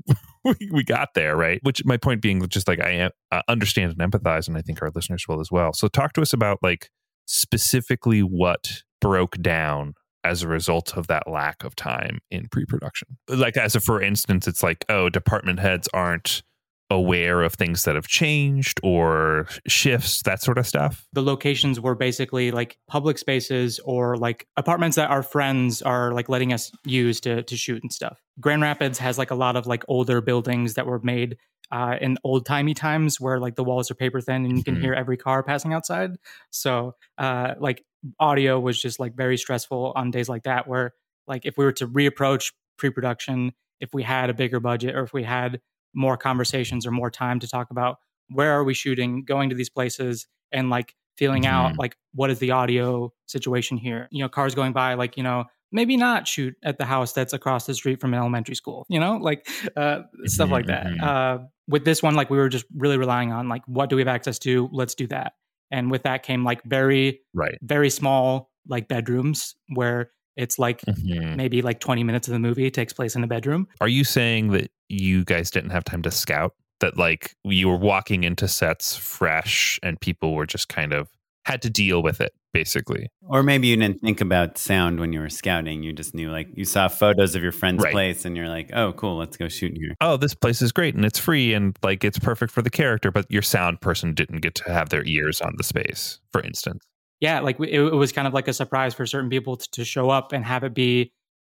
we, 0.71 0.83
got 0.83 1.09
there, 1.13 1.35
right? 1.35 1.59
Which 1.63 1.83
my 1.85 1.97
point 1.97 2.21
being, 2.21 2.45
just 2.47 2.67
like 2.67 2.79
I 2.79 3.09
uh, 3.31 3.41
understand 3.47 3.93
and 3.97 4.11
empathize, 4.11 4.47
and 4.47 4.57
I 4.57 4.61
think 4.61 4.81
our 4.81 4.89
listeners 4.95 5.25
will 5.27 5.41
as 5.41 5.51
well. 5.51 5.73
So 5.73 5.87
talk 5.87 6.13
to 6.13 6.21
us 6.21 6.33
about 6.33 6.59
like 6.63 6.89
specifically 7.25 8.21
what 8.21 8.83
broke 9.01 9.37
down 9.41 9.93
as 10.23 10.41
a 10.41 10.47
result 10.47 10.97
of 10.97 11.07
that 11.07 11.29
lack 11.29 11.63
of 11.63 11.75
time 11.75 12.19
in 12.31 12.47
pre-production. 12.51 13.17
Like 13.29 13.57
as 13.57 13.75
a 13.75 13.79
for 13.79 14.01
instance, 14.01 14.47
it's 14.47 14.63
like 14.63 14.85
oh, 14.89 15.09
department 15.09 15.59
heads 15.59 15.89
aren't 15.93 16.41
aware 16.89 17.41
of 17.41 17.53
things 17.53 17.83
that 17.83 17.95
have 17.95 18.07
changed 18.07 18.79
or 18.83 19.47
shifts, 19.67 20.21
that 20.23 20.41
sort 20.41 20.57
of 20.57 20.65
stuff. 20.65 21.05
the 21.13 21.21
locations 21.21 21.79
were 21.81 21.95
basically 21.95 22.51
like 22.51 22.77
public 22.87 23.17
spaces 23.17 23.79
or 23.79 24.15
like 24.17 24.47
apartments 24.55 24.95
that 24.95 25.09
our 25.09 25.21
friends 25.23 25.81
are 25.81 26.13
like 26.13 26.29
letting 26.29 26.53
us 26.53 26.71
use 26.85 27.19
to 27.19 27.43
to 27.43 27.57
shoot 27.57 27.81
and 27.83 27.91
stuff. 27.91 28.21
Grand 28.39 28.61
Rapids 28.61 28.97
has 28.99 29.17
like 29.17 29.31
a 29.31 29.35
lot 29.35 29.55
of 29.55 29.67
like 29.67 29.83
older 29.87 30.21
buildings 30.21 30.75
that 30.75 30.85
were 30.85 30.99
made 30.99 31.37
uh, 31.71 31.97
in 31.99 32.17
old 32.23 32.45
timey 32.45 32.73
times 32.73 33.19
where 33.19 33.39
like 33.39 33.55
the 33.55 33.63
walls 33.63 33.91
are 33.91 33.95
paper 33.95 34.21
thin 34.21 34.45
and 34.45 34.57
you 34.57 34.63
can 34.63 34.77
Mhm. 34.77 34.81
hear 34.81 34.93
every 34.93 35.17
car 35.17 35.43
passing 35.43 35.73
outside. 35.73 36.11
So 36.51 36.95
uh, 37.17 37.55
like 37.59 37.83
audio 38.19 38.57
was 38.59 38.81
just 38.81 38.99
like 38.99 39.13
very 39.15 39.37
stressful 39.37 39.91
on 39.95 40.11
days 40.11 40.29
like 40.29 40.43
that 40.43 40.67
where 40.67 40.93
like 41.27 41.45
if 41.45 41.57
we 41.57 41.65
were 41.65 41.73
to 41.73 41.87
reapproach 41.87 42.53
pre-production 42.77 43.51
if 43.81 43.93
we 43.93 44.03
had 44.03 44.29
a 44.29 44.33
bigger 44.33 44.59
budget 44.61 44.95
or 44.95 45.03
if 45.03 45.11
we 45.13 45.23
had 45.23 45.59
more 45.97 46.15
conversations 46.17 46.85
or 46.85 46.91
more 46.91 47.09
time 47.11 47.39
to 47.41 47.47
talk 47.47 47.71
about 47.71 47.97
where 48.29 48.51
are 48.53 48.63
we 48.63 48.73
shooting, 48.73 49.23
going 49.25 49.49
to 49.49 49.55
these 49.55 49.69
places 49.69 50.27
and 50.51 50.69
like 50.69 50.93
feeling 51.17 51.43
Mhm. 51.43 51.47
out 51.49 51.77
like 51.77 51.97
what 52.13 52.29
is 52.29 52.39
the 52.39 52.51
audio 52.51 53.11
situation 53.25 53.77
here. 53.77 54.07
You 54.11 54.23
know, 54.23 54.29
cars 54.29 54.53
going 54.55 54.71
by 54.73 54.93
like, 54.93 55.17
you 55.17 55.23
know, 55.23 55.45
maybe 55.71 55.97
not 55.97 56.27
shoot 56.27 56.53
at 56.63 56.77
the 56.77 56.85
house 56.85 57.11
that's 57.13 57.33
across 57.33 57.65
the 57.65 57.73
street 57.73 57.99
from 57.99 58.13
an 58.13 58.19
elementary 58.19 58.55
school, 58.55 58.85
you 58.89 58.99
know, 58.99 59.17
like 59.17 59.47
uh, 59.75 60.01
stuff 60.25 60.49
like 60.51 60.67
that. 60.67 60.85
mhm. 60.85 61.01
Uh, 61.03 61.39
with 61.67 61.83
this 61.83 62.01
one, 62.03 62.15
like 62.15 62.29
we 62.29 62.37
were 62.37 62.47
just 62.49 62.65
really 62.75 62.97
relying 62.97 63.31
on 63.33 63.49
like 63.49 63.63
what 63.65 63.89
do 63.89 63.95
we 63.97 64.01
have 64.01 64.07
access 64.07 64.37
to? 64.39 64.69
Let's 64.71 64.95
do 64.95 65.07
that. 65.07 65.33
And 65.71 65.91
with 65.91 66.03
that 66.03 66.23
came 66.23 66.43
like 66.45 66.63
very, 66.63 67.21
Right. 67.33 67.57
very 67.61 67.89
small 67.89 68.51
like 68.69 68.87
bedrooms 68.87 69.55
where 69.73 70.11
it's 70.37 70.57
like 70.59 70.81
Mhm. 70.81 71.35
maybe 71.35 71.61
like 71.61 71.79
20 71.79 72.03
minutes 72.03 72.27
of 72.27 72.33
the 72.33 72.39
movie 72.39 72.69
takes 72.71 72.93
place 72.93 73.15
in 73.15 73.23
a 73.23 73.27
bedroom. 73.27 73.67
Are 73.81 73.87
you 73.87 74.03
saying 74.03 74.51
that 74.51 74.71
you 74.89 75.25
guys 75.25 75.51
didn't 75.51 75.71
have 75.71 75.83
time 75.83 76.01
to 76.03 76.11
scout? 76.11 76.53
That 76.79 76.97
like 76.97 77.35
you 77.43 77.67
were 77.69 77.77
walking 77.77 78.23
into 78.23 78.47
sets 78.47 78.95
fresh 78.95 79.79
and 79.83 79.99
people 79.99 80.33
were 80.35 80.45
just 80.45 80.69
kind 80.69 80.93
of 80.93 81.09
had 81.45 81.61
to 81.61 81.69
deal 81.69 82.03
with 82.03 82.19
it, 82.19 82.33
basically. 82.53 83.07
Or 83.21 83.41
maybe 83.41 83.67
you 83.67 83.77
didn't 83.77 84.01
think 84.01 84.19
about 84.19 84.57
sound 84.57 84.99
when 84.99 85.13
you 85.13 85.21
were 85.21 85.29
scouting. 85.29 85.81
You 85.81 85.93
just 85.93 86.13
knew, 86.13 86.29
like, 86.29 86.49
you 86.55 86.65
saw 86.65 86.89
photos 86.89 87.35
of 87.35 87.41
your 87.41 87.53
friend's 87.53 87.81
Right. 87.83 87.93
place 87.93 88.25
and 88.25 88.35
you're 88.35 88.49
like, 88.49 88.69
oh, 88.73 88.91
cool, 88.93 89.15
let's 89.17 89.37
go 89.37 89.47
shoot 89.47 89.71
here. 89.77 89.95
Oh, 90.01 90.17
this 90.17 90.33
place 90.33 90.61
is 90.61 90.73
great 90.73 90.93
and 90.93 91.05
it's 91.05 91.17
free 91.17 91.53
and 91.53 91.75
like 91.81 92.03
it's 92.03 92.19
perfect 92.19 92.51
for 92.51 92.61
the 92.61 92.69
character, 92.69 93.11
but 93.11 93.25
your 93.29 93.41
sound 93.41 93.79
person 93.79 94.13
didn't 94.13 94.41
get 94.41 94.55
to 94.55 94.71
have 94.71 94.89
their 94.89 95.05
ears 95.05 95.39
on 95.39 95.53
the 95.57 95.63
space, 95.63 96.19
for 96.33 96.41
instance. 96.41 96.83
Yeah, 97.19 97.39
like 97.39 97.59
it, 97.59 97.69
it 97.79 97.93
was 97.95 98.11
kind 98.11 98.27
of 98.27 98.33
like 98.33 98.47
a 98.47 98.53
surprise 98.53 98.93
for 98.93 99.05
certain 99.05 99.29
people 99.29 99.57
to, 99.57 99.69
to 99.71 99.85
show 99.85 100.09
up 100.09 100.33
and 100.33 100.45
have 100.45 100.63
it 100.63 100.73
be 100.73 101.13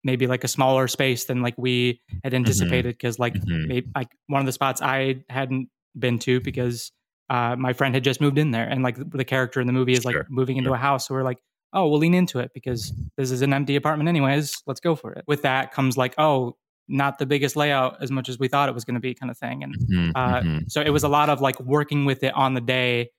maybe 0.03 0.27
like 0.27 0.43
a 0.43 0.47
smaller 0.47 0.87
space 0.87 1.25
than 1.25 1.41
like 1.41 1.55
we 1.57 2.01
had 2.23 2.33
anticipated 2.33 2.89
because 2.95 3.17
like 3.19 3.33
Mhm. 3.47 3.67
maybe 3.67 3.87
like 3.95 4.09
one 4.27 4.39
of 4.41 4.45
the 4.45 4.51
spots 4.51 4.81
I 4.81 5.23
hadn't 5.29 5.69
been 5.97 6.19
to 6.19 6.39
because 6.39 6.91
uh, 7.29 7.55
my 7.57 7.73
friend 7.73 7.93
had 7.95 8.03
just 8.03 8.21
moved 8.21 8.37
in 8.37 8.51
there 8.51 8.67
and 8.69 8.83
like 8.83 8.95
the, 8.97 9.05
the 9.05 9.25
character 9.25 9.59
in 9.59 9.67
the 9.67 9.73
movie 9.73 9.95
is 9.95 10.05
like 10.05 10.13
Sure, 10.13 10.25
moving 10.29 10.57
into 10.57 10.69
sure. 10.69 10.75
a 10.75 10.79
house 10.79 11.07
so 11.07 11.13
we're 11.15 11.23
like 11.23 11.39
oh 11.73 11.87
we'll 11.89 11.99
lean 11.99 12.13
into 12.13 12.39
it 12.39 12.51
because 12.53 12.93
this 13.17 13.31
is 13.31 13.41
an 13.41 13.51
empty 13.51 13.75
apartment 13.75 14.07
anyways 14.07 14.61
let's 14.67 14.79
go 14.79 14.95
for 14.95 15.11
it 15.13 15.23
with 15.27 15.41
that 15.41 15.73
comes 15.73 15.97
like 15.97 16.13
oh 16.17 16.55
not 16.87 17.17
the 17.17 17.25
biggest 17.25 17.55
layout 17.57 18.01
as 18.01 18.11
much 18.11 18.29
as 18.29 18.39
we 18.39 18.47
thought 18.47 18.69
it 18.69 18.75
was 18.75 18.85
going 18.85 18.93
to 18.93 19.01
be 19.01 19.13
kind 19.13 19.29
of 19.29 19.37
thing 19.37 19.63
and 19.63 19.75
Mhm, 19.91 20.11
uh, 20.15 20.41
mhm. 20.41 20.71
so 20.71 20.79
it 20.81 20.91
was 20.91 21.03
a 21.03 21.09
lot 21.09 21.29
of 21.29 21.41
like 21.41 21.59
working 21.59 22.05
with 22.05 22.23
it 22.23 22.33
on 22.33 22.53
the 22.53 22.61
day. 22.61 23.09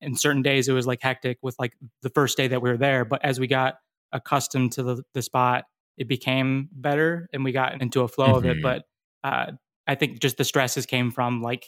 And 0.00 0.18
certain 0.18 0.42
days 0.42 0.68
it 0.68 0.72
was 0.72 0.86
like 0.86 1.00
hectic 1.02 1.38
with 1.42 1.56
like 1.58 1.72
the 2.02 2.10
first 2.10 2.36
day 2.36 2.48
that 2.48 2.60
we 2.62 2.70
were 2.70 2.76
there. 2.76 3.04
But 3.04 3.24
as 3.24 3.40
we 3.40 3.46
got 3.46 3.76
accustomed 4.12 4.72
to 4.72 4.82
the, 4.82 5.02
the 5.14 5.22
spot, 5.22 5.64
it 5.96 6.08
became 6.08 6.68
better 6.72 7.28
and 7.32 7.42
we 7.44 7.52
got 7.52 7.80
into 7.80 8.02
a 8.02 8.08
flow 8.08 8.34
of 8.36 8.44
it. 8.44 8.58
Mhm. 8.58 8.62
But 8.62 8.82
uh, 9.24 9.52
I 9.86 9.94
think 9.94 10.20
just 10.20 10.36
the 10.36 10.44
stresses 10.44 10.86
came 10.86 11.10
from 11.10 11.42
like 11.42 11.64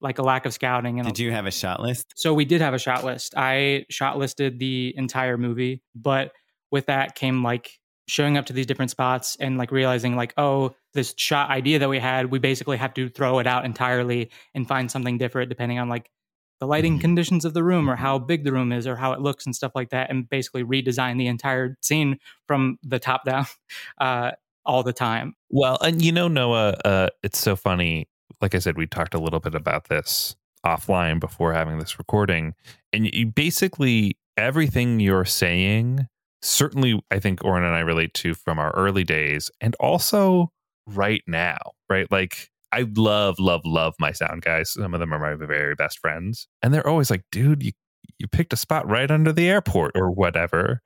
like 0.00 0.18
a 0.18 0.22
lack 0.22 0.46
of 0.46 0.52
scouting 0.52 0.98
and 0.98 1.06
Did 1.06 1.20
you 1.20 1.30
have 1.30 1.46
a 1.46 1.50
shot 1.52 1.80
list? 1.80 2.12
so 2.16 2.34
we 2.34 2.44
did 2.44 2.60
have 2.60 2.74
a 2.74 2.78
shot 2.78 3.04
list. 3.04 3.34
I 3.36 3.84
shot 3.88 4.18
listed 4.18 4.58
the 4.58 4.92
entire 4.96 5.38
movie, 5.38 5.82
but 5.94 6.32
with 6.72 6.86
that 6.86 7.14
came 7.14 7.42
like 7.44 7.78
showing 8.08 8.36
up 8.36 8.46
to 8.46 8.52
these 8.52 8.66
different 8.66 8.90
spots 8.90 9.36
and 9.38 9.58
like 9.58 9.70
realizing 9.70 10.16
like, 10.16 10.34
oh, 10.36 10.74
this 10.92 11.14
shot 11.16 11.50
idea 11.50 11.78
that 11.78 11.88
we 11.88 12.00
had, 12.00 12.32
we 12.32 12.40
basically 12.40 12.76
have 12.76 12.92
to 12.94 13.08
throw 13.08 13.38
it 13.38 13.46
out 13.46 13.64
entirely 13.64 14.30
and 14.54 14.66
find 14.66 14.90
something 14.90 15.18
different 15.18 15.48
depending 15.48 15.78
on 15.78 15.88
like 15.88 16.10
the 16.62 16.66
lighting 16.68 16.96
Mhm. 16.96 17.00
conditions 17.00 17.44
of 17.44 17.54
the 17.54 17.64
room 17.64 17.90
or 17.90 17.96
how 17.96 18.20
big 18.20 18.44
the 18.44 18.52
room 18.52 18.70
is 18.70 18.86
or 18.86 18.94
how 18.94 19.10
it 19.12 19.20
looks 19.20 19.46
and 19.46 19.56
stuff 19.56 19.72
like 19.74 19.90
that 19.90 20.08
and 20.10 20.30
basically 20.30 20.62
redesign 20.62 21.18
the 21.18 21.26
entire 21.26 21.76
scene 21.82 22.20
from 22.46 22.78
the 22.84 23.00
top 23.00 23.24
down 23.26 23.46
uh, 23.98 24.30
all 24.64 24.84
the 24.84 24.92
time. 24.92 25.34
Well, 25.50 25.76
and 25.82 26.00
you 26.00 26.12
know, 26.12 26.28
Noah, 26.28 26.76
uh, 26.84 27.08
it's 27.24 27.40
so 27.40 27.56
funny. 27.56 28.06
Like 28.40 28.54
I 28.54 28.60
said, 28.60 28.76
we 28.76 28.86
talked 28.86 29.12
a 29.12 29.18
little 29.18 29.40
bit 29.40 29.56
about 29.56 29.88
this 29.88 30.36
offline 30.64 31.18
before 31.18 31.52
having 31.52 31.80
this 31.80 31.98
recording. 31.98 32.54
And 32.92 33.12
you 33.12 33.26
basically, 33.26 34.16
everything 34.36 35.00
you're 35.00 35.24
saying, 35.24 36.06
certainly, 36.42 37.02
I 37.10 37.18
think 37.18 37.42
Oren 37.44 37.64
and 37.64 37.74
I 37.74 37.80
relate 37.80 38.14
to 38.14 38.34
from 38.34 38.60
our 38.60 38.70
early 38.76 39.02
days 39.02 39.50
and 39.60 39.74
also 39.80 40.52
right 40.86 41.24
now, 41.26 41.58
right? 41.90 42.08
Like, 42.12 42.51
I 42.72 42.86
love, 42.96 43.38
love, 43.38 43.62
love 43.64 43.94
my 44.00 44.12
sound 44.12 44.42
guys. 44.42 44.72
Some 44.72 44.94
of 44.94 45.00
them 45.00 45.12
are 45.12 45.18
my 45.18 45.34
very 45.46 45.74
best 45.74 45.98
friends. 45.98 46.48
And 46.62 46.72
they're 46.72 46.86
always 46.86 47.10
like, 47.10 47.22
dude, 47.30 47.62
you, 47.62 47.72
you 48.18 48.26
picked 48.26 48.52
a 48.52 48.56
spot 48.56 48.88
right 48.88 49.10
under 49.10 49.32
the 49.32 49.48
airport 49.48 49.92
or 49.94 50.10
whatever. 50.10 50.80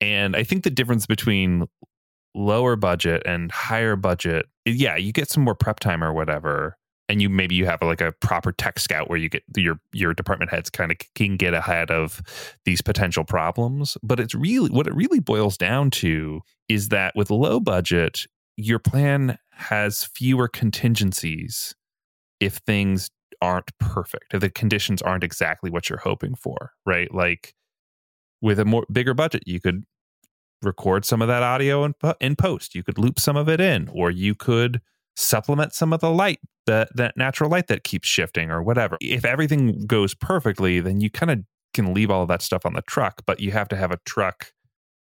And 0.00 0.34
I 0.36 0.42
think 0.42 0.64
the 0.64 0.70
difference 0.70 1.06
between 1.06 1.66
lower 2.34 2.76
budget 2.76 3.22
and 3.24 3.50
higher 3.52 3.96
budget 3.96 4.46
yeah 4.64 4.96
you 4.96 5.12
get 5.12 5.30
some 5.30 5.42
more 5.42 5.54
prep 5.54 5.78
time 5.80 6.02
or 6.02 6.12
whatever 6.12 6.76
and 7.08 7.22
you 7.22 7.28
maybe 7.28 7.54
you 7.54 7.64
have 7.66 7.80
like 7.82 8.00
a 8.00 8.12
proper 8.12 8.50
tech 8.50 8.78
scout 8.78 9.08
where 9.08 9.18
you 9.18 9.28
get 9.28 9.42
your 9.56 9.78
your 9.92 10.12
department 10.12 10.50
heads 10.50 10.68
kind 10.68 10.90
of 10.90 10.96
can 11.14 11.36
get 11.36 11.54
ahead 11.54 11.90
of 11.90 12.22
these 12.64 12.82
potential 12.82 13.24
problems 13.24 13.96
but 14.02 14.18
it's 14.18 14.34
really 14.34 14.68
what 14.70 14.86
it 14.86 14.94
really 14.94 15.20
boils 15.20 15.56
down 15.56 15.90
to 15.90 16.40
is 16.68 16.88
that 16.88 17.14
with 17.14 17.30
low 17.30 17.60
budget 17.60 18.26
your 18.56 18.78
plan 18.78 19.38
has 19.50 20.04
fewer 20.04 20.48
contingencies 20.48 21.74
if 22.40 22.56
things 22.56 23.10
aren't 23.40 23.76
perfect 23.78 24.32
if 24.32 24.40
the 24.40 24.50
conditions 24.50 25.02
aren't 25.02 25.24
exactly 25.24 25.70
what 25.70 25.88
you're 25.88 25.98
hoping 25.98 26.34
for 26.34 26.72
right 26.86 27.12
like 27.12 27.54
with 28.40 28.58
a 28.58 28.64
more 28.64 28.86
bigger 28.90 29.14
budget 29.14 29.42
you 29.46 29.60
could 29.60 29.84
record 30.64 31.04
some 31.04 31.22
of 31.22 31.28
that 31.28 31.42
audio 31.42 31.84
in, 31.84 31.94
in 32.20 32.36
post. 32.36 32.74
You 32.74 32.82
could 32.82 32.98
loop 32.98 33.20
some 33.20 33.36
of 33.36 33.48
it 33.48 33.60
in, 33.60 33.88
or 33.92 34.10
you 34.10 34.34
could 34.34 34.80
supplement 35.16 35.74
some 35.74 35.92
of 35.92 36.00
the 36.00 36.10
light, 36.10 36.40
that 36.66 36.88
that 36.96 37.16
natural 37.16 37.50
light 37.50 37.68
that 37.68 37.84
keeps 37.84 38.08
shifting, 38.08 38.50
or 38.50 38.62
whatever. 38.62 38.96
If 39.00 39.24
everything 39.24 39.86
goes 39.86 40.14
perfectly, 40.14 40.80
then 40.80 41.00
you 41.00 41.10
kind 41.10 41.30
of 41.30 41.40
can 41.72 41.92
leave 41.92 42.10
all 42.10 42.22
of 42.22 42.28
that 42.28 42.42
stuff 42.42 42.64
on 42.64 42.72
the 42.72 42.82
truck, 42.82 43.22
but 43.26 43.40
you 43.40 43.52
have 43.52 43.68
to 43.68 43.76
have 43.76 43.90
a 43.90 43.98
truck 44.06 44.52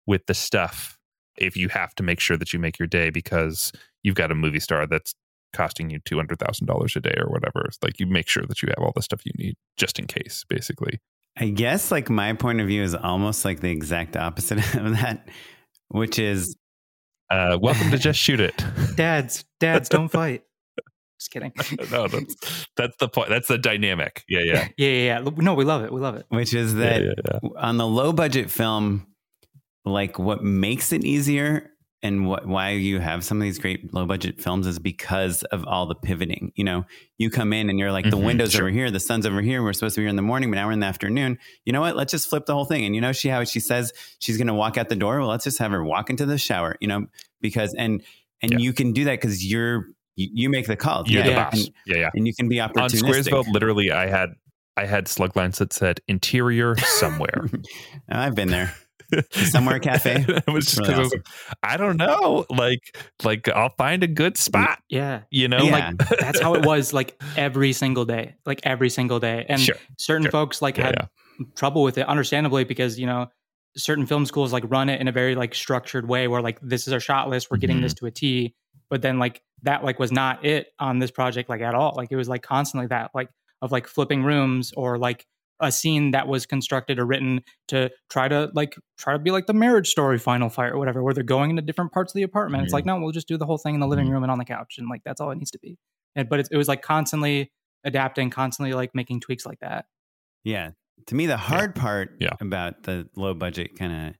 with 0.05 0.25
the 0.27 0.33
stuff 0.33 0.97
if 1.39 1.55
you 1.57 1.69
have 1.69 1.95
to 1.95 2.03
make 2.03 2.19
sure 2.19 2.37
that 2.37 2.53
you 2.53 2.59
make 2.59 2.77
your 2.79 2.87
day 2.87 3.09
because 3.09 3.71
you've 4.03 4.15
got 4.15 4.31
a 4.31 4.35
movie 4.35 4.59
star 4.59 4.85
that's 4.87 5.13
costing 5.53 5.89
you 5.89 5.99
$200,000 6.01 6.95
a 6.95 6.99
day 6.99 7.15
or 7.17 7.27
whatever. 7.31 7.65
It's 7.65 7.79
like 7.81 7.99
you 7.99 8.05
make 8.05 8.27
sure 8.27 8.43
that 8.47 8.61
you 8.61 8.69
have 8.69 8.83
all 8.83 8.91
the 8.95 9.01
stuff 9.01 9.25
you 9.25 9.31
need 9.37 9.55
just 9.77 9.97
in 9.99 10.05
case, 10.07 10.45
basically. 10.47 10.99
I 11.37 11.49
guess 11.49 11.91
like 11.91 12.09
my 12.09 12.33
point 12.33 12.59
of 12.61 12.67
view 12.67 12.83
is 12.83 12.93
almost 12.93 13.45
like 13.45 13.59
the 13.61 13.71
exact 13.71 14.15
opposite 14.17 14.57
of 14.75 14.91
that, 14.99 15.27
which 15.89 16.19
is 16.19 16.55
Uh, 17.29 17.57
welcome 17.61 17.91
to 17.91 17.97
Just 18.07 18.19
Shoot 18.19 18.39
It. 18.39 18.63
Dads, 18.95 19.45
dads, 19.59 19.89
don't 19.89 20.07
fight. 20.11 20.43
Just 21.19 21.31
kidding. 21.31 21.51
no, 21.91 22.07
that's, 22.07 22.67
that's 22.77 22.95
the 22.97 23.09
point. 23.09 23.29
That's 23.29 23.47
the 23.49 23.57
dynamic. 23.57 24.23
Yeah, 24.29 24.39
yeah. 24.43 24.67
Yeah, 24.77 24.87
yeah, 24.89 25.19
yeah. 25.23 25.29
No, 25.37 25.53
we 25.53 25.65
love 25.65 25.83
it. 25.83 25.91
We 25.91 25.99
love 25.99 26.15
it. 26.15 26.25
which 26.29 26.53
is 26.53 26.73
yeah, 26.73 26.79
that 26.79 27.01
yeah, 27.03 27.11
yeah. 27.43 27.49
on 27.57 27.77
the 27.77 27.85
low 27.87 28.13
budget 28.13 28.49
film, 28.49 29.05
like 29.89 30.17
what 30.19 30.43
makes 30.43 30.91
it 30.93 31.03
easier 31.03 31.71
and 32.01 32.25
what 32.27 32.47
why 32.47 32.69
you 32.71 32.99
have 32.99 33.25
some 33.25 33.37
of 33.39 33.43
these 33.43 33.59
great 33.59 33.93
low 33.93 34.05
budget 34.05 34.39
films 34.41 34.65
is 34.65 34.79
because 34.79 35.43
of 35.43 35.65
all 35.65 35.85
the 35.85 35.95
pivoting. 35.95 36.51
You 36.55 36.63
know, 36.63 36.85
you 37.17 37.29
come 37.29 37.51
in 37.51 37.69
and 37.69 37.77
you're 37.77 37.91
like, 37.91 38.05
the 38.09 38.15
Mhm, 38.15 38.25
window's 38.25 38.53
sure. 38.53 38.61
over 38.61 38.69
here, 38.69 38.89
the 38.89 39.01
sun's 39.01 39.25
over 39.25 39.41
here. 39.41 39.61
We're 39.61 39.73
supposed 39.73 39.95
to 39.95 39.99
be 39.99 40.03
here 40.03 40.09
in 40.09 40.15
the 40.15 40.21
morning, 40.21 40.49
but 40.49 40.55
now 40.55 40.67
we're 40.67 40.71
in 40.71 40.79
the 40.79 40.85
afternoon. 40.85 41.37
You 41.65 41.73
know 41.73 41.81
what? 41.81 41.97
Let's 41.97 42.11
just 42.11 42.29
flip 42.29 42.45
the 42.45 42.53
whole 42.53 42.63
thing. 42.65 42.85
And 42.85 42.95
you 42.95 43.01
know, 43.01 43.11
she 43.11 43.27
how 43.27 43.43
she 43.43 43.59
says 43.59 43.91
she's 44.19 44.37
going 44.37 44.47
to 44.47 44.53
walk 44.53 44.77
out 44.77 44.87
the 44.87 44.95
door. 44.95 45.19
Well, 45.19 45.27
let's 45.27 45.43
just 45.43 45.59
have 45.59 45.71
her 45.71 45.83
walk 45.83 46.09
into 46.09 46.25
the 46.25 46.37
shower. 46.37 46.77
You 46.79 46.87
know, 46.87 47.07
because 47.41 47.73
and 47.73 48.01
and 48.41 48.51
Yeah. 48.53 48.57
you 48.59 48.71
can 48.71 48.93
do 48.93 49.03
that 49.05 49.19
because 49.19 49.45
you're 49.45 49.87
you, 50.15 50.29
you 50.33 50.49
make 50.49 50.67
the 50.67 50.75
call. 50.77 51.03
You're 51.05 51.23
the 51.23 51.29
Yeah. 51.31 51.43
boss. 51.49 51.53
And, 51.65 51.73
Yeah, 51.85 51.97
yeah. 51.97 52.09
and 52.13 52.25
you 52.27 52.33
can 52.33 52.47
be 52.47 52.57
opportunistic. 52.57 53.03
On. 53.03 53.09
Squaresville, 53.43 53.51
literally, 53.51 53.91
I 53.91 54.07
had 54.07 54.29
I 54.77 54.85
had 54.85 55.09
slug 55.09 55.35
lines 55.35 55.57
that 55.57 55.73
said 55.73 55.99
interior 56.07 56.77
somewhere. 56.77 57.49
I've 58.09 58.35
been 58.35 58.47
there. 58.49 58.73
Somewhere 59.31 59.79
cafe? 59.79 60.25
it 60.27 60.47
was 60.49 60.65
just 60.65 60.79
Really 60.79 60.93
because 60.93 61.13
I 61.13 61.17
like, 61.17 61.25
I 61.63 61.77
don't 61.77 61.97
know. 61.97 62.45
Like, 62.49 62.97
like 63.23 63.47
I'll 63.49 63.73
find 63.77 64.03
a 64.03 64.07
good 64.07 64.37
spot. 64.37 64.79
Yeah. 64.89 65.21
You 65.31 65.47
know, 65.47 65.63
Yeah. 65.63 65.91
like 65.97 66.09
That's 66.19 66.39
how 66.39 66.53
it 66.55 66.65
was 66.65 66.93
like 66.93 67.21
every 67.37 67.73
single 67.73 68.05
day, 68.05 68.35
like 68.45 68.61
every 68.63 68.89
single 68.89 69.19
day. 69.19 69.45
And 69.49 69.59
Sure, 69.61 69.75
certain 69.97 70.23
sure. 70.23 70.31
folks 70.31 70.61
like 70.61 70.77
Yeah, 70.77 70.85
had 70.85 70.95
yeah. 71.39 71.45
trouble 71.55 71.83
with 71.83 71.97
it, 71.97 72.07
understandably, 72.07 72.63
because, 72.63 72.99
you 72.99 73.05
know, 73.05 73.27
certain 73.77 74.05
film 74.05 74.25
schools 74.25 74.51
like 74.51 74.63
run 74.67 74.89
it 74.89 74.99
in 74.99 75.07
a 75.07 75.11
very 75.11 75.35
like 75.35 75.53
structured 75.55 76.07
way 76.07 76.27
where 76.27 76.41
like 76.41 76.59
this 76.61 76.87
is 76.87 76.93
our 76.93 76.99
shot 76.99 77.29
list, 77.29 77.49
we're 77.51 77.57
getting 77.57 77.77
Mm-hmm. 77.77 77.83
this 77.83 77.93
to 77.95 78.05
a 78.07 78.11
T. 78.11 78.53
But 78.89 79.01
then 79.03 79.19
like 79.19 79.41
that 79.63 79.83
like 79.83 79.99
was 79.99 80.11
not 80.11 80.43
it 80.45 80.67
on 80.79 80.99
this 80.99 81.11
project 81.11 81.49
like 81.49 81.61
at 81.61 81.75
all. 81.75 81.93
Like 81.95 82.11
it 82.11 82.15
was 82.15 82.27
like 82.27 82.41
constantly 82.41 82.87
that 82.87 83.11
like 83.13 83.29
of 83.61 83.71
like 83.71 83.87
flipping 83.87 84.23
rooms 84.23 84.73
or 84.75 84.97
like 84.97 85.25
a 85.61 85.71
scene 85.71 86.11
that 86.11 86.27
was 86.27 86.45
constructed 86.45 86.99
or 86.99 87.05
written 87.05 87.41
to 87.67 87.89
try 88.09 88.27
to 88.27 88.49
like 88.53 88.75
try 88.97 89.13
to 89.13 89.19
be 89.19 89.31
like 89.31 89.45
the 89.45 89.53
marriage 89.53 89.89
story 89.89 90.17
final 90.17 90.49
fight 90.49 90.71
or 90.71 90.77
whatever, 90.77 91.03
where 91.03 91.13
they're 91.13 91.23
going 91.23 91.49
into 91.49 91.61
different 91.61 91.91
parts 91.91 92.11
of 92.13 92.15
the 92.15 92.23
apartment. 92.23 92.63
It's 92.63 92.71
Mhm. 92.71 92.75
like, 92.75 92.85
no, 92.85 92.99
we'll 92.99 93.11
just 93.11 93.27
do 93.27 93.37
the 93.37 93.45
whole 93.45 93.57
thing 93.57 93.73
in 93.73 93.79
the 93.79 93.87
living 93.87 94.07
Mhm. 94.07 94.11
room 94.11 94.23
and 94.23 94.31
on 94.31 94.37
the 94.37 94.45
couch. 94.45 94.75
And 94.77 94.87
like 94.89 95.01
that's 95.03 95.19
all 95.19 95.31
it 95.31 95.35
needs 95.37 95.51
to 95.51 95.59
be. 95.59 95.77
And 96.15 96.29
but 96.29 96.39
it, 96.39 96.47
it 96.51 96.57
was 96.57 96.67
like 96.67 96.81
constantly 96.81 97.51
adapting, 97.83 98.29
constantly 98.29 98.73
like 98.73 98.95
making 98.95 99.19
tweaks 99.21 99.45
like 99.45 99.59
that. 99.59 99.85
Yeah. 100.43 100.71
To 101.07 101.15
me, 101.15 101.25
the 101.25 101.37
hard 101.37 101.75
part 101.75 102.15
Yeah. 102.19 102.35
about 102.41 102.83
the 102.83 103.09
low 103.15 103.33
budget 103.33 103.77
kind 103.77 104.09
of 104.09 104.15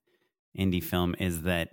indie 0.58 0.84
film 0.84 1.16
is 1.20 1.44
that 1.44 1.70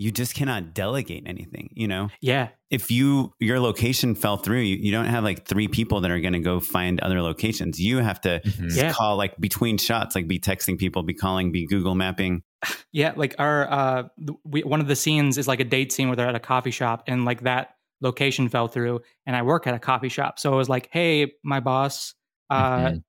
you 0.00 0.10
just 0.12 0.32
cannot 0.34 0.72
delegate 0.74 1.24
anything, 1.26 1.68
you 1.74 1.88
know? 1.88 2.08
Yeah. 2.20 2.48
If 2.70 2.90
you 2.90 3.32
your 3.40 3.58
location 3.58 4.14
fell 4.14 4.36
through, 4.36 4.60
you, 4.60 4.76
you 4.76 4.92
don't 4.92 5.06
have 5.06 5.24
like 5.24 5.44
three 5.44 5.66
people 5.66 6.00
that 6.02 6.10
are 6.12 6.20
going 6.20 6.34
to 6.34 6.38
go 6.40 6.60
find 6.60 7.00
other 7.00 7.20
locations. 7.20 7.80
You 7.80 7.98
have 7.98 8.20
to 8.20 8.40
Mhm. 8.44 8.76
Yeah. 8.76 8.92
call 8.92 9.16
like 9.16 9.36
between 9.38 9.76
shots, 9.76 10.14
like 10.14 10.28
be 10.28 10.38
texting 10.38 10.78
people, 10.78 11.02
be 11.02 11.14
calling, 11.14 11.50
be 11.52 11.66
Google 11.66 11.94
mapping. 11.96 12.42
Yeah, 12.92 13.12
like 13.16 13.34
our 13.38 13.70
uh, 13.70 14.02
we, 14.44 14.62
one 14.62 14.80
of 14.80 14.86
the 14.88 14.96
scenes 14.96 15.36
is 15.36 15.46
like 15.48 15.60
a 15.60 15.64
date 15.64 15.92
scene 15.92 16.08
where 16.08 16.16
they're 16.16 16.28
at 16.28 16.34
a 16.34 16.40
coffee 16.40 16.70
shop, 16.70 17.02
and 17.06 17.24
like 17.24 17.42
that 17.42 17.74
location 18.00 18.48
fell 18.48 18.68
through, 18.68 19.00
and 19.26 19.34
I 19.36 19.42
work 19.42 19.66
at 19.66 19.74
a 19.74 19.78
coffee 19.78 20.08
shop, 20.08 20.38
so 20.38 20.52
it 20.52 20.56
was 20.56 20.68
like, 20.68 20.88
hey, 20.92 21.32
my 21.44 21.60
boss, 21.60 22.14
uh, 22.50 22.78
Mhm. 22.78 23.02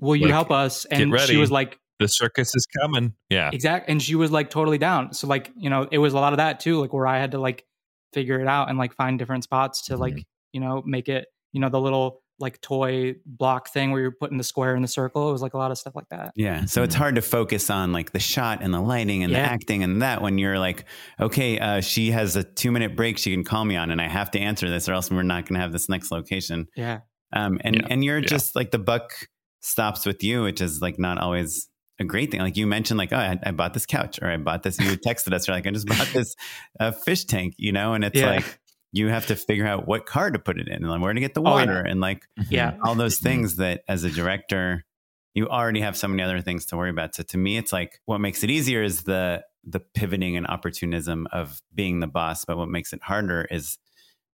will 0.00 0.16
you 0.16 0.26
Like, 0.26 0.32
help 0.32 0.50
us? 0.50 0.84
And 0.86 1.12
she 1.20 1.36
was 1.36 1.50
like, 1.50 1.78
The 2.00 2.08
circus 2.08 2.54
is 2.54 2.66
coming. 2.80 3.14
Yeah. 3.30 3.50
exact, 3.52 3.88
and 3.88 4.02
she 4.02 4.14
was 4.14 4.30
like 4.32 4.50
totally 4.50 4.78
down. 4.78 5.12
So 5.14 5.26
like, 5.28 5.52
you 5.56 5.70
know, 5.70 5.86
it 5.90 5.98
was 5.98 6.12
a 6.12 6.16
lot 6.16 6.32
of 6.32 6.38
that 6.38 6.60
too, 6.60 6.80
like 6.80 6.92
where 6.92 7.06
I 7.06 7.18
had 7.18 7.30
to 7.32 7.38
like 7.38 7.64
figure 8.12 8.40
it 8.40 8.46
out 8.48 8.68
and 8.68 8.78
like 8.78 8.94
find 8.94 9.18
different 9.18 9.44
spots 9.44 9.82
to 9.86 9.96
like, 9.96 10.14
Mhm. 10.14 10.24
you 10.52 10.60
know, 10.60 10.82
make 10.84 11.08
it, 11.08 11.26
you 11.52 11.60
know, 11.60 11.68
the 11.68 11.80
little 11.80 12.20
like 12.40 12.60
toy 12.60 13.14
block 13.24 13.68
thing 13.68 13.92
where 13.92 14.00
you're 14.00 14.10
putting 14.10 14.38
the 14.38 14.42
square 14.44 14.74
in 14.74 14.82
the 14.82 14.88
circle. 14.88 15.28
It 15.28 15.32
was 15.32 15.40
like 15.40 15.54
a 15.54 15.56
lot 15.56 15.70
of 15.70 15.78
stuff 15.78 15.94
like 15.94 16.08
that. 16.10 16.32
Yeah. 16.34 16.64
So 16.64 16.82
it's 16.82 16.96
Mhm. 16.96 16.98
hard 16.98 17.14
to 17.14 17.22
focus 17.22 17.70
on 17.70 17.92
like 17.92 18.10
the 18.10 18.18
shot 18.18 18.58
and 18.60 18.74
the 18.74 18.80
lighting 18.80 19.22
and 19.22 19.32
the 19.32 19.38
acting 19.38 19.84
and 19.84 20.02
that 20.02 20.20
when 20.20 20.36
you're 20.38 20.58
like, 20.58 20.84
okay, 21.20 21.60
uh, 21.60 21.80
she 21.80 22.10
has 22.10 22.34
a 22.34 22.42
two 22.42 22.72
minute 22.72 22.96
break 22.96 23.18
she 23.18 23.32
can 23.32 23.44
call 23.44 23.64
me 23.64 23.76
on 23.76 23.92
and 23.92 24.00
I 24.00 24.08
have 24.08 24.32
to 24.32 24.40
answer 24.40 24.68
this 24.68 24.88
or 24.88 24.94
else 24.94 25.12
we're 25.12 25.22
not 25.22 25.46
going 25.46 25.54
to 25.54 25.60
have 25.60 25.70
this 25.70 25.88
next 25.88 26.10
location. 26.10 26.66
Yeah. 26.76 27.00
Um, 27.32 27.58
and, 27.62 27.76
Yeah. 27.76 27.86
and 27.88 28.04
you're 28.04 28.18
Yeah. 28.18 28.26
just 28.26 28.56
like 28.56 28.72
the 28.72 28.80
buck 28.80 29.12
stops 29.60 30.04
with 30.04 30.24
you, 30.24 30.42
which 30.42 30.60
is 30.60 30.80
like 30.82 30.98
not 30.98 31.18
always 31.18 31.68
a 31.98 32.04
great 32.04 32.30
thing. 32.30 32.40
Like 32.40 32.56
you 32.56 32.66
mentioned, 32.66 32.98
like, 32.98 33.12
oh, 33.12 33.16
I, 33.16 33.38
I 33.42 33.50
bought 33.52 33.74
this 33.74 33.86
couch 33.86 34.18
or 34.20 34.30
I 34.30 34.36
bought 34.36 34.62
this. 34.62 34.78
You 34.80 34.96
texted 34.96 35.32
us, 35.32 35.46
you're 35.46 35.56
like, 35.56 35.66
I 35.66 35.70
just 35.70 35.86
bought 35.86 36.08
this 36.12 36.34
uh, 36.80 36.90
fish 36.90 37.24
tank, 37.24 37.54
you 37.58 37.72
know? 37.72 37.94
And 37.94 38.04
it's 38.04 38.16
Yeah. 38.20 38.30
like, 38.30 38.58
you 38.92 39.08
have 39.08 39.26
to 39.26 39.36
figure 39.36 39.66
out 39.66 39.88
what 39.88 40.06
car 40.06 40.30
to 40.30 40.38
put 40.38 40.58
it 40.58 40.68
in 40.68 40.74
and 40.74 40.88
like 40.88 41.00
where 41.00 41.12
to 41.12 41.20
get 41.20 41.34
the 41.34 41.40
Oh, 41.40 41.44
yeah. 41.46 41.50
water 41.66 41.80
and 41.80 42.00
like 42.00 42.26
Yeah. 42.48 42.76
all 42.84 42.94
those 42.94 43.18
Mhm. 43.18 43.22
things 43.22 43.56
that 43.56 43.82
as 43.88 44.04
a 44.04 44.10
director 44.10 44.84
you 45.34 45.48
already 45.48 45.80
have 45.80 45.96
so 45.96 46.06
many 46.06 46.22
other 46.22 46.40
things 46.40 46.64
to 46.66 46.76
worry 46.76 46.90
about 46.90 47.12
so 47.12 47.24
to 47.24 47.36
me 47.36 47.56
it's 47.56 47.72
like 47.72 48.00
what 48.04 48.18
makes 48.18 48.44
it 48.44 48.50
easier 48.50 48.84
is 48.84 49.02
the 49.02 49.42
the 49.64 49.80
pivoting 49.80 50.36
and 50.36 50.46
opportunism 50.46 51.26
of 51.32 51.60
being 51.74 51.98
the 51.98 52.06
boss 52.06 52.44
but 52.44 52.56
what 52.56 52.68
makes 52.68 52.92
it 52.92 53.02
harder 53.02 53.48
is 53.50 53.76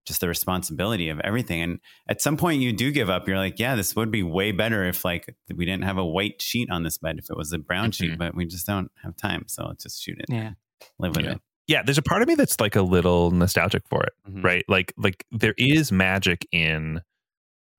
just 0.05 0.19
the 0.21 0.27
responsibility 0.27 1.09
of 1.09 1.19
everything 1.21 1.61
and 1.61 1.79
at 2.09 2.21
some 2.21 2.35
point 2.37 2.59
you 2.61 2.73
do 2.73 2.91
give 2.91 3.09
up 3.09 3.27
you're 3.27 3.37
like 3.37 3.59
yeah 3.59 3.75
this 3.75 3.95
would 3.95 4.09
be 4.11 4.23
way 4.23 4.51
better 4.51 4.83
if 4.83 5.05
like 5.05 5.35
we 5.55 5.63
didn't 5.65 5.83
have 5.83 5.97
a 5.97 6.05
white 6.05 6.41
sheet 6.41 6.69
on 6.71 6.83
this 6.83 6.97
bed 6.97 7.17
if 7.19 7.29
it 7.29 7.37
was 7.37 7.53
a 7.53 7.57
brown 7.59 7.91
sheet 7.91 8.13
Mhm. 8.13 8.17
but 8.17 8.35
we 8.35 8.45
just 8.45 8.65
don't 8.65 8.89
have 9.03 9.15
time 9.15 9.43
so 9.47 9.65
let's 9.67 9.83
just 9.83 10.01
shoot 10.01 10.17
it 10.19 10.25
Yeah. 10.29 10.51
live 10.99 11.15
with 11.15 11.25
Yeah. 11.25 11.31
it 11.33 11.41
Yeah, 11.67 11.83
there's 11.83 11.99
a 11.99 12.01
part 12.01 12.21
of 12.21 12.27
me 12.27 12.35
that's 12.35 12.59
like 12.59 12.75
a 12.75 12.81
little 12.81 13.31
nostalgic 13.31 13.83
for 13.89 14.03
it. 14.03 14.13
Mhm. 14.29 14.43
right 14.43 14.65
like 14.67 14.91
like 14.97 15.23
there 15.31 15.53
is 15.57 15.91
magic 15.91 16.47
in 16.51 17.01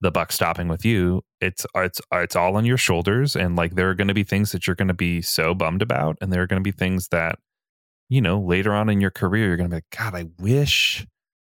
the 0.01 0.11
buck 0.11 0.33
stopping 0.33 0.67
with 0.69 0.85
you 0.85 1.23
it's 1.41 1.65
it's 1.77 2.01
it's 2.13 2.37
all 2.37 2.57
on 2.57 2.65
your 2.65 2.77
shoulders 2.79 3.37
and 3.37 3.57
like 3.57 3.75
there 3.75 3.89
are 3.91 3.95
going 3.95 4.09
to 4.09 4.15
be 4.15 4.25
things 4.25 4.51
that 4.53 4.67
you're 4.67 4.77
going 4.77 4.89
to 4.89 4.95
be 4.95 5.23
so 5.23 5.55
bummed 5.55 5.83
about 5.83 6.17
and 6.21 6.33
there 6.33 6.43
are 6.43 6.47
going 6.47 6.61
to 6.61 6.65
be 6.65 6.77
things 6.77 7.09
that 7.09 7.39
you 8.09 8.21
know 8.21 8.41
later 8.41 8.73
on 8.73 8.89
in 8.89 9.01
your 9.01 9.11
career 9.13 9.47
you're 9.49 9.57
going 9.57 9.69
to 9.71 9.77
be 9.77 9.77
like 9.77 9.97
god 9.97 10.15
i 10.15 10.25
wish 10.41 11.07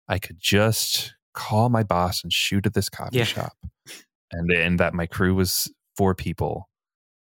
i 0.10 0.18
could 0.20 0.38
just 0.39 1.14
call 1.34 1.70
my 1.70 1.84
boss 1.84 2.24
and 2.24 2.32
shoot 2.34 2.66
at 2.66 2.74
this 2.74 2.89
coffee 2.89 3.18
Yeah. 3.18 3.24
shop 3.26 3.53
and 4.32 4.51
and 4.51 4.80
that 4.80 4.93
my 4.93 5.05
crew 5.05 5.36
was 5.36 5.72
four 5.95 6.14
people 6.16 6.70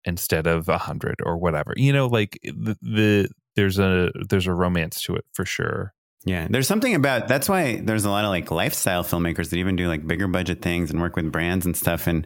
instead 0.06 0.48
of 0.48 0.70
a 0.70 0.78
hundred 0.78 1.16
or 1.26 1.38
whatever 1.38 1.74
you 1.78 1.92
know 1.92 2.08
like 2.08 2.40
the, 2.44 2.78
the 2.82 3.30
there's 3.56 3.80
a 3.80 4.12
there's 4.30 4.48
a 4.48 4.54
romance 4.54 5.02
to 5.04 5.16
it 5.16 5.26
for 5.34 5.46
sure 5.46 5.94
Yeah, 6.26 6.48
there's 6.50 6.68
something 6.68 6.94
about 6.96 7.28
that's 7.28 7.48
why 7.48 7.82
there's 7.84 8.04
a 8.06 8.10
lot 8.10 8.26
of 8.26 8.30
like 8.32 8.50
lifestyle 8.52 9.04
filmmakers 9.04 9.50
that 9.50 9.58
even 9.58 9.76
do 9.76 9.88
like 9.88 10.06
bigger 10.08 10.28
budget 10.28 10.62
things 10.62 10.90
and 10.92 11.00
work 11.00 11.16
with 11.16 11.32
brands 11.32 11.66
and 11.66 11.76
stuff, 11.78 12.08
and 12.08 12.26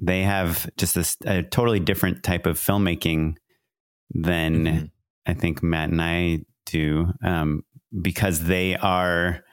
they 0.00 0.22
have 0.22 0.68
just 0.76 0.94
this 0.94 1.16
a 1.26 1.42
totally 1.42 1.80
different 1.80 2.22
type 2.22 2.46
of 2.46 2.58
filmmaking 2.58 3.36
than 4.14 4.64
Mhm. 4.64 4.90
I 5.26 5.34
think 5.34 5.62
Matt 5.62 5.90
and 5.90 6.00
I 6.02 6.40
do, 6.66 7.12
um, 7.22 7.62
because 8.00 8.44
they 8.44 8.74
are 8.76 9.44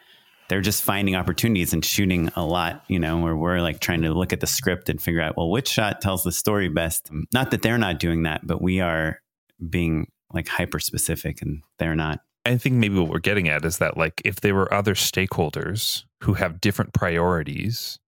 they're 0.50 0.62
just 0.62 0.84
finding 0.84 1.16
opportunities 1.16 1.74
and 1.74 1.84
shooting 1.84 2.30
a 2.36 2.46
lot, 2.46 2.84
you 2.88 3.00
know, 3.00 3.20
where 3.20 3.36
we're 3.36 3.62
like 3.62 3.80
trying 3.80 4.02
to 4.04 4.14
look 4.14 4.34
at 4.34 4.40
the 4.40 4.48
script 4.48 4.90
and 4.90 5.02
figure 5.02 5.22
out 5.22 5.38
well 5.38 5.50
which 5.50 5.68
shot 5.68 6.02
tells 6.02 6.24
the 6.24 6.32
story 6.32 6.70
best. 6.70 7.10
Not 7.34 7.52
that 7.52 7.62
they're 7.62 7.78
not 7.78 8.00
doing 8.00 8.24
that, 8.24 8.46
but 8.46 8.62
we 8.62 8.80
are 8.80 9.22
being 9.70 10.08
like 10.34 10.48
hyper 10.48 10.80
specific 10.80 11.42
and 11.42 11.62
they're 11.80 11.96
not. 11.96 12.22
I 12.46 12.58
think 12.58 12.76
maybe 12.76 12.98
what 12.98 13.10
we're 13.10 13.20
getting 13.20 13.50
at 13.50 13.66
is 13.66 13.80
that 13.80 13.98
like 13.98 14.22
if 14.24 14.42
there 14.42 14.56
were 14.56 14.74
other 14.74 14.94
stakeholders 14.94 16.04
who 16.24 16.34
have 16.36 16.62
different 16.62 16.94
priorities, 16.94 18.00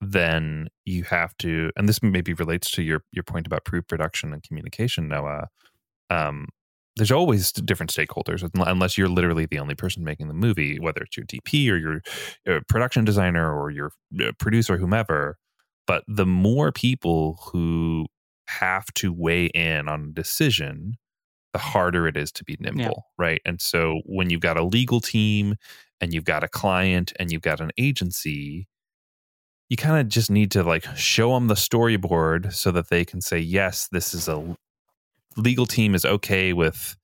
then 0.00 0.68
you 0.84 1.04
have 1.04 1.36
to 1.38 1.70
and 1.76 1.88
this 1.88 2.02
maybe 2.02 2.34
relates 2.34 2.70
to 2.72 2.82
your 2.82 3.04
your 3.12 3.22
point 3.22 3.46
about 3.46 3.64
pre-production 3.64 4.32
and 4.32 4.42
communication, 4.42 5.08
Noah. 5.08 5.48
Um 6.10 6.48
there's 6.96 7.10
always 7.10 7.50
different 7.52 7.92
stakeholders 7.92 8.48
unless 8.54 8.96
you're 8.96 9.08
literally 9.08 9.46
the 9.46 9.58
only 9.58 9.74
person 9.74 10.04
making 10.04 10.28
the 10.28 10.34
movie, 10.34 10.78
whether 10.78 11.02
it's 11.02 11.16
your 11.16 11.26
DP 11.26 11.68
or 11.70 11.76
your 11.76 12.02
uh, 12.48 12.60
production 12.68 13.04
designer 13.04 13.52
or 13.52 13.70
your 13.70 13.90
uh, 14.22 14.30
producer, 14.38 14.76
whomever. 14.76 15.36
But 15.86 16.04
the 16.06 16.26
more 16.26 16.72
people 16.72 17.38
who 17.52 18.06
have 18.46 18.86
to 18.94 19.12
weigh 19.12 19.46
in 19.46 19.88
on 19.88 20.04
a 20.04 20.12
decision, 20.12 20.94
the 21.52 21.58
harder 21.58 22.06
it 22.06 22.16
is 22.16 22.30
to 22.32 22.44
be 22.44 22.56
nimble, 22.60 23.06
right? 23.18 23.40
And 23.44 23.60
so 23.60 24.00
when 24.06 24.30
you've 24.30 24.40
got 24.40 24.56
a 24.56 24.64
legal 24.64 25.00
team 25.00 25.56
and 26.00 26.14
you've 26.14 26.24
got 26.24 26.44
a 26.44 26.48
client 26.48 27.12
and 27.18 27.32
you've 27.32 27.42
got 27.42 27.60
an 27.60 27.70
agency, 27.78 28.66
you 29.68 29.76
kind 29.76 30.00
of 30.00 30.08
just 30.08 30.30
need 30.30 30.50
to 30.52 30.62
like 30.62 30.84
show 30.96 31.34
them 31.34 31.48
the 31.48 31.54
storyboard 31.54 32.52
so 32.52 32.70
that 32.70 32.88
they 32.88 33.04
can 33.04 33.20
say, 33.20 33.38
yes, 33.38 33.88
this 33.90 34.14
is 34.14 34.28
a 34.28 34.56
legal 35.36 35.66
team 35.66 35.94
is 35.94 36.04
okay 36.04 36.52
with 36.52 36.96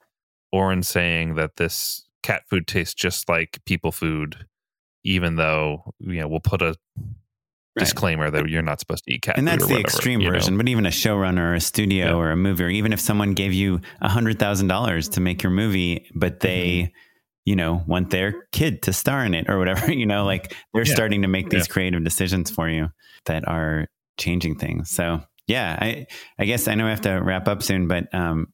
Oren 0.52 0.82
saying 0.82 1.34
that 1.36 1.56
this 1.56 2.04
cat 2.22 2.42
food 2.48 2.66
tastes 2.66 2.94
just 2.94 3.28
like 3.28 3.60
people 3.66 3.92
food, 3.92 4.44
even 5.04 5.36
though, 5.36 5.92
you 6.00 6.20
know, 6.20 6.28
we'll 6.28 6.40
put 6.40 6.60
a 6.62 6.76
disclaimer 7.78 8.30
that 8.30 8.48
you're 8.48 8.62
not 8.62 8.80
supposed 8.80 9.04
to 9.04 9.12
eat 9.14 9.22
cat 9.22 9.36
food. 9.36 9.38
and 9.38 9.48
that's 9.48 9.64
the 9.66 9.74
whatever, 9.74 9.80
extreme 9.88 10.20
you 10.20 10.26
know? 10.26 10.34
version 10.34 10.56
but 10.58 10.68
even 10.68 10.84
a 10.86 10.90
showrunner 10.90 11.38
or 11.50 11.54
a 11.54 11.60
studio 11.60 12.06
Yeah. 12.06 12.14
or 12.14 12.30
a 12.30 12.36
movie 12.36 12.64
or 12.64 12.68
even 12.68 12.92
if 12.92 13.00
someone 13.00 13.32
gave 13.32 13.52
you 13.52 13.80
a 14.02 14.08
hundred 14.08 14.38
thousand 14.38 14.66
dollars 14.68 15.08
to 15.10 15.20
make 15.20 15.42
your 15.42 15.52
movie 15.52 16.06
but 16.14 16.40
they 16.40 16.66
Mm-hmm. 16.66 16.90
you 17.46 17.56
know 17.56 17.82
want 17.86 18.10
their 18.10 18.44
kid 18.52 18.82
to 18.82 18.92
star 18.92 19.24
in 19.24 19.34
it 19.34 19.48
or 19.48 19.58
whatever 19.58 19.90
you 20.00 20.04
know 20.04 20.24
like 20.24 20.54
they're 20.74 20.84
Yeah. 20.84 20.92
starting 20.92 21.22
to 21.22 21.28
make 21.28 21.48
these 21.48 21.68
Yeah. 21.68 21.72
creative 21.72 22.04
decisions 22.04 22.50
for 22.50 22.68
you 22.68 22.88
that 23.26 23.46
are 23.48 23.86
changing 24.18 24.56
things 24.58 24.90
so 24.90 25.22
yeah 25.50 25.76
i 25.80 26.06
i 26.38 26.44
guess 26.44 26.68
i 26.68 26.74
know 26.74 26.84
we 26.84 26.90
have 26.90 27.00
to 27.00 27.14
wrap 27.14 27.48
up 27.48 27.62
soon 27.62 27.88
but 27.88 28.12
um 28.14 28.46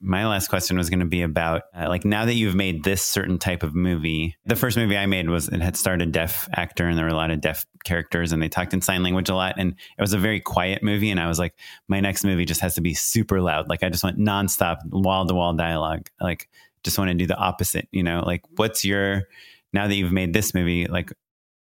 my 0.00 0.26
last 0.26 0.48
question 0.48 0.76
was 0.76 0.90
going 0.90 1.00
to 1.00 1.06
be 1.06 1.22
about 1.22 1.62
uh, 1.74 1.88
like 1.88 2.04
now 2.04 2.26
that 2.26 2.34
you've 2.34 2.54
made 2.54 2.84
this 2.84 3.02
certain 3.02 3.38
type 3.38 3.62
of 3.62 3.74
movie 3.74 4.36
the 4.44 4.56
first 4.56 4.76
movie 4.76 4.96
i 4.96 5.06
made 5.06 5.28
was 5.28 5.48
it 5.48 5.60
had 5.60 5.76
starred 5.76 6.02
a 6.02 6.06
deaf 6.06 6.48
actor 6.54 6.86
and 6.86 6.98
there 6.98 7.04
were 7.04 7.10
a 7.10 7.16
lot 7.16 7.30
of 7.30 7.40
deaf 7.40 7.64
characters 7.84 8.32
and 8.32 8.42
they 8.42 8.48
talked 8.48 8.74
in 8.74 8.80
sign 8.80 9.02
language 9.02 9.28
a 9.28 9.34
lot 9.34 9.54
and 9.56 9.72
it 9.72 10.00
was 10.00 10.12
a 10.12 10.18
very 10.18 10.40
quiet 10.40 10.82
movie 10.82 11.10
and 11.10 11.20
i 11.20 11.26
was 11.26 11.38
like 11.38 11.54
my 11.88 12.00
next 12.00 12.24
movie 12.24 12.44
just 12.44 12.60
has 12.60 12.74
to 12.74 12.80
be 12.80 12.94
super 12.94 13.40
loud. 13.40 13.68
Like 13.68 13.82
i 13.82 13.88
just 13.88 14.04
want 14.04 14.18
nonstop 14.18 14.78
wall 14.90 15.26
to 15.26 15.34
wall 15.34 15.54
dialogue. 15.54 16.08
Like 16.20 16.48
just 16.84 16.98
want 16.98 17.08
to 17.08 17.14
do 17.14 17.26
the 17.26 17.36
opposite 17.36 17.88
you 17.90 18.02
know? 18.02 18.22
Like 18.24 18.42
what's 18.56 18.84
your 18.84 19.24
now 19.72 19.86
that 19.86 19.94
you've 19.94 20.12
made 20.12 20.32
this 20.32 20.54
movie 20.54 20.86
like 20.86 21.12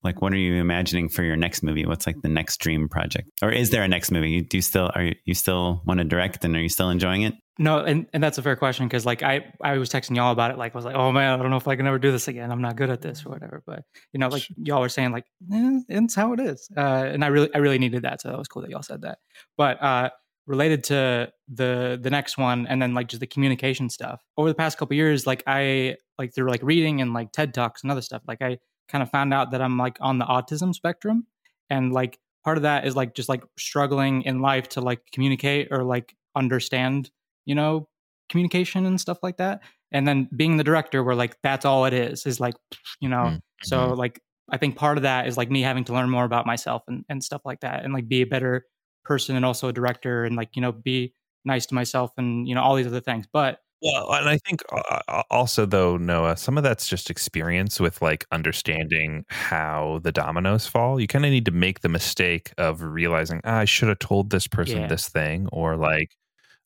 like 0.03 0.23
what 0.23 0.33
are 0.33 0.37
you 0.37 0.55
imagining 0.55 1.09
for 1.09 1.23
your 1.23 1.37
next 1.37 1.63
movie 1.63 1.85
what's 1.87 2.07
like 2.07 2.21
the 2.23 2.29
next 2.29 2.59
dream 2.59 2.89
project 2.89 3.29
or 3.43 3.51
is 3.51 3.71
there 3.71 3.83
a 3.83 3.89
next 3.89 4.11
movie 4.11 4.41
do 4.41 4.57
you 4.57 4.63
still 4.63 4.91
are 4.95 5.03
you, 5.03 5.15
you 5.25 5.35
still 5.35 5.83
want 5.87 5.99
to 5.99 6.05
direct 6.05 6.45
and 6.45 6.55
are 6.57 6.61
you 6.61 6.69
still 6.69 6.91
enjoying 6.91 7.23
it 7.23 7.35
No, 7.61 7.81
and, 7.81 8.07
and 8.13 8.23
that's 8.23 8.39
a 8.39 8.43
fair 8.43 8.55
question 8.55 8.87
because 8.87 9.05
like 9.05 9.25
I 9.25 9.53
I 9.63 9.79
was 9.79 9.91
texting 9.91 10.15
y'all 10.15 10.31
about 10.31 10.53
it. 10.53 10.59
Like 10.59 10.75
I 10.75 10.79
was 10.79 10.85
like, 10.85 10.95
oh 10.95 11.11
man, 11.11 11.35
I 11.35 11.43
don't 11.43 11.51
know 11.51 11.57
if 11.57 11.67
I 11.67 11.75
can 11.75 11.89
ever 11.89 11.99
do 11.99 12.13
this 12.13 12.29
again. 12.29 12.53
I'm 12.53 12.63
not 12.63 12.77
good 12.77 12.89
at 12.89 13.03
this 13.03 13.27
or 13.27 13.31
whatever. 13.31 13.65
But 13.67 13.83
you 14.13 14.21
know, 14.21 14.29
like 14.29 14.47
y'all 14.57 14.81
were 14.81 14.89
saying, 14.89 15.11
like 15.11 15.25
eh, 15.53 15.81
it's 15.89 16.15
how 16.15 16.33
it 16.35 16.41
is. 16.41 16.69
Uh, 16.77 17.11
and 17.13 17.25
I 17.25 17.29
really 17.29 17.53
I 17.53 17.59
really 17.59 17.81
needed 17.81 18.03
that, 18.03 18.21
so 18.21 18.29
that 18.29 18.39
was 18.39 18.47
cool 18.47 18.63
that 18.63 18.71
y'all 18.71 18.83
said 18.83 19.03
that. 19.03 19.19
But 19.57 19.83
uh, 19.83 20.11
related 20.47 20.85
to 20.85 21.33
the 21.53 21.99
the 22.01 22.11
next 22.11 22.39
one, 22.39 22.69
and 22.69 22.81
then 22.81 22.95
like 22.95 23.09
just 23.09 23.21
the 23.21 23.27
communication 23.27 23.91
stuff 23.91 24.23
over 24.37 24.49
the 24.49 24.55
past 24.55 24.79
couple 24.79 24.95
years, 24.95 25.27
like 25.27 25.43
I 25.49 25.97
like 26.17 26.35
through 26.35 26.51
like 26.51 26.63
reading 26.63 27.01
and 27.01 27.13
like 27.13 27.33
TED 27.33 27.55
talks 27.55 27.83
and 27.83 27.91
other 27.91 28.03
stuff, 28.03 28.23
like 28.29 28.41
I 28.41 28.59
kind 28.89 29.03
of 29.03 29.11
found 29.11 29.33
out 29.35 29.51
that 29.53 29.61
I'm 29.63 29.77
like 29.79 29.99
on 30.01 30.19
the 30.19 30.25
autism 30.25 30.75
spectrum, 30.75 31.27
and 31.71 31.93
like 31.93 32.19
part 32.45 32.57
of 32.57 32.63
that 32.63 32.87
is 32.87 32.97
like 32.97 33.15
just 33.15 33.29
like 33.29 33.43
struggling 33.59 34.23
in 34.23 34.41
life 34.41 34.69
to 34.71 34.81
like 34.81 35.01
communicate 35.13 35.69
or 35.71 35.83
like 35.85 36.15
understand 36.37 37.11
you 37.45 37.55
know 37.55 37.89
communication 38.31 38.87
and 38.87 39.01
stuff 39.01 39.19
like 39.23 39.39
that 39.39 39.61
and 39.91 40.07
then 40.07 40.29
being 40.37 40.57
the 40.57 40.65
director 40.65 41.03
where 41.03 41.15
like 41.15 41.37
that's 41.43 41.65
all 41.65 41.85
it 41.87 41.93
is 41.93 42.27
is 42.27 42.39
like 42.41 42.55
you 43.01 43.09
know 43.09 43.35
Mhm. 43.37 43.41
so 43.63 43.93
like 43.95 44.21
i 44.51 44.57
think 44.57 44.77
part 44.77 44.97
of 44.99 45.03
that 45.03 45.27
is 45.27 45.37
like 45.37 45.51
me 45.51 45.63
having 45.63 45.85
to 45.85 45.93
learn 45.93 46.11
more 46.11 46.25
about 46.25 46.47
myself 46.47 46.83
and, 46.89 47.05
and 47.09 47.25
stuff 47.25 47.43
like 47.45 47.61
that 47.61 47.85
and 47.85 47.93
like 47.93 48.09
be 48.09 48.23
a 48.23 48.27
better 48.27 48.65
person 49.05 49.35
and 49.37 49.45
also 49.45 49.69
a 49.69 49.73
director 49.73 50.25
and 50.25 50.37
like 50.37 50.51
you 50.55 50.63
know 50.63 50.73
be 50.73 51.13
nice 51.45 51.67
to 51.67 51.75
myself 51.75 52.13
and 52.19 52.47
you 52.49 52.55
know 52.55 52.63
all 52.63 52.77
these 52.77 52.87
other 52.87 53.01
things 53.01 53.27
but 53.33 53.61
Well, 53.83 54.13
and 54.13 54.29
I 54.29 54.39
think 54.39 54.63
uh, 54.73 55.23
also 55.31 55.65
though 55.65 55.97
Noah, 55.97 56.37
some 56.37 56.59
of 56.59 56.65
that's 56.65 56.89
just 56.89 57.11
experience 57.11 57.79
with 57.79 58.03
like 58.03 58.27
understanding 58.33 59.25
how 59.29 60.01
the 60.03 60.11
dominoes 60.11 60.67
fall. 60.67 60.99
You 61.01 61.07
kind 61.07 61.25
of 61.25 61.31
need 61.31 61.45
to 61.45 61.53
make 61.53 61.81
the 61.81 61.89
mistake 61.89 62.53
of 62.59 62.83
realizing 62.83 63.41
ah, 63.45 63.59
I 63.59 63.65
should 63.67 63.89
have 63.89 64.01
told 64.01 64.31
this 64.31 64.49
person 64.49 64.87
Yeah. 64.87 64.89
this 64.89 65.09
thing, 65.09 65.47
or 65.53 65.77
like, 65.77 66.17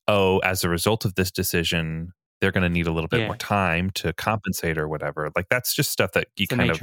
oh, 0.09 0.39
as 0.41 0.65
a 0.65 0.71
result 0.71 1.05
of 1.05 1.15
this 1.17 1.31
decision, 1.33 2.13
they're 2.41 2.53
going 2.53 2.63
to 2.65 2.71
need 2.71 2.87
a 2.89 2.93
little 2.93 3.09
bit 3.09 3.21
Yeah. 3.21 3.29
more 3.29 3.37
time 3.37 3.91
to 3.93 4.13
compensate 4.15 4.79
or 4.79 4.89
whatever. 4.89 5.31
Like 5.37 5.49
that's 5.51 5.75
just 5.75 5.91
stuff 5.93 6.13
that 6.13 6.29
you 6.37 6.49
It's 6.51 6.59
kind 6.59 6.71
of 6.71 6.83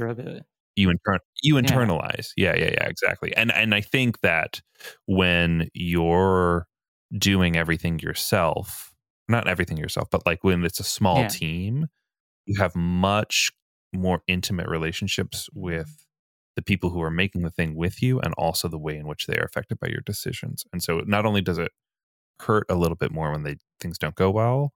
you 0.76 0.90
intern 0.90 1.18
you 1.42 1.56
Yeah. 1.60 1.80
internalize. 1.80 2.32
Yeah, 2.36 2.56
yeah, 2.56 2.70
yeah, 2.72 2.86
exactly. 2.88 3.34
And 3.36 3.52
and 3.52 3.74
I 3.74 3.80
think 3.82 4.20
that 4.22 4.62
when 5.06 5.68
you're 5.74 6.66
doing 7.18 7.56
everything 7.56 7.98
yourself, 8.00 8.89
not 9.30 9.48
everything 9.48 9.78
yourself, 9.78 10.08
but 10.10 10.26
like 10.26 10.44
when 10.44 10.64
it's 10.64 10.80
a 10.80 10.84
small 10.84 11.24
Yeah. 11.24 11.26
team, 11.26 11.88
you 12.46 12.60
have 12.60 12.76
much 12.76 13.52
more 13.94 14.22
intimate 14.28 14.68
relationships 14.68 15.48
with 15.54 16.06
the 16.56 16.62
people 16.62 16.90
who 16.90 17.02
are 17.02 17.10
making 17.10 17.42
the 17.42 17.50
thing 17.50 17.76
with 17.76 18.02
you 18.02 18.20
and 18.20 18.34
also 18.34 18.68
the 18.68 18.78
way 18.78 18.96
in 18.96 19.06
which 19.08 19.26
they 19.26 19.36
are 19.38 19.44
affected 19.44 19.78
by 19.80 19.88
your 19.88 20.02
decisions. 20.02 20.64
And 20.72 20.82
so 20.82 21.00
not 21.00 21.26
only 21.26 21.42
does 21.42 21.58
it 21.58 21.72
hurt 22.40 22.66
a 22.68 22.74
little 22.74 22.96
bit 22.96 23.12
more 23.12 23.30
when 23.32 23.42
they 23.42 23.56
things 23.80 23.98
don't 23.98 24.14
go 24.14 24.30
well, 24.30 24.72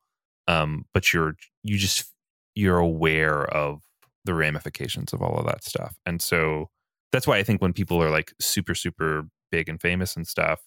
um, 0.48 0.84
but 0.92 1.12
you're 1.12 1.36
you 1.62 1.78
just 1.78 2.12
you're 2.54 2.78
aware 2.78 3.44
of 3.46 3.82
the 4.24 4.34
ramifications 4.34 5.12
of 5.12 5.22
all 5.22 5.38
of 5.38 5.46
that 5.46 5.64
stuff. 5.64 5.96
And 6.06 6.20
so 6.22 6.70
that's 7.12 7.26
why 7.26 7.38
I 7.38 7.42
think 7.42 7.60
when 7.62 7.72
people 7.72 8.02
are 8.02 8.10
like 8.10 8.32
super, 8.40 8.74
super 8.74 9.24
big 9.50 9.68
and 9.68 9.80
famous 9.80 10.16
and 10.16 10.26
stuff, 10.26 10.60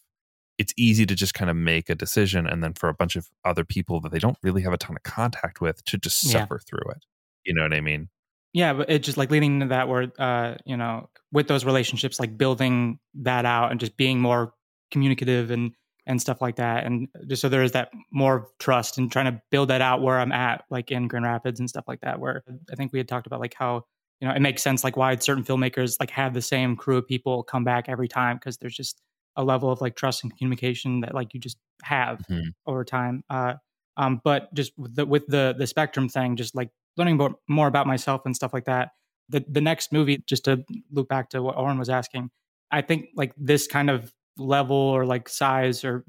it's 0.58 0.74
easy 0.78 1.06
to 1.06 1.16
just 1.16 1.34
kind 1.34 1.50
of 1.52 1.56
make 1.56 1.90
a 1.90 1.96
decision 1.96 2.48
and 2.48 2.64
then 2.64 2.74
for 2.74 2.90
a 2.90 2.94
bunch 2.94 3.16
of 3.16 3.30
other 3.46 3.64
people 3.64 4.00
that 4.02 4.12
they 4.12 4.20
don't 4.20 4.38
really 4.42 4.62
have 4.64 4.74
a 4.74 4.78
ton 4.78 4.96
of 4.96 5.04
contact 5.04 5.62
with 5.62 5.84
to 5.86 5.98
just 5.98 6.24
Yeah. 6.24 6.32
suffer 6.40 6.60
through 6.60 6.92
it. 6.92 7.06
You 7.46 7.54
know 7.54 7.62
what 7.64 7.74
I 7.74 7.82
mean? 7.82 8.10
Yeah, 8.54 8.74
but 8.74 8.90
it 8.90 9.04
just 9.04 9.18
like 9.18 9.30
leading 9.30 9.56
into 9.56 9.68
that 9.68 9.88
where 9.88 10.12
uh, 10.18 10.56
you 10.66 10.76
know, 10.78 11.10
with 11.32 11.48
those 11.48 11.64
relationships, 11.66 12.20
like 12.20 12.38
building 12.38 13.00
that 13.16 13.46
out 13.46 13.72
and 13.72 13.80
just 13.80 13.98
being 13.98 14.20
more 14.20 14.54
communicative 14.92 15.52
and 15.52 15.74
and 16.06 16.22
stuff 16.22 16.42
like 16.42 16.56
that. 16.56 16.86
And 16.86 17.10
just 17.28 17.42
so 17.42 17.50
there 17.50 17.64
is 17.64 17.74
that 17.74 17.92
more 18.12 18.48
trust 18.60 18.98
and 18.98 19.12
trying 19.12 19.26
to 19.26 19.42
build 19.52 19.68
that 19.70 19.82
out 19.82 20.02
where 20.02 20.18
I'm 20.20 20.32
at, 20.32 20.64
like 20.70 20.90
in 20.90 21.10
Grand 21.10 21.26
Rapids 21.26 21.60
and 21.60 21.70
stuff 21.70 21.84
like 21.86 22.00
that, 22.02 22.20
where 22.22 22.44
I 22.72 22.76
think 22.76 22.94
we 22.94 23.00
had 23.00 23.10
talked 23.10 23.28
about 23.28 23.42
like 23.42 23.54
how, 23.54 23.84
you 24.22 24.28
know, 24.28 24.34
it 24.34 24.40
makes 24.40 24.64
sense 24.64 24.86
like 24.86 24.96
why 24.96 25.14
certain 25.18 25.44
filmmakers 25.44 25.98
like 26.00 26.10
have 26.12 26.34
the 26.34 26.42
same 26.42 26.78
crew 26.78 26.96
of 26.98 27.06
people 27.06 27.44
come 27.44 27.66
back 27.66 27.90
every 27.90 28.08
time 28.08 28.38
because 28.38 28.58
there's 28.58 28.76
just 28.76 29.02
a 29.38 29.44
level 29.44 29.72
of 29.72 29.82
like 29.82 29.96
trust 29.96 30.24
and 30.24 30.36
communication 30.38 31.02
that 31.02 31.16
like 31.16 31.34
you 31.34 31.40
just 31.40 31.58
have 31.84 32.22
Mhm. 32.30 32.54
over 32.66 32.84
time. 32.86 33.24
Uh 33.30 33.56
um, 33.98 34.22
but 34.24 34.54
just 34.54 34.74
with 34.78 34.96
the, 34.96 35.06
with 35.06 35.26
the 35.28 35.56
the 35.58 35.66
spectrum 35.68 36.08
thing, 36.10 36.36
just 36.36 36.56
like 36.56 36.70
learning 36.98 37.18
more, 37.18 37.36
more 37.50 37.68
about 37.68 37.88
myself 37.88 38.22
and 38.26 38.36
stuff 38.36 38.54
like 38.54 38.66
that. 38.66 38.90
The 39.30 39.44
the 39.48 39.62
next 39.62 39.92
movie, 39.92 40.24
just 40.28 40.46
to 40.46 40.64
loop 40.92 41.08
back 41.10 41.30
to 41.32 41.42
what 41.42 41.58
Oren 41.58 41.80
was 41.80 41.90
asking, 41.90 42.30
I 42.72 42.82
think 42.82 43.08
like 43.16 43.34
this 43.38 43.68
kind 43.68 43.90
of 43.90 44.14
level 44.38 44.76
or 44.78 45.06
like 45.06 45.30
size 45.30 45.84
or 45.84 46.06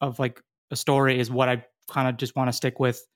of 0.00 0.18
like 0.18 0.42
a 0.70 0.76
story 0.76 1.18
is 1.20 1.30
what 1.30 1.48
I 1.48 1.64
kind 1.90 2.08
of 2.08 2.16
just 2.16 2.36
want 2.36 2.48
to 2.48 2.52
stick 2.52 2.80
with 2.80 3.06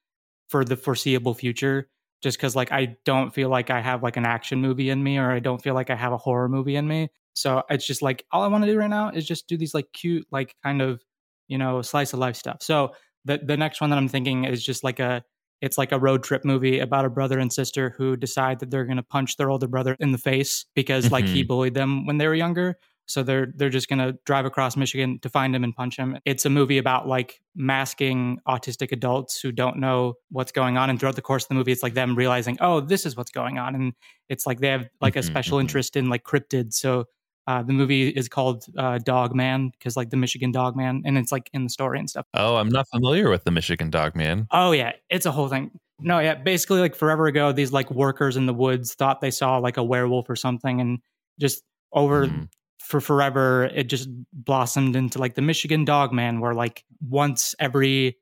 for 0.49 0.65
the 0.65 0.77
foreseeable 0.77 1.35
future. 1.35 1.89
Just 2.23 2.39
because 2.39 2.55
like 2.55 2.71
I 2.71 2.97
don't 3.05 3.35
feel 3.35 3.49
like 3.49 3.71
I 3.71 3.81
have 3.81 4.03
like 4.05 4.17
an 4.17 4.25
action 4.27 4.61
movie 4.61 4.91
in 4.91 5.03
me, 5.03 5.19
or 5.19 5.31
I 5.33 5.41
don't 5.41 5.61
feel 5.61 5.75
like 5.75 5.91
I 5.91 5.97
have 5.97 6.13
a 6.13 6.19
horror 6.19 6.49
movie 6.49 6.77
in 6.77 6.87
me. 6.87 7.11
So 7.35 7.63
it's 7.71 7.87
just 7.87 8.03
like 8.03 8.25
all 8.33 8.43
I 8.43 8.49
want 8.49 8.65
to 8.65 8.71
do 8.71 8.79
right 8.79 8.91
now 8.91 9.11
is 9.11 9.27
just 9.27 9.47
do 9.49 9.57
these 9.57 9.75
like 9.75 9.93
cute, 9.93 10.27
like 10.31 10.57
kind 10.63 10.83
of 10.83 11.03
you 11.49 11.59
know 11.59 11.83
slice 11.83 12.13
of 12.13 12.19
life 12.19 12.37
stuff. 12.37 12.59
So 12.63 12.95
the 13.25 13.39
the 13.39 13.57
next 13.57 13.81
one 13.81 13.91
that 13.91 13.97
I'm 13.99 14.09
thinking 14.09 14.45
is 14.45 14.65
just 14.65 14.85
like 14.85 15.01
a 15.01 15.25
it's 15.61 15.79
like 15.79 15.93
a 15.93 15.99
road 15.99 16.25
trip 16.25 16.45
movie 16.45 16.81
about 16.81 17.05
a 17.05 17.11
brother 17.11 17.39
and 17.39 17.53
sister 17.53 17.95
who 17.97 18.17
decide 18.17 18.59
that 18.61 18.71
they're 18.71 18.85
going 18.85 18.97
to 18.97 19.03
punch 19.03 19.37
their 19.37 19.49
older 19.51 19.69
brother 19.69 19.97
in 20.01 20.11
the 20.11 20.19
face 20.19 20.67
because 20.75 21.11
like 21.13 21.29
he 21.29 21.43
Mhm. 21.43 21.47
bullied 21.47 21.75
them 21.75 22.05
when 22.05 22.19
they 22.19 22.27
were 22.27 22.35
younger. 22.35 22.77
So 23.07 23.23
they're 23.23 23.53
they're 23.57 23.69
just 23.71 23.89
going 23.89 23.99
to 23.99 24.19
drive 24.27 24.45
across 24.45 24.77
Michigan 24.77 25.19
to 25.21 25.29
find 25.29 25.55
him 25.55 25.63
and 25.65 25.75
punch 25.75 25.97
him. 25.97 26.19
It's 26.25 26.45
a 26.47 26.51
movie 26.51 26.79
about 26.79 27.07
like 27.07 27.41
masking 27.55 28.39
autistic 28.49 28.91
adults 28.93 29.41
who 29.41 29.53
don't 29.53 29.79
know 29.79 30.15
what's 30.31 30.53
going 30.53 30.77
on 30.79 30.91
and 30.91 30.99
throughout 30.99 31.17
the 31.17 31.23
course 31.23 31.45
of 31.45 31.49
the 31.49 31.55
movie 31.55 31.73
it's 31.73 31.83
like 31.83 31.95
them 31.95 32.15
realizing, 32.17 32.57
"Oh, 32.61 32.81
this 32.81 33.05
is 33.07 33.17
what's 33.17 33.31
going 33.31 33.59
on." 33.59 33.75
And 33.75 33.93
it's 34.29 34.47
like 34.47 34.61
they 34.61 34.69
have 34.69 34.89
like 35.01 35.17
a 35.17 35.23
Mhm, 35.23 35.23
special 35.23 35.59
mhm. 35.59 35.61
interest 35.61 35.97
in 35.97 36.09
like 36.09 36.25
cryptids. 36.25 36.75
So 36.75 37.07
uh, 37.47 37.63
the 37.63 37.73
movie 37.73 38.09
is 38.09 38.29
called 38.29 38.65
uh, 38.79 38.99
Dog 38.99 39.35
Man 39.35 39.71
because 39.71 39.97
like 39.97 40.11
the 40.11 40.17
Michigan 40.17 40.53
Dog 40.53 40.77
Man, 40.77 41.03
and 41.05 41.19
it's 41.19 41.33
like 41.33 41.51
in 41.53 41.65
the 41.65 41.71
story 41.71 41.99
and 41.99 42.09
stuff. 42.09 42.27
Oh, 42.35 42.57
I'm 42.57 42.69
not 42.69 42.87
familiar 42.89 43.29
with 43.31 43.45
the 43.45 43.51
Michigan 43.51 43.91
Dog 43.91 44.15
Man. 44.15 44.47
Oh 44.51 44.73
yeah, 44.73 44.93
it's 45.11 45.27
a 45.27 45.33
whole 45.33 45.49
thing. 45.49 45.71
No, 46.01 46.19
yeah, 46.19 46.35
basically 46.35 46.81
like 46.81 46.95
forever 46.97 47.27
ago, 47.27 47.53
these 47.53 47.73
like 47.73 47.91
workers 47.91 48.37
in 48.37 48.47
the 48.47 48.55
woods 48.55 48.95
thought 48.95 49.21
they 49.21 49.31
saw 49.31 49.59
like 49.59 49.77
a 49.77 49.85
werewolf 49.85 50.29
or 50.31 50.37
something, 50.37 50.81
and 50.81 50.99
just 51.41 51.63
over 51.93 52.27
Mhm. 52.27 52.49
for 52.81 53.01
forever, 53.01 53.65
it 53.75 53.85
just 53.85 54.09
blossomed 54.33 54.97
into 54.97 55.19
like 55.19 55.35
the 55.35 55.43
Michigan 55.43 55.85
Dog 55.85 56.13
Man, 56.13 56.41
where 56.41 56.55
like 56.55 56.85
once 57.01 57.55
every 57.61 58.17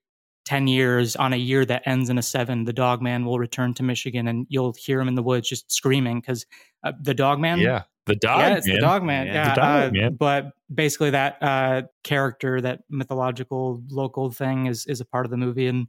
ten 0.47 0.67
years, 0.67 1.15
on 1.17 1.33
a 1.33 1.37
year 1.37 1.65
that 1.65 1.83
ends 1.87 2.11
in 2.11 2.19
a 2.19 2.23
seven, 2.23 2.65
the 2.65 2.73
Dog 2.73 3.01
Man 3.03 3.25
will 3.25 3.39
return 3.39 3.73
to 3.75 3.83
Michigan, 3.83 4.27
and 4.29 4.47
you'll 4.49 4.75
hear 4.79 5.01
him 5.01 5.09
in 5.09 5.15
the 5.15 5.23
woods 5.23 5.49
just 5.49 5.71
screaming 5.71 6.21
because 6.21 6.47
uh, 6.85 6.93
the 7.01 7.15
Dog 7.15 7.39
Man, 7.39 7.59
yeah, 7.61 7.83
the 8.11 8.17
dog. 8.17 8.41
yeah, 8.41 8.57
it's 8.57 8.67
man. 8.67 8.77
the 8.77 8.81
dog 8.81 9.03
man. 9.05 9.27
Yeah, 9.27 9.33
Yeah, 9.35 9.49
the 9.55 9.61
dog 9.61 9.83
uh, 9.89 9.91
man. 9.93 10.15
But 10.15 10.53
basically, 10.73 11.11
that 11.11 11.39
uh, 11.43 11.83
character, 12.05 12.61
that 12.61 12.81
mythological 12.91 13.83
local 13.91 14.31
thing, 14.31 14.67
is 14.67 14.87
is 14.87 15.01
a 15.01 15.05
part 15.05 15.25
of 15.27 15.31
the 15.31 15.37
movie, 15.37 15.67
and 15.67 15.87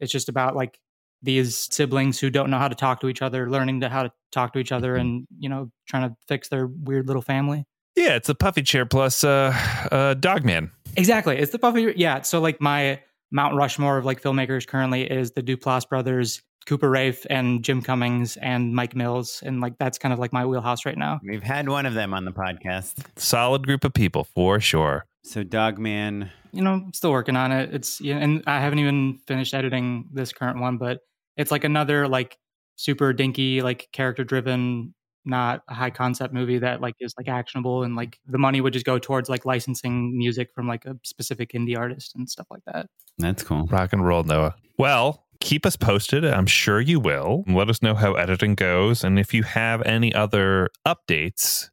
it's 0.00 0.12
just 0.12 0.28
about 0.28 0.56
like 0.56 0.78
these 1.22 1.68
siblings 1.74 2.18
who 2.20 2.28
don't 2.30 2.50
know 2.50 2.58
how 2.58 2.68
to 2.68 2.74
talk 2.74 3.00
to 3.00 3.08
each 3.08 3.22
other, 3.22 3.48
learning 3.48 3.80
to 3.80 3.88
how 3.88 4.02
to 4.02 4.12
talk 4.32 4.52
to 4.52 4.58
each 4.58 4.72
other, 4.72 4.94
Mhm. 4.96 5.00
and 5.00 5.26
you 5.38 5.48
know, 5.48 5.70
trying 5.88 6.08
to 6.08 6.16
fix 6.28 6.48
their 6.48 6.66
weird 6.66 7.06
little 7.06 7.22
family. 7.22 7.64
Yeah, 7.96 8.16
it's 8.16 8.28
a 8.28 8.34
puffy 8.34 8.62
chair 8.62 8.84
plus 8.86 9.22
uh, 9.24 9.54
uh, 9.92 10.14
Dog 10.14 10.44
Man. 10.44 10.70
Exactly, 10.96 11.36
it's 11.38 11.52
the 11.52 11.58
Buffy. 11.58 11.92
Yeah, 11.96 12.22
so 12.22 12.40
like 12.40 12.60
my 12.60 13.00
Mount 13.34 13.56
Rushmore 13.56 13.98
of 13.98 14.04
like 14.04 14.22
filmmakers 14.22 14.64
currently 14.64 15.02
is 15.02 15.32
the 15.32 15.42
Duplass 15.42 15.88
brothers. 15.88 16.40
Cooper 16.66 16.88
Raiff 16.88 17.26
and 17.28 17.62
Jim 17.62 17.82
Cummings 17.82 18.38
and 18.38 18.74
Mike 18.74 18.96
Mills. 18.96 19.42
And 19.44 19.60
like 19.60 19.76
that's 19.76 19.98
kind 19.98 20.14
of 20.14 20.18
like 20.18 20.32
my 20.32 20.46
wheelhouse 20.46 20.86
right 20.86 20.96
now. 20.96 21.20
We've 21.22 21.42
had 21.42 21.68
one 21.68 21.84
of 21.84 21.92
them 21.92 22.14
on 22.14 22.24
the 22.24 22.30
podcast. 22.30 22.94
Solid 23.16 23.66
group 23.66 23.84
of 23.84 23.92
people 23.92 24.24
for 24.24 24.60
sure. 24.60 25.04
So 25.24 25.42
Dogman, 25.42 26.30
you 26.52 26.62
know, 26.62 26.88
still 26.94 27.10
working 27.10 27.36
on 27.36 27.52
it. 27.52 27.74
It's 27.74 28.00
yeah, 28.00 28.16
and 28.16 28.42
I 28.46 28.60
haven't 28.60 28.78
even 28.78 29.18
finished 29.26 29.52
editing 29.52 30.08
this 30.12 30.32
current 30.32 30.60
one, 30.60 30.78
but 30.78 31.00
it's 31.36 31.50
like 31.50 31.64
another 31.64 32.08
like 32.08 32.38
super 32.76 33.12
dinky, 33.12 33.60
like 33.62 33.88
character 33.92 34.24
driven, 34.24 34.94
not 35.24 35.62
a 35.68 35.74
high 35.74 35.90
concept 35.90 36.34
movie 36.34 36.58
that 36.58 36.80
like 36.80 36.94
is 37.00 37.14
like 37.16 37.28
actionable 37.28 37.82
and 37.82 37.96
like 37.96 38.18
the 38.26 38.38
money 38.38 38.60
would 38.60 38.72
just 38.72 38.86
go 38.86 38.98
towards 38.98 39.28
like 39.28 39.44
licensing 39.44 40.16
music 40.16 40.50
from 40.54 40.68
like 40.68 40.84
a 40.84 40.96
specific 41.04 41.52
indie 41.52 41.76
artist 41.76 42.14
and 42.14 42.28
stuff 42.28 42.46
like 42.50 42.62
that. 42.66 42.88
that's 43.18 43.42
cool. 43.42 43.66
Rock 43.66 43.92
and 43.92 44.06
roll, 44.06 44.22
Noah. 44.22 44.54
Well, 44.78 45.24
keep 45.40 45.66
us 45.66 45.76
posted. 45.76 46.24
I'm 46.24 46.46
sure 46.46 46.80
you 46.80 47.00
will. 47.00 47.44
Let 47.46 47.68
us 47.68 47.82
know 47.82 47.94
how 47.94 48.14
editing 48.14 48.54
goes. 48.54 49.04
And 49.04 49.18
if 49.18 49.32
you 49.34 49.42
have 49.42 49.82
any 49.82 50.14
other 50.14 50.70
updates 50.86 51.70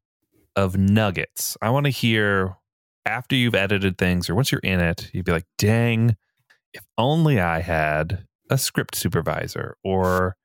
of 0.56 0.78
nuggets, 0.78 1.58
I 1.62 1.70
want 1.70 1.86
to 1.86 1.92
hear 1.92 2.58
after 3.06 3.36
you've 3.36 3.56
edited 3.56 3.98
things 3.98 4.30
or 4.30 4.36
once 4.36 4.52
you're 4.52 4.60
in 4.60 4.80
it, 4.80 5.10
you'd 5.14 5.26
be 5.26 5.32
like, 5.32 5.48
dang, 5.58 6.18
if 6.74 6.86
only 6.98 7.40
I 7.40 7.62
had 7.62 8.26
a 8.50 8.58
script 8.58 8.96
supervisor 8.96 9.78
or 9.84 10.36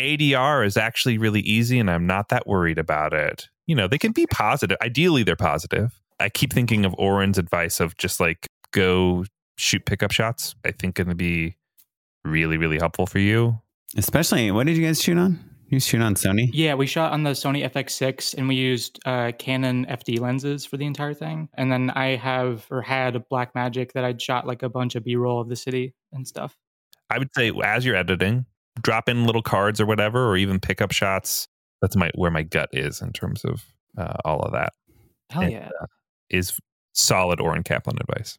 ADR 0.00 0.64
is 0.64 0.76
actually 0.76 1.18
really 1.18 1.40
easy 1.40 1.78
and 1.78 1.90
I'm 1.90 2.06
not 2.06 2.28
that 2.28 2.46
worried 2.46 2.78
about 2.78 3.12
it. 3.12 3.48
You 3.66 3.74
know, 3.74 3.88
they 3.88 3.98
can 3.98 4.12
be 4.12 4.26
positive. 4.26 4.76
Ideally, 4.80 5.22
they're 5.22 5.36
positive. 5.36 6.00
I 6.20 6.28
keep 6.28 6.52
thinking 6.52 6.84
of 6.84 6.94
Oren's 6.98 7.38
advice 7.38 7.80
of 7.80 7.96
just 7.96 8.20
like 8.20 8.46
go 8.72 9.24
shoot 9.56 9.84
pickup 9.84 10.10
shots. 10.10 10.54
I 10.64 10.72
think 10.72 10.94
going 10.94 11.08
to 11.08 11.14
be 11.14 11.56
really, 12.24 12.56
really 12.56 12.78
helpful 12.78 13.06
for 13.06 13.18
you. 13.18 13.60
Especially, 13.96 14.50
what 14.50 14.66
did 14.66 14.76
you 14.76 14.86
guys 14.86 15.02
shoot 15.02 15.18
on? 15.18 15.38
You 15.68 15.80
shoot 15.80 16.00
on 16.00 16.14
Sony? 16.14 16.48
Yeah, 16.52 16.74
we 16.74 16.86
shot 16.86 17.12
on 17.12 17.24
the 17.24 17.30
Sony 17.30 17.68
FX6 17.70 18.34
and 18.38 18.48
we 18.48 18.54
used 18.54 19.00
uh, 19.04 19.32
Canon 19.38 19.84
FD 19.86 20.18
lenses 20.18 20.64
for 20.64 20.78
the 20.78 20.86
entire 20.86 21.12
thing. 21.12 21.50
And 21.54 21.70
then 21.70 21.90
I 21.90 22.16
have 22.16 22.66
or 22.70 22.80
had 22.80 23.16
a 23.16 23.20
Black 23.20 23.54
Magic 23.54 23.92
that 23.92 24.04
I'd 24.04 24.20
shot 24.20 24.46
like 24.46 24.62
a 24.62 24.70
bunch 24.70 24.94
of 24.94 25.04
B 25.04 25.16
roll 25.16 25.40
of 25.40 25.48
the 25.48 25.56
city 25.56 25.94
and 26.12 26.26
stuff. 26.26 26.56
I 27.10 27.18
would 27.18 27.28
say 27.34 27.52
as 27.62 27.84
you're 27.84 27.96
editing, 27.96 28.46
drop 28.82 29.08
in 29.08 29.26
little 29.26 29.42
cards 29.42 29.80
or 29.80 29.86
whatever, 29.86 30.28
or 30.28 30.36
even 30.36 30.60
pickup 30.60 30.92
shots. 30.92 31.48
That's 31.80 31.96
my 31.96 32.10
where 32.14 32.30
my 32.30 32.42
gut 32.42 32.68
is 32.72 33.00
in 33.00 33.12
terms 33.12 33.44
of 33.44 33.64
uh, 33.96 34.16
all 34.24 34.40
of 34.40 34.52
that. 34.52 34.72
Hell 35.30 35.42
And, 35.42 35.52
yeah. 35.52 35.68
uh, 35.80 35.86
is 36.30 36.58
solid 36.92 37.40
Oren 37.40 37.62
Kaplan 37.62 37.98
advice. 38.00 38.38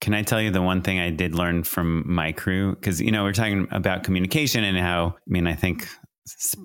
Can 0.00 0.14
I 0.14 0.22
tell 0.22 0.40
you 0.40 0.50
the 0.50 0.62
one 0.62 0.80
thing 0.80 0.98
I 0.98 1.10
did 1.10 1.34
learn 1.34 1.62
from 1.62 2.10
my 2.10 2.32
crew? 2.32 2.74
Because, 2.74 3.00
you 3.00 3.10
know, 3.10 3.22
we're 3.22 3.32
talking 3.32 3.68
about 3.70 4.02
communication 4.02 4.64
and 4.64 4.78
how, 4.78 5.14
I 5.16 5.30
mean, 5.30 5.46
I 5.46 5.54
think 5.54 5.86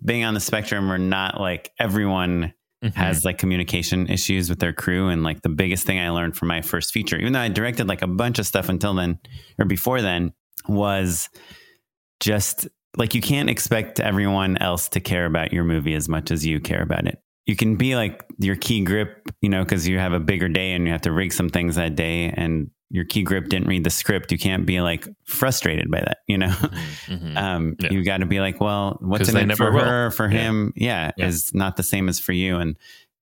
being 0.06 0.24
on 0.24 0.34
the 0.34 0.40
spectrum, 0.40 0.88
we're 0.88 0.98
not 0.98 1.40
like 1.40 1.72
everyone 1.80 2.54
has 2.94 3.26
like 3.26 3.38
communication 3.40 4.08
issues 4.08 4.48
with 4.48 4.60
their 4.60 4.72
crew. 4.72 5.10
And 5.10 5.24
like 5.24 5.42
the 5.42 5.50
biggest 5.50 5.86
thing 5.86 6.00
I 6.00 6.10
learned 6.12 6.38
from 6.38 6.48
my 6.50 6.62
first 6.62 6.94
feature, 6.94 7.18
even 7.18 7.34
though 7.34 7.40
I 7.40 7.50
directed 7.50 7.88
like 7.88 8.04
a 8.04 8.08
bunch 8.08 8.40
of 8.40 8.46
stuff 8.46 8.70
until 8.70 8.94
then 8.94 9.20
or 9.58 9.66
before 9.66 10.02
then, 10.02 10.34
was 10.68 11.30
just 12.20 12.68
like 12.98 13.14
you 13.16 13.22
can't 13.22 13.50
expect 13.50 14.00
everyone 14.00 14.58
else 14.58 14.88
to 14.90 15.00
care 15.00 15.26
about 15.26 15.52
your 15.54 15.64
movie 15.64 15.94
as 15.96 16.08
much 16.10 16.32
as 16.32 16.46
you 16.46 16.60
care 16.60 16.82
about 16.82 17.08
it. 17.08 17.20
You 17.46 17.56
can 17.56 17.76
be 17.76 17.96
like 17.96 18.26
your 18.40 18.56
key 18.56 18.84
grip, 18.84 19.30
you 19.42 19.50
know, 19.50 19.64
because 19.64 19.88
you 19.88 20.00
have 20.00 20.14
a 20.14 20.20
bigger 20.20 20.50
day 20.50 20.72
and 20.74 20.86
you 20.86 20.92
have 20.92 21.02
to 21.02 21.12
rig 21.12 21.32
some 21.34 21.50
things 21.50 21.76
that 21.76 21.96
day 21.96 22.34
and 22.36 22.70
your 22.90 23.06
key 23.06 23.24
grip 23.24 23.50
didn't 23.50 23.68
read 23.68 23.84
the 23.84 23.90
script. 23.90 24.32
You 24.32 24.38
can't 24.38 24.66
be 24.66 24.80
like 24.82 25.08
frustrated 25.26 25.92
by 25.92 26.00
that, 26.02 26.18
you 26.28 26.38
know? 26.38 26.56
Mhm. 27.08 27.36
Um, 27.38 27.76
Yeah. 27.80 27.90
You 27.92 28.04
got 28.04 28.18
to 28.18 28.26
be 28.26 28.40
like, 28.40 28.60
well, 28.62 28.98
what's 29.02 29.30
in 29.30 29.52
it 29.52 29.58
for 29.58 29.72
will. 29.72 29.84
her, 29.84 30.12
for 30.12 30.32
Yeah. 30.32 30.40
him? 30.40 30.74
Yeah, 30.76 31.12
Yeah. 31.18 31.28
is 31.28 31.54
not 31.54 31.76
the 31.78 31.84
same 31.84 32.10
as 32.10 32.20
for 32.20 32.32
you. 32.32 32.58
And 32.58 32.78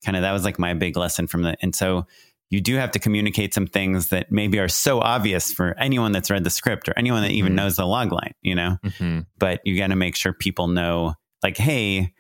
kind 0.06 0.16
of 0.16 0.22
that 0.24 0.32
was 0.34 0.46
like 0.46 0.60
my 0.60 0.74
big 0.74 0.96
lesson 0.98 1.28
from 1.28 1.44
that. 1.44 1.58
And 1.62 1.74
so 1.76 2.06
you 2.50 2.62
do 2.62 2.76
have 2.76 2.92
to 2.92 3.00
communicate 3.00 3.54
some 3.54 3.66
things 3.68 4.10
that 4.10 4.32
maybe 4.32 4.60
are 4.60 4.68
so 4.68 5.00
obvious 5.02 5.52
for 5.52 5.76
anyone 5.80 6.12
that's 6.12 6.30
read 6.30 6.44
the 6.44 6.50
script 6.50 6.88
or 6.88 6.94
anyone 6.98 7.22
that 7.24 7.32
even 7.32 7.54
Mhm. 7.54 7.56
knows 7.56 7.76
the 7.78 7.86
log 7.86 8.12
line, 8.12 8.34
you 8.42 8.54
know? 8.56 8.78
Mhm. 8.86 9.26
But 9.40 9.62
you 9.66 9.78
got 9.78 9.88
to 9.88 9.96
make 9.96 10.16
sure 10.16 10.34
people 10.34 10.68
know, 10.68 11.16
like, 11.42 11.58
hey, 11.58 12.14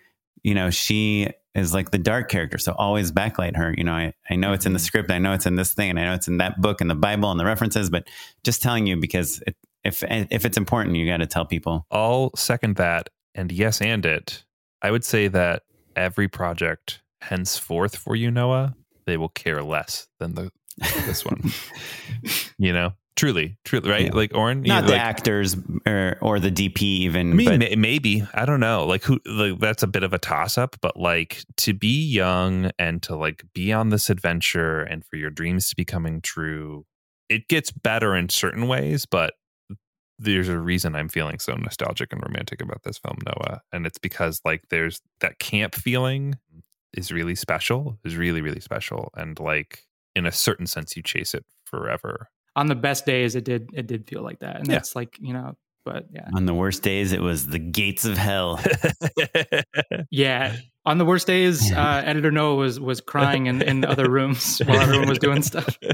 you 0.43 0.53
know, 0.55 0.69
she 0.71 1.29
is 1.53 1.71
like 1.73 1.91
the 1.91 1.99
dark 1.99 2.29
character. 2.29 2.57
So 2.57 2.73
always 2.73 3.11
backlight 3.11 3.55
her. 3.57 3.75
You 3.77 3.83
know, 3.83 3.93
I, 3.93 4.13
I 4.29 4.35
know 4.35 4.53
it's 4.53 4.65
in 4.65 4.73
the 4.73 4.79
Mhm. 4.79 4.83
script. 4.83 5.11
I 5.11 5.19
know 5.19 5.33
it's 5.33 5.45
in 5.45 5.55
this 5.55 5.73
thing 5.73 5.91
and 5.91 5.99
I 5.99 6.05
know 6.05 6.13
it's 6.15 6.27
in 6.27 6.37
that 6.39 6.59
book 6.59 6.81
and 6.81 6.89
the 6.89 6.95
Bible 6.95 7.29
and 7.29 7.39
the 7.39 7.45
references, 7.45 7.91
but 7.91 8.07
just 8.43 8.61
telling 8.63 8.87
you 8.87 8.97
because 8.97 9.41
it, 9.45 9.55
if, 9.83 10.03
if 10.09 10.45
it's 10.45 10.57
important, 10.57 10.95
you 10.95 11.05
got 11.05 11.17
to 11.17 11.27
tell 11.27 11.45
people. 11.45 11.85
I'll 11.91 12.31
second 12.35 12.77
that 12.77 13.09
and 13.35 13.51
yes 13.51 13.81
and 13.81 14.03
it. 14.05 14.45
I 14.81 14.89
would 14.89 15.03
say 15.05 15.27
that 15.27 15.61
every 15.95 16.27
project 16.27 17.01
henceforth 17.21 17.95
for 17.97 18.15
you, 18.15 18.31
Noah, 18.31 18.75
they 19.05 19.17
will 19.17 19.29
care 19.29 19.63
less 19.63 20.07
than 20.19 20.35
the 20.35 20.49
this 21.05 21.23
one. 21.25 21.51
you 22.57 22.73
know, 22.73 22.93
truly, 23.15 23.57
truly, 23.63 23.89
right? 23.89 24.05
Yeah. 24.05 24.11
Like 24.13 24.35
Oren, 24.35 24.63
you- 24.63 24.69
not 24.69 24.85
the 24.85 24.93
like, 24.93 25.01
actors 25.01 25.55
or, 25.85 26.17
or 26.21 26.39
the 26.39 26.51
DP 26.51 26.81
even. 26.81 27.31
I 27.31 27.33
mean, 27.33 27.47
but 27.47 27.59
may- 27.59 27.75
maybe 27.75 28.27
I 28.33 28.45
don't 28.45 28.59
know. 28.59 28.85
Like 28.85 29.03
who? 29.03 29.19
Like 29.25 29.59
that's 29.59 29.83
a 29.83 29.87
bit 29.87 30.03
of 30.03 30.13
a 30.13 30.19
toss 30.19 30.57
up. 30.57 30.75
But 30.81 30.97
like 30.97 31.43
to 31.57 31.73
be 31.73 32.05
young 32.05 32.71
and 32.79 33.01
to 33.03 33.15
like 33.15 33.43
be 33.53 33.71
on 33.71 33.89
this 33.89 34.09
adventure 34.09 34.81
and 34.81 35.05
for 35.05 35.17
your 35.17 35.29
dreams 35.29 35.69
to 35.69 35.75
be 35.75 35.85
coming 35.85 36.21
true, 36.21 36.85
it 37.29 37.47
gets 37.47 37.71
better 37.71 38.15
in 38.15 38.29
certain 38.29 38.67
ways. 38.67 39.05
But 39.05 39.33
there's 40.19 40.47
a 40.47 40.57
reason 40.57 40.95
I'm 40.95 41.09
feeling 41.09 41.39
so 41.39 41.53
nostalgic 41.55 42.13
and 42.13 42.21
romantic 42.23 42.61
about 42.61 42.83
this 42.83 42.97
film, 42.97 43.17
Noah, 43.25 43.61
and 43.71 43.85
it's 43.85 43.97
because 43.97 44.41
like 44.45 44.61
there's 44.69 45.01
that 45.19 45.39
camp 45.39 45.75
feeling 45.75 46.35
is 46.93 47.11
really 47.11 47.35
special. 47.35 47.97
Is 48.03 48.15
really 48.17 48.41
really 48.41 48.59
special, 48.61 49.11
and 49.15 49.39
like 49.39 49.85
in 50.15 50.25
a 50.25 50.31
certain 50.31 50.67
sense, 50.67 50.95
you 50.95 51.03
chase 51.03 51.33
it 51.33 51.45
forever. 51.65 52.29
On 52.55 52.67
the 52.67 52.75
best 52.75 53.05
days, 53.05 53.35
it 53.35 53.43
did 53.45 53.69
it 53.73 53.87
did 53.87 54.07
feel 54.07 54.21
like 54.23 54.39
that, 54.39 54.57
and 54.57 54.67
Yeah. 54.67 54.75
that's 54.75 54.95
like 54.95 55.17
you 55.19 55.33
know, 55.33 55.55
but 55.85 56.05
yeah, 56.11 56.27
on 56.35 56.45
the 56.45 56.53
worst 56.53 56.83
days, 56.83 57.11
it 57.11 57.21
was 57.21 57.47
the 57.47 57.59
gates 57.59 58.05
of 58.05 58.17
hell. 58.17 58.59
yeah. 60.11 60.55
On 60.85 60.97
the 60.97 61.05
worst 61.05 61.27
days, 61.27 61.71
uh, 61.75 62.01
editor 62.05 62.29
Noah 62.29 62.55
was 62.55 62.79
was 62.79 62.99
crying 62.99 63.45
in, 63.45 63.61
in 63.61 63.85
other 63.85 64.09
rooms 64.09 64.59
while 64.65 64.81
everyone 64.81 65.07
was 65.07 65.17
doing 65.19 65.41
stuff. 65.41 65.77
yeah, 65.81 65.91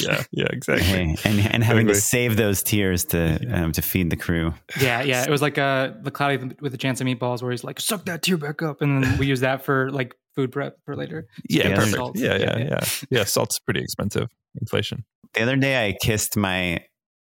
yeah, 0.00 0.22
yeah, 0.32 0.46
exactly. 0.50 0.84
Hey, 0.84 1.16
and, 1.24 1.40
and 1.54 1.62
having 1.64 1.86
to 1.86 1.94
save 1.94 2.36
those 2.36 2.62
tears 2.62 3.04
to 3.06 3.38
um, 3.52 3.72
to 3.72 3.82
feed 3.82 4.10
the 4.10 4.16
crew. 4.16 4.52
Yeah, 4.80 5.02
yeah. 5.02 5.22
It 5.24 5.30
was 5.30 5.42
like 5.42 5.58
uh, 5.58 5.92
the 6.02 6.10
cloudy 6.10 6.54
with 6.60 6.74
a 6.74 6.78
chance 6.78 7.00
of 7.00 7.06
meatballs, 7.06 7.40
where 7.40 7.52
he's 7.52 7.62
like, 7.62 7.78
"Suck 7.78 8.04
that 8.06 8.22
tear 8.22 8.36
back 8.36 8.62
up," 8.62 8.82
and 8.82 9.04
then 9.04 9.18
we 9.18 9.26
use 9.26 9.40
that 9.40 9.64
for 9.64 9.90
like 9.92 10.16
food 10.34 10.50
prep 10.50 10.76
for 10.84 10.96
later. 10.96 11.28
Yeah, 11.48 11.68
Yeah, 11.68 11.74
perfect. 11.76 11.96
salt. 11.96 12.18
Yeah, 12.18 12.36
yeah, 12.36 12.58
Yeah, 12.58 12.68
yeah, 12.68 12.84
yeah. 13.10 13.24
Salt's 13.24 13.60
pretty 13.60 13.80
expensive. 13.80 14.28
Inflation. 14.60 15.04
The 15.34 15.42
other 15.42 15.56
day, 15.56 15.86
I 15.86 15.96
kissed 16.02 16.36
my 16.36 16.84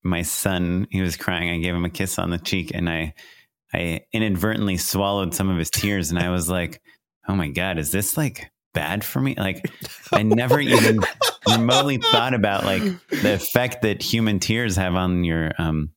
my 0.03 0.23
son. 0.23 0.87
He 0.91 1.01
was 1.01 1.17
crying. 1.17 1.51
I 1.51 1.59
gave 1.59 1.75
him 1.75 1.85
a 1.85 1.91
kiss 1.91 2.19
on 2.19 2.31
the 2.31 2.39
cheek, 2.39 2.73
and 2.75 2.89
I 2.89 3.15
I 3.75 4.03
inadvertently 4.13 4.77
swallowed 4.77 5.35
some 5.35 5.49
of 5.49 5.57
his 5.59 5.71
tears, 5.71 6.11
and 6.11 6.19
I 6.19 6.31
was 6.31 6.49
like, 6.49 6.81
"Oh 7.29 7.35
my 7.35 7.49
god, 7.49 7.79
is 7.79 7.91
this 7.93 8.17
like 8.17 8.51
bad 8.75 9.05
for 9.05 9.21
me?" 9.21 9.35
Like, 9.37 9.71
I 10.13 10.23
never 10.23 10.61
even 10.61 11.01
remotely 11.49 11.99
thought 11.99 12.35
about 12.35 12.65
like 12.65 12.83
the 13.11 13.35
effect 13.35 13.83
that 13.83 14.03
human 14.03 14.39
tears 14.41 14.77
have 14.77 14.95
on 14.95 15.25
your 15.25 15.53
um 15.59 15.91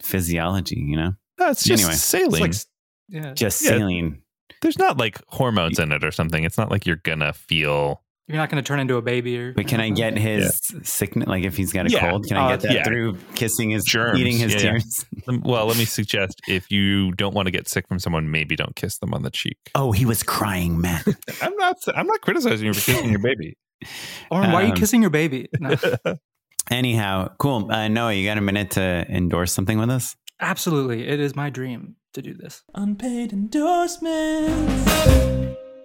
physiology. 0.00 0.80
You 0.80 0.96
know, 0.96 1.12
That's 1.38 1.64
just 1.64 1.82
Anyway. 1.84 1.96
saline. 1.96 2.50
It's 2.50 2.66
like, 3.10 3.22
yeah, 3.24 3.34
just 3.34 3.62
Yeah. 3.62 3.70
saline. 3.78 4.22
There's 4.60 4.78
not 4.78 4.96
like 4.98 5.20
hormones 5.26 5.78
in 5.78 5.90
it 5.92 6.04
or 6.04 6.12
something. 6.12 6.44
It's 6.44 6.58
not 6.58 6.70
like 6.70 6.86
you're 6.86 6.96
gonna 6.96 7.32
feel. 7.32 8.02
You're 8.32 8.40
not 8.42 8.50
going 8.50 8.62
to 8.62 8.66
turn 8.66 8.80
into 8.80 8.96
a 8.96 9.02
baby 9.02 9.38
or. 9.38 9.52
But 9.52 9.66
can 9.68 9.80
I 9.80 9.90
get 9.90 10.16
his 10.18 10.60
sickness? 10.82 11.28
Like, 11.28 11.44
if 11.44 11.56
he's 11.56 11.72
got 11.72 11.86
a 11.86 11.90
Yeah. 11.90 12.10
cold, 12.10 12.26
can 12.26 12.36
I 12.36 12.44
Uh, 12.46 12.48
get 12.56 12.60
that 12.62 12.72
yeah. 12.74 12.84
through 12.84 13.18
kissing 13.34 13.70
his, 13.70 13.84
Germs. 13.84 14.18
eating 14.20 14.36
his 14.38 14.54
Yeah, 14.54 14.60
yeah. 14.60 14.70
tears? 14.78 15.04
Well, 15.42 15.66
let 15.66 15.76
me 15.76 15.84
suggest 15.98 16.40
if 16.48 16.70
you 16.70 17.12
don't 17.12 17.34
want 17.34 17.46
to 17.46 17.50
get 17.52 17.68
sick 17.68 17.86
from 17.88 17.98
someone, 17.98 18.30
maybe 18.30 18.56
don't 18.56 18.74
kiss 18.76 18.98
them 18.98 19.12
on 19.14 19.22
the 19.22 19.30
cheek. 19.30 19.58
Oh, 19.74 19.92
he 19.92 20.04
was 20.06 20.22
crying, 20.22 20.80
man. 20.80 21.02
I'm 21.42 21.56
not. 21.56 21.76
I'm 21.94 22.06
not 22.06 22.20
criticizing 22.22 22.66
you 22.66 22.72
for 22.74 22.80
kissing 22.80 23.10
your 23.10 23.20
baby. 23.22 23.56
Oren, 24.30 24.52
why 24.52 24.62
are 24.62 24.66
you 24.66 24.72
Um, 24.72 24.76
kissing 24.76 25.00
your 25.02 25.10
baby? 25.10 25.48
No. 25.60 25.74
Anyhow, 26.70 27.28
cool. 27.38 27.70
Uh, 27.70 27.88
Noah, 27.88 28.12
you 28.14 28.24
got 28.26 28.38
a 28.38 28.40
minute 28.40 28.70
to 28.72 29.04
endorse 29.08 29.52
something 29.52 29.78
with 29.78 29.90
us? 29.90 30.14
Absolutely, 30.40 31.06
it 31.08 31.18
is 31.20 31.34
my 31.36 31.50
dream 31.50 31.96
to 32.14 32.22
do 32.22 32.34
this. 32.34 32.62
Unpaid 32.74 33.32
endorsements. 33.32 34.88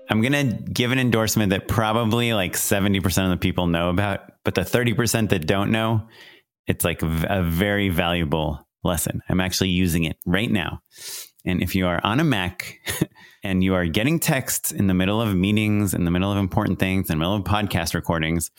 I'm 0.09 0.21
to 0.21 0.43
give 0.43 0.91
an 0.91 0.99
endorsement 0.99 1.49
that 1.49 1.67
probably 1.67 2.33
like 2.33 2.53
70% 2.53 3.23
of 3.23 3.29
the 3.29 3.37
people 3.37 3.67
know 3.67 3.89
about, 3.89 4.31
but 4.43 4.55
the 4.55 4.61
30% 4.61 5.29
that 5.29 5.45
don't 5.45 5.71
know, 5.71 6.07
it's 6.65 6.85
like 6.85 7.01
a 7.01 7.43
very 7.43 7.89
valuable 7.89 8.67
lesson. 8.83 9.21
I'm 9.27 9.41
actually 9.41 9.69
using 9.69 10.05
it 10.05 10.17
right 10.25 10.49
now. 10.49 10.81
And 11.45 11.61
if 11.61 11.75
you 11.75 11.87
are 11.87 12.01
on 12.03 12.19
a 12.19 12.23
Mac 12.23 12.79
and 13.43 13.63
you 13.63 13.73
are 13.73 13.85
getting 13.85 14.19
texts 14.19 14.71
in 14.71 14.87
the 14.87 14.93
middle 14.93 15.21
of 15.21 15.35
meetings, 15.35 15.93
in 15.93 16.05
the 16.05 16.11
middle 16.11 16.31
of 16.31 16.37
important 16.37 16.79
things, 16.79 17.09
in 17.09 17.17
the 17.17 17.19
middle 17.19 17.35
of 17.35 17.43
podcast 17.43 17.93
recordings, 17.93 18.51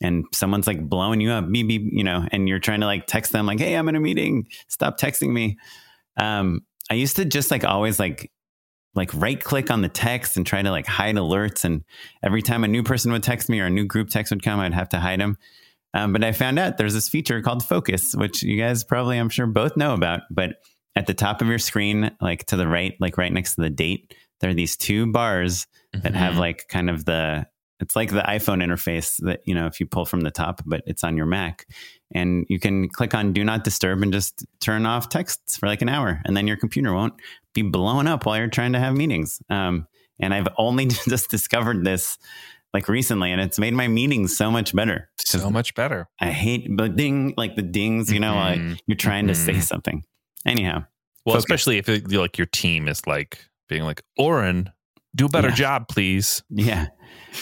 and 0.00 0.24
someone's 0.32 0.66
like 0.66 0.88
blowing 0.88 1.20
you 1.20 1.30
up, 1.30 1.50
beep, 1.50 1.68
beep, 1.68 1.82
you 1.90 2.04
know, 2.04 2.26
and 2.30 2.48
you're 2.48 2.58
trying 2.58 2.80
to 2.80 2.86
like 2.86 3.06
text 3.06 3.32
them 3.32 3.46
like, 3.46 3.58
hey, 3.58 3.74
I'm 3.74 3.88
in 3.88 3.96
a 3.96 4.00
meeting, 4.00 4.46
stop 4.68 4.98
texting 4.98 5.32
me. 5.32 5.56
Um, 6.16 6.60
I 6.90 6.94
used 6.94 7.16
to 7.16 7.24
just 7.24 7.50
like 7.50 7.64
always 7.64 7.98
like 7.98 8.30
like 8.96 9.10
right 9.14 9.42
click 9.42 9.70
on 9.70 9.82
the 9.82 9.88
text 9.88 10.36
and 10.36 10.44
try 10.46 10.62
to 10.62 10.70
like 10.70 10.86
hide 10.86 11.14
alerts. 11.16 11.64
And 11.64 11.84
every 12.22 12.42
time 12.42 12.64
a 12.64 12.68
new 12.68 12.82
person 12.82 13.12
would 13.12 13.22
text 13.22 13.48
me 13.48 13.60
or 13.60 13.66
a 13.66 13.70
new 13.70 13.84
group 13.84 14.08
text 14.08 14.32
would 14.32 14.42
come, 14.42 14.58
I'd 14.58 14.74
have 14.74 14.88
to 14.90 14.98
hide 15.00 15.20
them. 15.20 15.36
Um, 15.94 16.12
but 16.12 16.24
I 16.24 16.32
found 16.32 16.58
out 16.58 16.76
there's 16.78 16.94
this 16.94 17.08
feature 17.08 17.40
called 17.40 17.62
Focus, 17.64 18.14
which 18.14 18.42
you 18.42 18.58
guys 18.58 18.82
probably, 18.84 19.18
I'm 19.18 19.28
sure, 19.28 19.46
both 19.46 19.76
know 19.76 19.94
about. 19.94 20.22
But 20.30 20.56
at 20.96 21.06
the 21.06 21.14
top 21.14 21.40
of 21.40 21.46
your 21.48 21.58
screen, 21.58 22.10
like 22.20 22.46
to 22.46 22.56
the 22.56 22.66
right, 22.66 22.94
like 23.00 23.16
right 23.18 23.32
next 23.32 23.54
to 23.54 23.60
the 23.62 23.70
date, 23.70 24.14
there 24.40 24.50
are 24.50 24.54
these 24.54 24.76
two 24.76 25.10
bars 25.12 25.66
that 25.92 26.14
have 26.14 26.34
Mhm. 26.34 26.38
like 26.38 26.68
kind 26.68 26.90
of 26.90 27.04
the 27.04 27.46
it's 27.78 27.94
like 27.94 28.10
the 28.10 28.22
iPhone 28.22 28.64
interface 28.64 29.18
that 29.18 29.40
you 29.44 29.54
know 29.54 29.66
if 29.66 29.80
you 29.80 29.86
pull 29.86 30.06
from 30.06 30.22
the 30.22 30.30
top, 30.30 30.62
but 30.64 30.82
it's 30.86 31.04
on 31.04 31.14
your 31.16 31.26
Mac, 31.26 31.66
and 32.14 32.46
you 32.48 32.58
can 32.58 32.88
click 32.88 33.14
on 33.14 33.34
Do 33.34 33.44
Not 33.44 33.64
Disturb 33.64 34.02
and 34.02 34.12
just 34.14 34.46
turn 34.60 34.86
off 34.86 35.10
texts 35.10 35.58
for 35.58 35.66
like 35.66 35.82
an 35.82 35.88
hour, 35.90 36.22
and 36.24 36.34
then 36.34 36.46
your 36.46 36.56
computer 36.56 36.94
won't 36.94 37.12
be 37.56 37.68
blowing 37.68 38.06
up 38.06 38.26
while 38.26 38.36
you're 38.38 38.48
trying 38.48 38.72
to 38.74 38.78
have 38.78 38.94
meetings. 38.94 39.40
Um, 39.50 39.86
and 40.20 40.32
I've 40.32 40.48
only 40.58 40.86
just 41.08 41.30
discovered 41.30 41.84
this 41.84 42.16
like 42.74 42.88
recently, 42.88 43.32
and 43.32 43.40
it's 43.40 43.58
made 43.58 43.72
my 43.74 43.88
meetings 43.88 44.36
so 44.36 44.50
much 44.50 44.74
better. 44.74 45.08
so 45.18 45.50
much 45.50 45.74
better. 45.74 46.08
I 46.20 46.30
hate 46.30 46.68
the 46.76 46.88
ding, 46.88 47.34
like 47.36 47.56
the 47.56 47.62
dings, 47.62 48.12
you 48.12 48.20
know, 48.20 48.34
like 48.36 48.60
you're 48.86 48.96
trying 48.96 49.26
to 49.28 49.34
say 49.34 49.54
Mhm. 49.54 49.62
something. 49.62 50.02
Anyhow, 50.44 50.84
Well, 51.24 51.34
Focus. 51.34 51.44
especially 51.44 51.78
if 51.78 51.88
it, 51.88 52.12
like 52.12 52.38
your 52.38 52.46
team 52.46 52.86
is 52.88 53.06
like 53.06 53.38
being 53.68 53.82
like, 53.84 54.02
Oren, 54.18 54.70
do 55.14 55.24
a 55.26 55.28
better 55.28 55.48
Yeah. 55.48 55.54
job, 55.54 55.88
please. 55.88 56.42
yeah. 56.50 56.88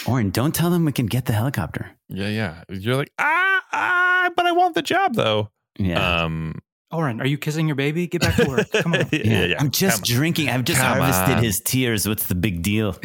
Oren, 0.07 0.29
don't 0.31 0.55
tell 0.55 0.69
them 0.71 0.85
we 0.85 0.91
can 0.91 1.05
get 1.05 1.25
the 1.25 1.33
helicopter. 1.33 1.91
Yeah, 2.09 2.29
yeah. 2.29 2.63
You're 2.69 2.95
like, 2.95 3.11
ah, 3.19 3.61
ah, 3.73 4.29
but 4.35 4.45
I 4.45 4.51
want 4.53 4.73
the 4.75 4.81
job 4.81 5.15
though. 5.15 5.51
Yeah. 5.77 6.23
Um, 6.23 6.59
Oren, 6.91 7.19
are 7.19 7.25
you 7.27 7.37
kissing 7.37 7.67
your 7.67 7.75
baby? 7.75 8.07
Get 8.07 8.21
back 8.21 8.35
to 8.35 8.47
work. 8.47 8.69
Come 8.71 8.93
on. 8.93 8.99
yeah, 9.11 9.19
Yeah, 9.23 9.45
yeah. 9.45 9.55
I'm 9.59 9.71
just 9.71 10.03
Come 10.05 10.13
on. 10.13 10.17
drinking. 10.19 10.49
I've 10.49 10.63
just 10.63 10.79
Come 10.79 10.97
harvested 10.99 11.37
on. 11.37 11.43
his 11.43 11.59
tears. 11.65 12.07
What's 12.07 12.27
the 12.27 12.35
big 12.35 12.61
deal? 12.61 12.95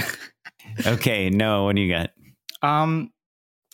okay, 0.86 1.30
no, 1.30 1.64
what 1.64 1.76
do 1.76 1.82
you 1.82 1.92
got? 1.92 2.10
Um, 2.62 3.10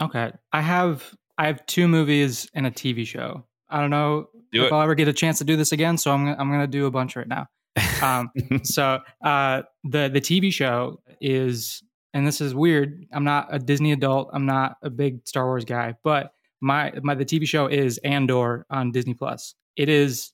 okay. 0.00 0.32
I 0.52 0.60
have 0.62 1.14
I 1.38 1.46
have 1.48 1.64
two 1.66 1.88
movies 1.88 2.48
and 2.54 2.66
a 2.66 2.70
TV 2.70 3.06
show. 3.06 3.44
I 3.68 3.80
don't 3.80 3.90
know 3.90 4.28
Do 4.52 4.62
if 4.64 4.70
it. 4.70 4.74
I'll 4.74 4.80
ever 4.82 4.94
get 4.94 5.08
a 5.08 5.12
chance 5.12 5.38
to 5.38 5.44
do 5.44 5.56
this 5.56 5.72
again, 5.72 5.98
so 5.98 6.12
I'm 6.12 6.24
gonna, 6.24 6.36
I'm 6.38 6.50
gonna 6.50 6.66
do 6.66 6.86
a 6.86 6.90
bunch 6.90 7.16
right 7.16 7.28
now. 7.28 7.46
Um, 8.02 8.30
so 8.62 9.00
uh, 9.24 9.62
the 9.84 10.08
the 10.08 10.20
TV 10.20 10.52
show 10.52 11.00
is, 11.20 11.82
and 12.12 12.26
this 12.26 12.42
is 12.42 12.54
weird. 12.54 13.06
I'm 13.10 13.24
not 13.24 13.48
a 13.50 13.58
Disney 13.58 13.92
adult. 13.92 14.28
I'm 14.34 14.44
not 14.44 14.76
a 14.82 14.90
big 14.90 15.26
Star 15.26 15.46
Wars 15.46 15.64
guy, 15.64 15.94
but 16.04 16.32
my 16.60 16.92
my 17.02 17.14
the 17.14 17.24
TV 17.24 17.46
show 17.46 17.66
is 17.66 17.96
Andor 17.98 18.66
on 18.70 18.92
Disney 18.92 19.14
Plus. 19.14 19.54
It 19.76 19.88
is 19.88 20.32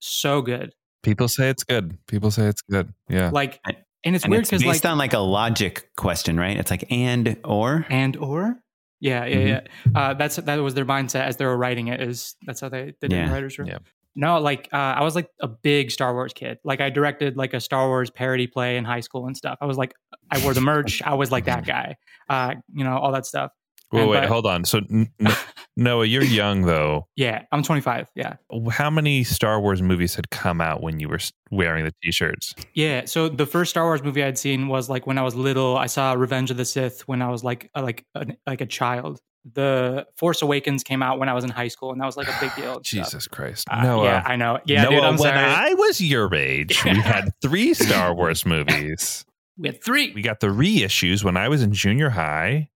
so 0.00 0.42
good. 0.42 0.72
People 1.02 1.28
say 1.28 1.48
it's 1.48 1.64
good. 1.64 1.98
People 2.06 2.30
say 2.30 2.46
it's 2.46 2.62
good. 2.62 2.92
Yeah. 3.08 3.30
Like, 3.32 3.60
and 4.04 4.14
it's 4.16 4.24
and 4.24 4.30
weird 4.30 4.42
it's 4.42 4.50
because 4.50 4.62
based 4.62 4.84
like 4.84 4.92
on 4.92 4.98
like 4.98 5.12
a 5.14 5.18
logic 5.18 5.88
question, 5.96 6.38
right? 6.38 6.56
It's 6.56 6.70
like 6.70 6.90
and 6.90 7.36
or. 7.44 7.86
and 7.88 8.16
or 8.16 8.56
yeah 9.00 9.24
yeah 9.24 9.36
Mhm. 9.36 9.48
yeah 9.48 10.00
uh, 10.00 10.14
that's 10.14 10.36
that 10.36 10.56
was 10.56 10.74
their 10.74 10.84
mindset 10.84 11.24
as 11.26 11.36
they 11.36 11.44
were 11.44 11.56
writing 11.56 11.88
it 11.88 12.00
is 12.00 12.36
that's 12.46 12.60
how 12.60 12.68
they, 12.68 12.94
they 13.00 13.08
did 13.08 13.12
in 13.14 13.18
Yeah. 13.18 13.26
the 13.26 13.32
writers 13.32 13.58
room 13.58 13.66
Yeah. 13.68 13.78
No, 14.14 14.38
like 14.38 14.68
uh, 14.72 14.76
I 14.76 15.02
was 15.02 15.16
like 15.16 15.28
a 15.40 15.48
big 15.48 15.90
Star 15.90 16.12
Wars 16.14 16.32
kid. 16.34 16.58
Like 16.64 16.80
I 16.82 16.90
directed 16.90 17.36
like 17.36 17.52
a 17.54 17.60
Star 17.60 17.88
Wars 17.88 18.10
parody 18.10 18.46
play 18.46 18.76
in 18.76 18.84
high 18.84 19.00
school 19.00 19.26
and 19.26 19.34
stuff. 19.36 19.56
I 19.62 19.64
was 19.64 19.76
like, 19.78 19.94
I 20.30 20.38
wore 20.44 20.52
the 20.54 20.60
merch. 20.60 21.00
I 21.02 21.14
was 21.14 21.30
like 21.32 21.46
that 21.46 21.64
guy. 21.76 21.96
Uh, 22.28 22.56
you 22.74 22.84
know, 22.84 22.96
all 22.98 23.10
that 23.12 23.24
stuff. 23.26 23.50
Wait, 23.90 24.02
And- 24.02 24.10
wait, 24.10 24.20
but- 24.20 24.28
hold 24.28 24.46
on. 24.46 24.64
So, 24.66 24.78
n- 24.90 25.10
n- 25.18 25.32
Noah, 25.76 26.04
you're 26.06 26.22
young 26.24 26.62
though. 26.62 27.06
Yeah, 27.16 27.42
I'm 27.52 27.62
25. 27.62 28.10
Yeah, 28.14 28.34
How 28.70 28.90
many 28.90 29.22
Star 29.24 29.60
Wars 29.60 29.80
movies 29.80 30.14
had 30.14 30.30
come 30.30 30.60
out 30.60 30.82
when 30.82 30.98
you 31.00 31.08
were 31.08 31.20
wearing 31.50 31.84
the 31.84 31.92
t-shirts? 32.02 32.54
yeah. 32.74 33.04
So 33.04 33.28
the 33.28 33.46
first 33.46 33.70
Star 33.70 33.84
Wars 33.84 34.02
movie 34.02 34.22
I'd 34.24 34.38
seen 34.38 34.68
was 34.68 34.90
like 34.90 35.06
when 35.06 35.18
I 35.18 35.22
was 35.22 35.34
little. 35.34 35.76
I 35.76 35.86
saw 35.86 36.12
Revenge 36.14 36.50
of 36.50 36.56
the 36.56 36.64
Sith 36.64 37.02
when 37.08 37.22
I 37.22 37.28
was 37.30 37.44
like 37.44 37.70
a, 37.74 37.82
like 37.82 38.04
a, 38.14 38.26
like 38.46 38.60
a 38.60 38.66
child. 38.66 39.20
The 39.54 40.06
Force 40.16 40.40
Awakens 40.42 40.84
came 40.84 41.02
out 41.02 41.18
when 41.18 41.28
I 41.28 41.32
was 41.34 41.42
in 41.44 41.50
high 41.50 41.66
school, 41.68 41.90
and 41.90 42.00
that 42.00 42.06
was 42.06 42.16
like 42.16 42.28
a 42.28 42.36
big 42.40 42.54
deal. 42.56 42.80
Jesus 42.80 43.26
Christ. 43.26 43.66
Uh, 43.70 43.82
Noah. 43.82 44.04
yeah, 44.04 44.22
I 44.24 44.36
know. 44.36 44.58
Yeah, 44.66 44.84
dude, 44.88 44.98
I'm 45.00 45.16
when 45.16 45.32
sorry. 45.32 45.38
I 45.38 45.74
was 45.74 46.00
your 46.00 46.32
age, 46.34 46.84
we 46.84 46.90
had 47.00 47.30
three 47.42 47.74
Star 47.74 48.14
Wars 48.14 48.44
movies. 48.46 49.24
we 49.58 49.68
had 49.68 49.82
three. 49.82 50.12
We 50.14 50.22
got 50.22 50.40
the 50.40 50.48
reissues 50.48 51.24
when 51.24 51.36
I 51.36 51.48
was 51.48 51.62
in 51.62 51.72
junior 51.72 52.10
high, 52.10 52.68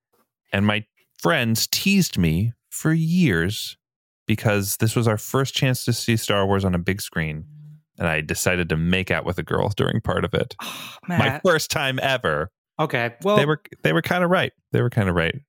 and 0.52 0.66
my 0.66 0.84
friends 1.22 1.66
teased 1.68 2.18
me 2.18 2.52
for 2.76 2.92
years 2.92 3.76
because 4.26 4.76
this 4.78 4.94
was 4.94 5.08
our 5.08 5.18
first 5.18 5.54
chance 5.54 5.84
to 5.84 5.92
see 5.92 6.16
Star 6.16 6.46
Wars 6.46 6.64
on 6.64 6.74
a 6.74 6.78
big 6.78 7.00
screen. 7.00 7.44
And 7.98 8.06
I 8.06 8.20
decided 8.20 8.68
to 8.68 8.76
make 8.76 9.10
out 9.10 9.24
with 9.24 9.38
a 9.38 9.42
girl 9.42 9.70
during 9.76 10.00
part 10.02 10.24
of 10.24 10.34
it. 10.34 10.54
Oh, 10.62 10.96
My 11.08 11.40
first 11.44 11.70
time 11.70 11.98
ever. 12.02 12.50
okay, 12.78 13.14
well, 13.22 13.36
they 13.36 13.46
were 13.46 13.62
they 13.82 13.92
were 13.94 14.02
kind 14.02 14.22
of 14.22 14.30
right. 14.30 14.52
They 14.72 14.82
were 14.82 14.90
kind 14.90 15.08
of 15.08 15.14
right. 15.14 15.40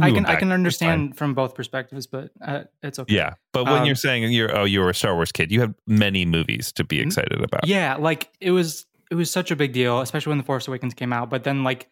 I 0.00 0.12
can 0.12 0.24
I 0.24 0.36
can 0.36 0.52
understand 0.52 1.16
from 1.16 1.34
both 1.34 1.56
perspectives, 1.56 2.06
but 2.06 2.30
uh, 2.40 2.62
it's 2.80 3.00
okay. 3.00 3.12
Yeah, 3.12 3.34
but 3.52 3.64
when 3.64 3.80
Um, 3.80 3.86
you're 3.86 3.96
saying 3.96 4.30
you're 4.32 4.56
oh 4.56 4.62
you 4.64 4.78
were 4.80 4.90
a 4.90 4.94
Star 4.94 5.16
Wars 5.16 5.32
kid, 5.32 5.50
you 5.50 5.58
have 5.60 5.74
many 5.88 6.24
movies 6.24 6.70
to 6.74 6.84
be 6.84 7.00
excited 7.00 7.42
about. 7.42 7.66
Yeah, 7.66 7.96
like 7.96 8.30
it 8.40 8.52
was 8.52 8.86
it 9.10 9.16
was 9.16 9.32
such 9.32 9.50
a 9.50 9.56
big 9.56 9.72
deal, 9.72 10.00
especially 10.00 10.30
when 10.30 10.38
The 10.38 10.44
Force 10.44 10.68
Awakens 10.68 10.94
came 10.94 11.12
out. 11.12 11.28
But 11.28 11.42
then 11.42 11.64
like 11.64 11.88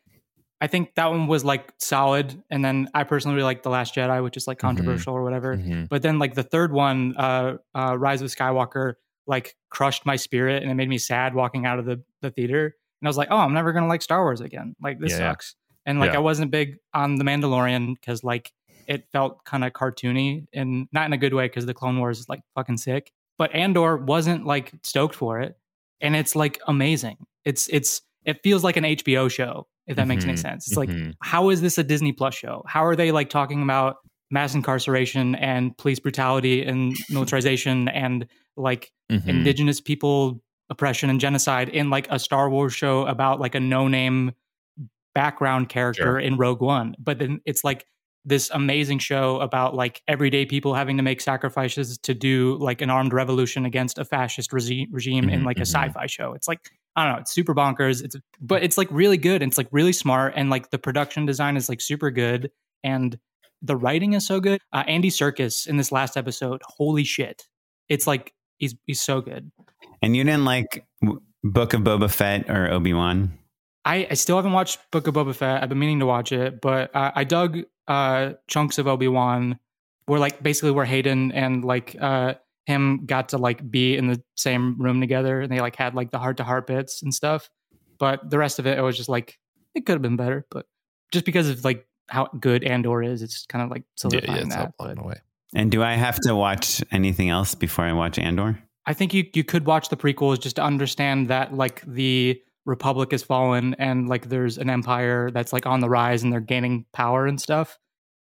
I 0.61 0.67
think 0.67 0.95
that 0.97 1.07
one 1.11 1.27
was 1.29 1.45
like 1.45 1.73
solid. 1.79 2.43
And 2.51 2.65
then 2.65 2.89
I 2.95 3.05
personally 3.05 3.37
really 3.37 3.45
like 3.45 3.63
The 3.63 3.71
Last 3.71 3.95
Jedi, 3.95 4.23
which 4.23 4.37
is 4.37 4.47
like 4.49 4.59
Mhm. 4.59 4.63
controversial 4.63 5.15
or 5.15 5.23
whatever. 5.23 5.57
Mhm. 5.57 5.89
But 5.89 6.03
then 6.03 6.19
like 6.19 6.35
the 6.35 6.43
third 6.43 6.73
one, 6.73 7.15
uh, 7.17 7.59
uh 7.75 7.97
Rise 7.97 8.23
of 8.23 8.29
Skywalker, 8.29 8.95
like 9.27 9.55
crushed 9.71 10.05
my 10.07 10.17
spirit 10.17 10.63
and 10.63 10.71
it 10.73 10.75
made 10.75 10.89
me 10.89 10.99
sad 10.99 11.35
walking 11.35 11.65
out 11.67 11.79
of 11.79 11.85
the, 11.85 12.03
the 12.23 12.31
theater. 12.31 12.75
And 13.01 13.07
I 13.07 13.09
was 13.09 13.17
like, 13.17 13.29
oh, 13.31 13.37
I'm 13.37 13.53
never 13.55 13.73
gonna 13.73 13.87
like 13.87 14.03
Star 14.03 14.23
Wars 14.25 14.41
again. 14.41 14.75
Like 14.83 14.99
this 14.99 15.13
Yeah, 15.13 15.19
yeah. 15.19 15.31
sucks. 15.31 15.55
And 15.87 16.01
like 16.01 16.11
Yeah. 16.13 16.17
I 16.19 16.21
wasn't 16.21 16.51
big 16.51 16.79
on 16.93 17.17
The 17.17 17.25
Mandalorian 17.25 17.95
because 17.95 18.25
like 18.25 18.53
it 18.89 19.07
felt 19.13 19.45
kind 19.45 19.65
of 19.65 19.73
cartoony 19.75 20.47
and 20.53 20.89
not 20.93 21.07
in 21.07 21.13
a 21.13 21.19
good 21.19 21.35
way 21.35 21.45
because 21.47 21.67
the 21.67 21.75
Clone 21.75 21.99
Wars 21.99 22.19
is 22.19 22.29
like 22.29 22.41
fucking 22.55 22.79
sick. 22.79 23.13
But 23.37 23.55
Andor 23.55 23.97
wasn't 23.99 24.45
like 24.47 24.73
stoked 24.83 25.15
for 25.15 25.41
it, 25.41 25.57
and 26.01 26.17
it's 26.17 26.35
like 26.35 26.59
amazing. 26.67 27.19
It's 27.45 27.69
it's 27.69 28.01
it 28.25 28.41
feels 28.43 28.65
like 28.65 28.77
an 28.77 28.85
HBO 28.85 29.29
show 29.31 29.69
if 29.89 29.97
that 29.97 30.07
makes 30.07 30.24
any 30.24 30.34
Mhm, 30.34 30.39
sense. 30.39 30.68
It's 30.68 30.76
like 30.76 30.89
mhm. 30.91 31.14
how 31.22 31.51
is 31.51 31.61
this 31.61 31.78
a 31.78 31.82
Disney 31.84 32.12
Plus 32.12 32.34
show? 32.34 32.62
How 32.68 32.84
are 32.84 32.95
they 32.95 33.11
like 33.12 33.30
talking 33.30 33.62
about 33.62 33.97
mass 34.30 34.55
incarceration 34.55 35.34
and 35.36 35.76
police 35.78 35.99
brutality 35.99 36.62
and 36.62 36.95
militarization 37.11 37.89
and 37.89 38.26
like 38.57 38.93
Mhm. 39.11 39.26
indigenous 39.26 39.80
people 39.80 40.43
oppression 40.70 41.09
and 41.09 41.18
genocide 41.18 41.70
in 41.70 41.89
like 41.89 42.07
a 42.11 42.18
Star 42.18 42.51
Wars 42.51 42.74
show 42.74 43.07
about 43.07 43.41
like 43.41 43.55
a 43.55 43.61
no-name 43.61 44.32
background 45.14 45.68
character 45.68 46.03
Sure. 46.03 46.18
in 46.20 46.36
Rogue 46.36 46.61
One. 46.61 46.95
But 46.99 47.18
then 47.18 47.41
it's 47.47 47.64
like 47.64 47.86
this 48.24 48.51
amazing 48.53 48.99
show 48.99 49.41
about 49.41 49.74
like 49.74 50.03
everyday 50.07 50.45
people 50.45 50.74
having 50.74 50.97
to 50.99 51.03
make 51.03 51.20
sacrifices 51.20 51.97
to 51.99 52.12
do 52.12 52.59
like 52.61 52.82
an 52.82 52.91
armed 52.91 53.12
revolution 53.14 53.64
against 53.64 53.99
a 53.99 54.05
fascist 54.05 54.53
regi- 54.53 54.89
regime 54.91 55.30
in 55.30 55.41
Mhm, 55.41 55.47
like 55.47 55.57
a 55.59 55.61
mhm. 55.62 55.74
sci-fi 55.74 56.07
show. 56.07 56.34
It's 56.34 56.47
like 56.47 56.61
I 56.99 57.05
don't 57.05 57.13
know, 57.13 57.21
it's 57.21 57.33
super 57.33 57.55
bonkers. 57.55 58.03
It's 58.03 58.17
but 58.41 58.65
it's 58.65 58.77
like 58.77 58.89
really 58.91 59.19
good 59.19 59.41
and 59.41 59.49
it's 59.51 59.57
like 59.57 59.69
really 59.71 59.93
smart 59.93 60.33
and 60.35 60.51
like 60.51 60.71
the 60.71 60.79
production 60.79 61.27
design 61.27 61.57
is 61.57 61.69
like 61.69 61.81
super 61.81 62.11
good 62.11 62.51
and 62.83 63.17
the 63.63 63.77
writing 63.77 64.15
is 64.15 64.27
so 64.27 64.41
good. 64.41 64.61
Uh, 64.73 64.83
Andy 64.89 65.09
Serkis 65.09 65.69
in 65.69 65.77
this 65.77 65.93
last 65.93 66.17
episode, 66.17 66.61
holy 66.67 67.05
shit. 67.05 67.45
It's 67.89 68.09
like 68.09 68.35
he's 68.57 68.75
he's 68.87 69.01
so 69.01 69.21
good. 69.21 69.53
And 70.03 70.17
you 70.17 70.25
didn't 70.25 70.45
like 70.45 70.85
Book 71.45 71.73
of 71.73 71.83
Boba 71.83 72.11
Fett 72.11 72.51
or 72.51 72.69
Obi 72.69 72.93
Wan? 72.93 73.39
I, 73.85 74.09
I 74.11 74.15
still 74.15 74.35
haven't 74.35 74.53
watched 74.53 74.81
Book 74.91 75.07
of 75.07 75.15
Boba 75.15 75.37
Fett. 75.37 75.63
I've 75.63 75.69
been 75.69 75.79
meaning 75.79 76.01
to 76.01 76.07
watch 76.07 76.33
it, 76.33 76.61
but 76.61 76.95
uh, 76.97 77.13
I 77.15 77.23
dug 77.23 77.61
uh, 77.87 78.33
chunks 78.49 78.79
of 78.79 78.89
Obi 78.89 79.07
Wan, 79.07 79.61
where 80.07 80.19
like 80.19 80.43
basically 80.43 80.73
where 80.73 80.85
Hayden 80.85 81.31
and 81.31 81.65
like 81.65 81.95
uh, 82.01 82.35
him 82.69 83.07
got 83.07 83.31
to 83.31 83.39
like 83.39 83.69
be 83.69 83.97
in 83.97 84.07
the 84.07 84.23
same 84.37 84.81
room 84.81 85.01
together, 85.01 85.41
and 85.41 85.51
they 85.51 85.61
like 85.61 85.75
had 85.75 85.95
like 85.95 86.11
the 86.11 86.19
heart 86.19 86.37
to 86.37 86.45
heart 86.45 86.66
bits 86.66 87.03
and 87.03 87.12
stuff. 87.12 87.51
But 87.99 88.31
the 88.31 88.39
rest 88.39 88.59
of 88.59 88.66
it, 88.66 88.79
it 88.79 88.83
was 88.83 88.97
just 88.97 89.09
like 89.09 89.39
it 89.75 89.87
could 89.87 89.95
have 89.95 90.03
been 90.03 90.16
better, 90.16 90.47
but 90.51 90.66
just 91.11 91.25
because 91.25 91.49
of 91.49 91.64
like 91.64 91.87
how 92.09 92.27
good 92.39 92.62
Andor 92.62 93.03
is, 93.03 93.23
it's 93.23 93.47
kind 93.47 93.64
of 93.64 93.71
like 93.71 93.83
yeah, 93.83 93.97
solidifying 93.97 94.39
yeah, 94.39 94.47
it's 94.47 94.55
that. 94.55 94.75
But 94.79 94.99
away. 94.99 95.16
And 95.55 95.71
do 95.71 95.83
I 95.83 95.95
have 95.95 96.21
to 96.21 96.37
watch 96.37 96.83
anything 96.93 97.31
else 97.31 97.55
before 97.55 97.87
I 97.87 97.95
watch 97.95 98.19
Andor? 98.19 98.62
I 98.85 98.93
think 98.93 99.14
you 99.14 99.25
you 99.33 99.45
could 99.45 99.64
watch 99.64 99.89
the 99.89 99.97
prequels 99.97 100.39
just 100.39 100.57
to 100.57 100.62
understand 100.62 101.29
that 101.29 101.55
like 101.55 101.83
the 101.87 102.41
Republic 102.66 103.12
has 103.12 103.23
fallen 103.23 103.75
and 103.79 104.11
like 104.11 104.29
there's 104.29 104.59
an 104.59 104.69
empire 104.69 105.31
that's 105.31 105.55
like 105.55 105.64
on 105.64 105.81
the 105.81 105.89
rise 105.89 106.23
and 106.23 106.31
they're 106.31 106.41
gaining 106.41 106.85
power 106.93 107.27
and 107.27 107.41
stuff. 107.41 107.79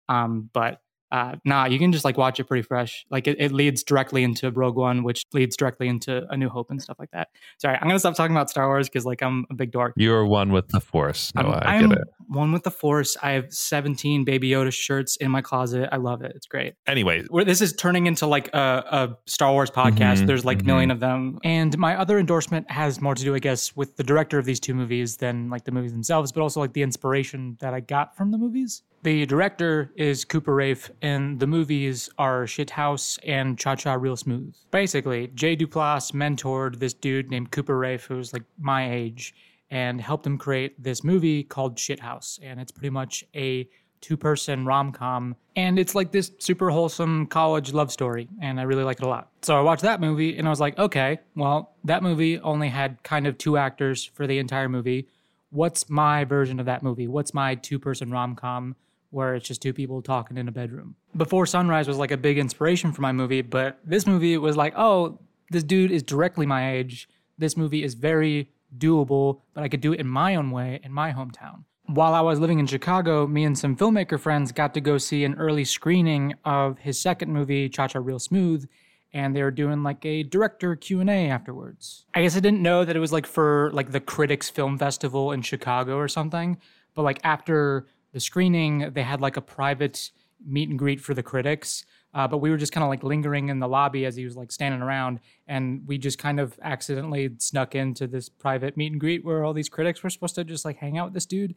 Um, 0.08 0.52
but 0.54 0.82
uh, 1.12 1.36
nah, 1.46 1.66
you 1.66 1.80
can 1.80 1.92
just 1.92 2.06
like 2.06 2.18
watch 2.18 2.40
it 2.40 2.46
pretty 2.46 2.64
fresh. 2.64 3.06
Like 3.10 3.28
it, 3.28 3.38
it 3.40 3.52
leads 3.52 3.84
directly 3.84 4.24
into 4.24 4.52
Rogue 4.52 4.76
One, 4.76 5.04
which 5.04 5.24
leads 5.34 5.56
directly 5.56 5.88
into 5.88 6.26
A 6.30 6.38
New 6.38 6.50
Hope 6.50 6.72
and 6.72 6.82
stuff 6.82 6.98
like 7.00 7.12
that. 7.12 7.30
Sorry, 7.60 7.76
I'm 7.80 7.88
gonna 7.88 8.00
stop 8.00 8.16
talking 8.16 8.36
about 8.36 8.50
Star 8.50 8.68
Wars 8.68 8.90
because 8.90 9.06
like 9.06 9.22
I'm 9.22 9.46
a 9.50 9.54
big 9.54 9.72
dork. 9.72 9.94
You 9.98 10.14
are 10.14 10.26
one 10.26 10.52
with 10.52 10.70
the 10.70 10.80
Force. 10.80 11.34
No, 11.36 11.44
I'm, 11.44 11.48
I 11.54 11.76
I'm 11.76 11.90
get 11.90 12.00
it. 12.00 12.08
one 12.28 12.52
with 12.52 12.64
the 12.64 12.72
Force. 12.72 13.18
I 13.22 13.32
have 13.32 13.54
17 13.54 14.26
Baby 14.26 14.50
Yoda 14.50 14.74
shirts 14.74 15.16
in 15.18 15.32
my 15.32 15.42
closet. 15.42 15.90
I 15.92 15.98
love 15.98 16.22
it. 16.22 16.34
It's 16.36 16.48
great 16.48 16.74
Anyway, 16.88 17.24
where 17.30 17.46
this 17.46 17.62
is 17.62 17.74
turning 17.74 18.08
into 18.08 18.26
like 18.26 18.50
a, 18.54 18.58
a 18.58 19.18
Star 19.26 19.52
Wars 19.52 19.70
podcast. 19.72 20.24
Mhm, 20.24 20.28
There's 20.28 20.46
like 20.46 20.60
a 20.60 20.64
mhm. 20.64 20.68
million 20.68 20.92
of 20.92 21.00
them. 21.00 21.40
And 21.44 21.78
my 21.78 21.96
other 21.98 22.20
endorsement 22.20 22.70
has 22.72 23.02
more 23.02 23.16
to 23.16 23.24
do, 23.24 23.36
I 23.36 23.40
guess, 23.40 23.76
with 23.76 23.96
the 23.98 24.04
director 24.04 24.38
of 24.38 24.46
these 24.46 24.60
two 24.60 24.74
movies 24.74 25.18
than 25.18 25.50
like 25.50 25.64
the 25.66 25.72
movies 25.72 25.94
themselves, 25.94 26.32
but 26.32 26.42
also 26.42 26.60
like 26.60 26.74
the 26.74 26.82
inspiration 26.82 27.58
that 27.60 27.74
I 27.74 27.80
got 27.80 28.16
from 28.16 28.32
the 28.32 28.38
movies. 28.38 28.84
The 29.06 29.28
director 29.28 29.92
is 29.96 30.26
Cooper 30.26 30.56
Raiff, 30.56 30.90
and 31.04 31.40
the 31.40 31.46
movies 31.46 32.10
are 32.18 32.46
Shithouse 32.46 33.20
and 33.24 33.56
Cha 33.56 33.76
Cha 33.76 33.94
Real 33.94 34.16
Smooth. 34.16 34.56
Basically, 34.72 35.28
Jay 35.36 35.56
Duplass 35.56 36.12
mentored 36.12 36.80
this 36.80 36.96
dude 36.96 37.30
named 37.30 37.52
Cooper 37.52 37.78
Raiff, 37.78 38.06
who's 38.06 38.34
like 38.34 38.42
my 38.58 38.92
age, 38.92 39.36
and 39.70 40.02
helped 40.02 40.26
him 40.26 40.40
create 40.40 40.82
this 40.82 41.04
movie 41.04 41.44
called 41.44 41.76
Shithouse. 41.76 42.40
And 42.42 42.60
it's 42.60 42.72
pretty 42.72 42.90
much 42.90 43.24
a 43.36 43.70
two 44.02 44.18
person 44.18 44.66
rom 44.66 44.92
com. 44.92 45.36
And 45.56 45.78
it's 45.78 45.94
like 45.94 46.12
this 46.12 46.32
super 46.40 46.72
wholesome 46.72 47.28
college 47.28 47.74
love 47.74 47.92
story. 47.92 48.28
And 48.42 48.60
I 48.60 48.64
really 48.64 48.84
like 48.84 48.98
it 48.98 49.06
a 49.06 49.08
lot. 49.08 49.30
So 49.44 49.56
I 49.56 49.62
watched 49.62 49.84
that 49.84 50.02
movie 50.02 50.36
and 50.36 50.48
I 50.48 50.50
was 50.50 50.60
like, 50.60 50.80
okay, 50.80 51.20
well, 51.36 51.76
that 51.84 52.02
movie 52.02 52.40
only 52.40 52.70
had 52.70 53.04
kind 53.04 53.28
of 53.28 53.38
two 53.38 53.56
actors 53.56 54.04
for 54.04 54.26
the 54.26 54.40
entire 54.40 54.68
movie. 54.68 55.10
What's 55.52 55.92
my 55.92 56.24
version 56.24 56.60
of 56.60 56.66
that 56.66 56.82
movie? 56.82 57.08
What's 57.08 57.36
my 57.36 57.54
two 57.54 57.78
person 57.78 58.10
rom 58.10 58.36
com 58.36 58.76
where 59.16 59.34
it's 59.34 59.48
just 59.48 59.62
two 59.62 59.74
people 59.74 60.02
talking 60.02 60.38
in 60.38 60.48
a 60.48 60.52
bedroom? 60.52 60.96
Before 61.16 61.46
Sunrise 61.46 61.88
was 61.88 61.98
like 61.98 62.12
a 62.12 62.18
big 62.18 62.38
inspiration 62.38 62.92
for 62.92 63.02
my 63.02 63.14
movie, 63.14 63.42
but 63.42 63.80
this 63.84 64.06
movie 64.06 64.38
was 64.38 64.58
like, 64.58 64.74
oh, 64.76 65.20
this 65.50 65.64
dude 65.64 65.90
is 65.90 66.04
directly 66.04 66.46
my 66.46 66.74
age. 66.74 67.08
This 67.38 67.56
movie 67.56 67.84
is 67.84 67.94
very 67.94 68.52
doable, 68.78 69.42
but 69.54 69.64
I 69.64 69.70
could 69.70 69.82
do 69.82 69.94
it 69.94 70.02
in 70.02 70.08
my 70.08 70.36
own 70.36 70.52
way 70.52 70.82
in 70.84 70.92
my 70.92 71.14
hometown. 71.14 71.64
While 71.86 72.14
I 72.14 72.22
was 72.22 72.40
living 72.40 72.60
in 72.60 72.68
Chicago, 72.68 73.26
me 73.26 73.46
and 73.46 73.58
some 73.58 73.78
filmmaker 73.78 74.20
friends 74.20 74.52
got 74.52 74.74
to 74.74 74.82
go 74.82 74.98
see 74.98 75.24
an 75.24 75.36
early 75.36 75.64
screening 75.64 76.34
of 76.44 76.80
his 76.80 77.00
second 77.00 77.32
movie, 77.32 77.70
Cha 77.70 77.88
Cha 77.88 78.00
Real 78.00 78.20
Smooth, 78.20 78.68
and 79.14 79.34
they 79.34 79.44
were 79.44 79.52
doing 79.52 79.82
like 79.82 80.04
a 80.06 80.24
director 80.24 80.76
Q&A 80.76 81.30
afterwards. 81.30 82.06
I 82.14 82.24
guess 82.24 82.36
I 82.36 82.42
didn't 82.42 82.62
know 82.62 82.84
that 82.84 82.96
it 82.96 83.00
was 83.00 83.14
like 83.14 83.26
for 83.26 83.72
like 83.72 83.92
the 83.92 84.02
Critics 84.02 84.50
Film 84.50 84.78
Festival 84.78 85.32
in 85.32 85.42
Chicago 85.42 85.96
or 85.96 86.10
something, 86.10 86.58
but 86.96 87.04
like 87.04 87.22
after 87.24 87.86
the 88.16 88.22
screening, 88.22 88.94
they 88.94 89.04
had 89.04 89.20
like 89.20 89.36
a 89.36 89.42
private 89.42 90.10
meet 90.44 90.70
and 90.70 90.80
greet 90.80 91.02
for 91.02 91.14
the 91.14 91.22
critics. 91.22 91.86
Uh, 92.14 92.26
but 92.26 92.38
we 92.38 92.50
were 92.50 92.56
just 92.56 92.72
kind 92.72 92.82
of 92.82 92.90
like 92.90 93.04
lingering 93.04 93.50
in 93.50 93.60
the 93.60 93.68
lobby 93.68 94.06
as 94.06 94.16
he 94.16 94.24
was 94.24 94.38
like 94.38 94.54
standing 94.54 94.82
around, 94.82 95.20
and 95.48 95.86
we 95.86 95.98
just 95.98 96.18
kind 96.18 96.40
of 96.40 96.58
accidentally 96.62 97.30
snuck 97.40 97.76
into 97.76 98.08
this 98.08 98.30
private 98.30 98.78
meet 98.78 98.90
and 98.94 99.02
greet 99.02 99.26
where 99.26 99.44
all 99.44 99.52
these 99.52 99.68
critics 99.68 100.02
were 100.02 100.10
supposed 100.10 100.34
to 100.36 100.46
just 100.46 100.64
like 100.64 100.78
hang 100.78 100.98
out 100.98 101.08
with 101.08 101.14
this 101.14 101.26
dude, 101.26 101.56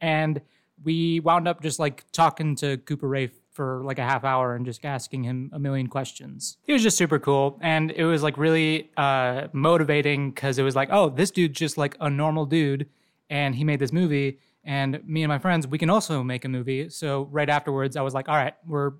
and 0.00 0.40
we 0.82 1.20
wound 1.20 1.46
up 1.46 1.62
just 1.62 1.78
like 1.78 2.10
talking 2.12 2.56
to 2.56 2.78
Cooper 2.78 3.06
Raiff 3.06 3.32
for 3.50 3.82
like 3.84 3.98
a 3.98 4.02
half 4.02 4.24
hour 4.24 4.54
and 4.54 4.64
just 4.64 4.82
asking 4.86 5.24
him 5.24 5.50
a 5.52 5.58
million 5.58 5.86
questions. 5.86 6.56
He 6.62 6.72
was 6.72 6.82
just 6.82 6.96
super 6.96 7.18
cool, 7.18 7.58
and 7.60 7.90
it 7.90 8.06
was 8.06 8.22
like 8.22 8.38
really 8.38 8.90
uh, 8.96 9.48
motivating 9.52 10.30
because 10.30 10.58
it 10.58 10.62
was 10.62 10.74
like, 10.74 10.88
oh, 10.90 11.10
this 11.10 11.30
dude's 11.30 11.58
just 11.58 11.76
like 11.76 11.94
a 12.00 12.08
normal 12.08 12.46
dude, 12.46 12.88
and 13.28 13.54
he 13.54 13.64
made 13.64 13.80
this 13.80 13.92
movie. 13.92 14.38
And 14.64 15.00
me 15.06 15.22
and 15.22 15.28
my 15.28 15.38
friends, 15.38 15.66
we 15.66 15.78
can 15.78 15.90
also 15.90 16.22
make 16.22 16.44
a 16.44 16.48
movie. 16.48 16.88
So 16.90 17.28
right 17.30 17.48
afterwards, 17.48 17.96
I 17.96 18.02
was 18.02 18.14
like, 18.14 18.28
all 18.28 18.36
right, 18.36 18.54
we're 18.66 18.92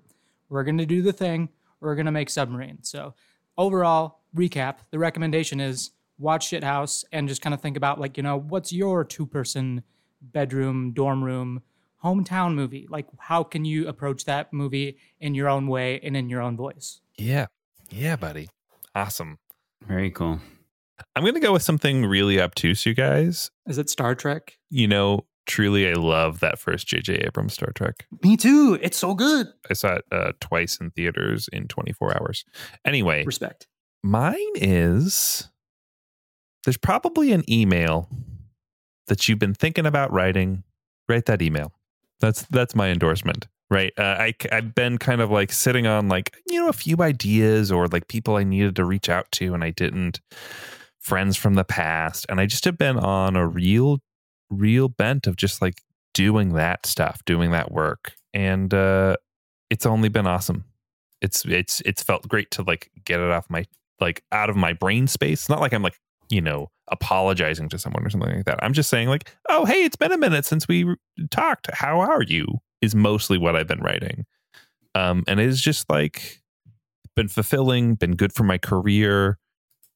we're 0.49 0.63
gonna 0.63 0.85
do 0.85 1.01
the 1.01 1.13
thing. 1.13 1.49
We're 1.79 1.95
gonna 1.95 2.11
make 2.11 2.29
Submarine. 2.29 2.79
So 2.81 3.13
overall 3.57 4.21
recap, 4.35 4.77
the 4.91 4.99
recommendation 4.99 5.59
is 5.59 5.91
watch 6.17 6.49
Shithouse 6.49 7.03
and 7.11 7.27
just 7.27 7.41
kind 7.41 7.53
of 7.53 7.61
think 7.61 7.77
about 7.77 7.99
like, 7.99 8.17
you 8.17 8.23
know, 8.23 8.37
what's 8.37 8.71
your 8.71 9.03
two 9.03 9.25
person 9.25 9.83
bedroom, 10.21 10.93
dorm 10.93 11.23
room, 11.23 11.61
hometown 12.03 12.53
movie? 12.53 12.87
Like, 12.89 13.07
how 13.17 13.43
can 13.43 13.65
you 13.65 13.87
approach 13.87 14.25
that 14.25 14.53
movie 14.53 14.97
in 15.19 15.35
your 15.35 15.49
own 15.49 15.67
way 15.67 15.99
and 16.01 16.15
in 16.15 16.29
your 16.29 16.41
own 16.41 16.55
voice? 16.55 17.01
Yeah. 17.17 17.47
Yeah, 17.89 18.15
buddy. 18.15 18.49
Awesome. 18.95 19.37
Very 19.87 20.11
cool. 20.11 20.39
I'm 21.15 21.23
going 21.23 21.33
to 21.33 21.39
go 21.39 21.53
with 21.53 21.63
something 21.63 22.05
really 22.05 22.39
obtuse, 22.39 22.85
you 22.85 22.93
guys. 22.93 23.49
Is 23.67 23.77
it 23.77 23.89
Star 23.89 24.15
Trek? 24.15 24.57
You 24.69 24.87
know, 24.87 25.25
truly, 25.45 25.89
I 25.89 25.93
love 25.93 26.39
that 26.39 26.59
first 26.59 26.87
J.J. 26.87 27.15
Abrams 27.25 27.53
Star 27.53 27.71
Trek. 27.73 28.05
Me 28.23 28.37
too. 28.37 28.77
It's 28.81 28.97
so 28.97 29.13
good. 29.15 29.47
I 29.69 29.73
saw 29.73 29.95
it 29.95 30.05
uh, 30.11 30.31
twice 30.39 30.77
in 30.77 30.91
theaters 30.91 31.49
in 31.51 31.67
24 31.67 32.17
hours. 32.21 32.45
Anyway, 32.85 33.23
Respect. 33.25 33.67
mine 34.03 34.35
is 34.55 35.49
there's 36.63 36.77
probably 36.77 37.31
an 37.31 37.43
email 37.51 38.07
that 39.07 39.27
you've 39.27 39.39
been 39.39 39.53
thinking 39.55 39.85
about 39.85 40.11
writing. 40.13 40.63
Write 41.09 41.25
that 41.25 41.41
email. 41.41 41.73
That's 42.19 42.43
that's 42.43 42.75
my 42.75 42.89
endorsement. 42.89 43.47
Right. 43.69 43.93
Uh, 43.97 44.15
I 44.19 44.35
I've 44.51 44.75
been 44.75 44.97
kind 44.97 45.21
of 45.21 45.31
like 45.31 45.51
sitting 45.51 45.87
on 45.87 46.07
like 46.09 46.35
you 46.47 46.59
know 46.59 46.67
a 46.69 46.73
few 46.73 46.97
ideas 46.99 47.71
or 47.71 47.87
like 47.87 48.07
people 48.07 48.35
I 48.35 48.43
needed 48.43 48.75
to 48.75 48.85
reach 48.85 49.09
out 49.09 49.31
to 49.33 49.53
and 49.53 49.63
I 49.63 49.71
didn't. 49.71 50.21
Friends 50.99 51.35
from 51.35 51.55
the 51.55 51.63
past, 51.63 52.27
and 52.29 52.39
I 52.39 52.45
just 52.45 52.63
have 52.65 52.77
been 52.77 52.99
on 52.99 53.35
a 53.35 53.47
real, 53.47 54.01
real 54.51 54.89
bent 54.89 55.27
of 55.27 55.35
just 55.35 55.61
like 55.61 55.81
doing 56.13 56.53
that 56.53 56.85
stuff, 56.85 57.23
doing 57.25 57.51
that 57.51 57.71
work, 57.71 58.13
and 58.33 58.73
uh, 58.73 59.15
it's 59.69 59.85
only 59.85 60.09
been 60.09 60.27
awesome. 60.27 60.65
It's 61.21 61.45
it's 61.45 61.81
it's 61.85 62.03
felt 62.03 62.27
great 62.27 62.51
to 62.51 62.63
like 62.63 62.91
get 63.05 63.19
it 63.19 63.31
off 63.31 63.49
my 63.49 63.65
like 63.99 64.23
out 64.31 64.49
of 64.49 64.55
my 64.55 64.73
brain 64.73 65.07
space. 65.07 65.41
It's 65.41 65.49
not 65.49 65.61
like 65.61 65.73
I'm 65.73 65.83
like 65.83 65.99
you 66.29 66.41
know 66.41 66.69
apologizing 66.89 67.69
to 67.69 67.79
someone 67.79 68.05
or 68.05 68.09
something 68.09 68.35
like 68.35 68.45
that. 68.45 68.63
I'm 68.63 68.73
just 68.73 68.89
saying 68.89 69.07
like, 69.07 69.31
oh 69.49 69.65
hey, 69.65 69.83
it's 69.83 69.95
been 69.95 70.11
a 70.11 70.17
minute 70.17 70.45
since 70.45 70.67
we 70.67 70.95
talked. 71.29 71.69
How 71.73 71.99
are 71.99 72.23
you? 72.23 72.59
Is 72.81 72.95
mostly 72.95 73.37
what 73.37 73.55
I've 73.55 73.67
been 73.67 73.81
writing, 73.81 74.25
um, 74.95 75.23
and 75.27 75.39
it's 75.39 75.61
just 75.61 75.89
like 75.89 76.41
been 77.15 77.27
fulfilling, 77.27 77.95
been 77.95 78.15
good 78.15 78.33
for 78.33 78.43
my 78.43 78.57
career. 78.57 79.37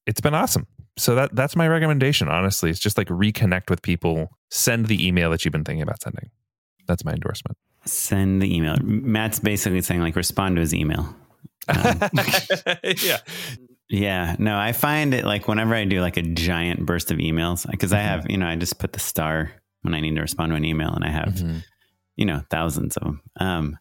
It's 0.06 0.22
been 0.22 0.36
awesome. 0.36 0.68
So 0.98 1.16
that 1.16 1.36
that's 1.36 1.56
my 1.56 1.68
recommendation. 1.68 2.28
Honestly, 2.30 2.70
it's 2.70 2.80
just 2.80 2.98
like 2.98 3.08
reconnect 3.08 3.70
with 3.70 3.82
people. 3.82 4.30
Send 4.56 4.86
the 4.88 5.06
email 5.06 5.30
that 5.32 5.44
you've 5.44 5.52
been 5.52 5.66
thinking 5.66 5.82
about 5.82 6.02
sending. 6.02 6.30
That's 6.88 7.04
my 7.04 7.12
endorsement. 7.12 7.58
Send 7.86 8.42
the 8.42 8.56
email. 8.56 8.78
Matt's 8.82 9.40
basically 9.40 9.82
saying 9.82 10.00
like 10.02 10.16
respond 10.16 10.56
to 10.56 10.62
his 10.62 10.74
email. 10.74 11.14
Um, 11.68 12.00
yeah. 12.84 13.18
Yeah, 13.90 14.36
no, 14.40 14.58
I 14.58 14.72
find 14.72 15.14
it 15.14 15.26
like 15.26 15.48
whenever 15.48 15.76
I 15.76 15.84
do 15.86 16.00
like 16.02 16.18
a 16.18 16.22
giant 16.22 16.86
burst 16.86 17.12
of 17.12 17.18
emails, 17.18 17.70
because 17.70 17.92
I 17.94 18.00
have, 18.00 18.26
you 18.30 18.38
know, 18.38 18.48
I 18.48 18.56
just 18.56 18.80
put 18.80 18.94
the 18.94 19.00
star 19.00 19.52
when 19.84 19.94
I 19.94 20.00
need 20.00 20.16
to 20.16 20.22
respond 20.22 20.52
to 20.52 20.56
an 20.56 20.66
email 20.66 20.90
and 20.90 21.04
I 21.04 21.10
have, 21.10 21.34
Mhm. 21.36 21.64
you 22.16 22.26
know, 22.26 22.42
thousands 22.50 22.96
of 22.98 23.04
them. 23.04 23.22
Um, 23.40 23.78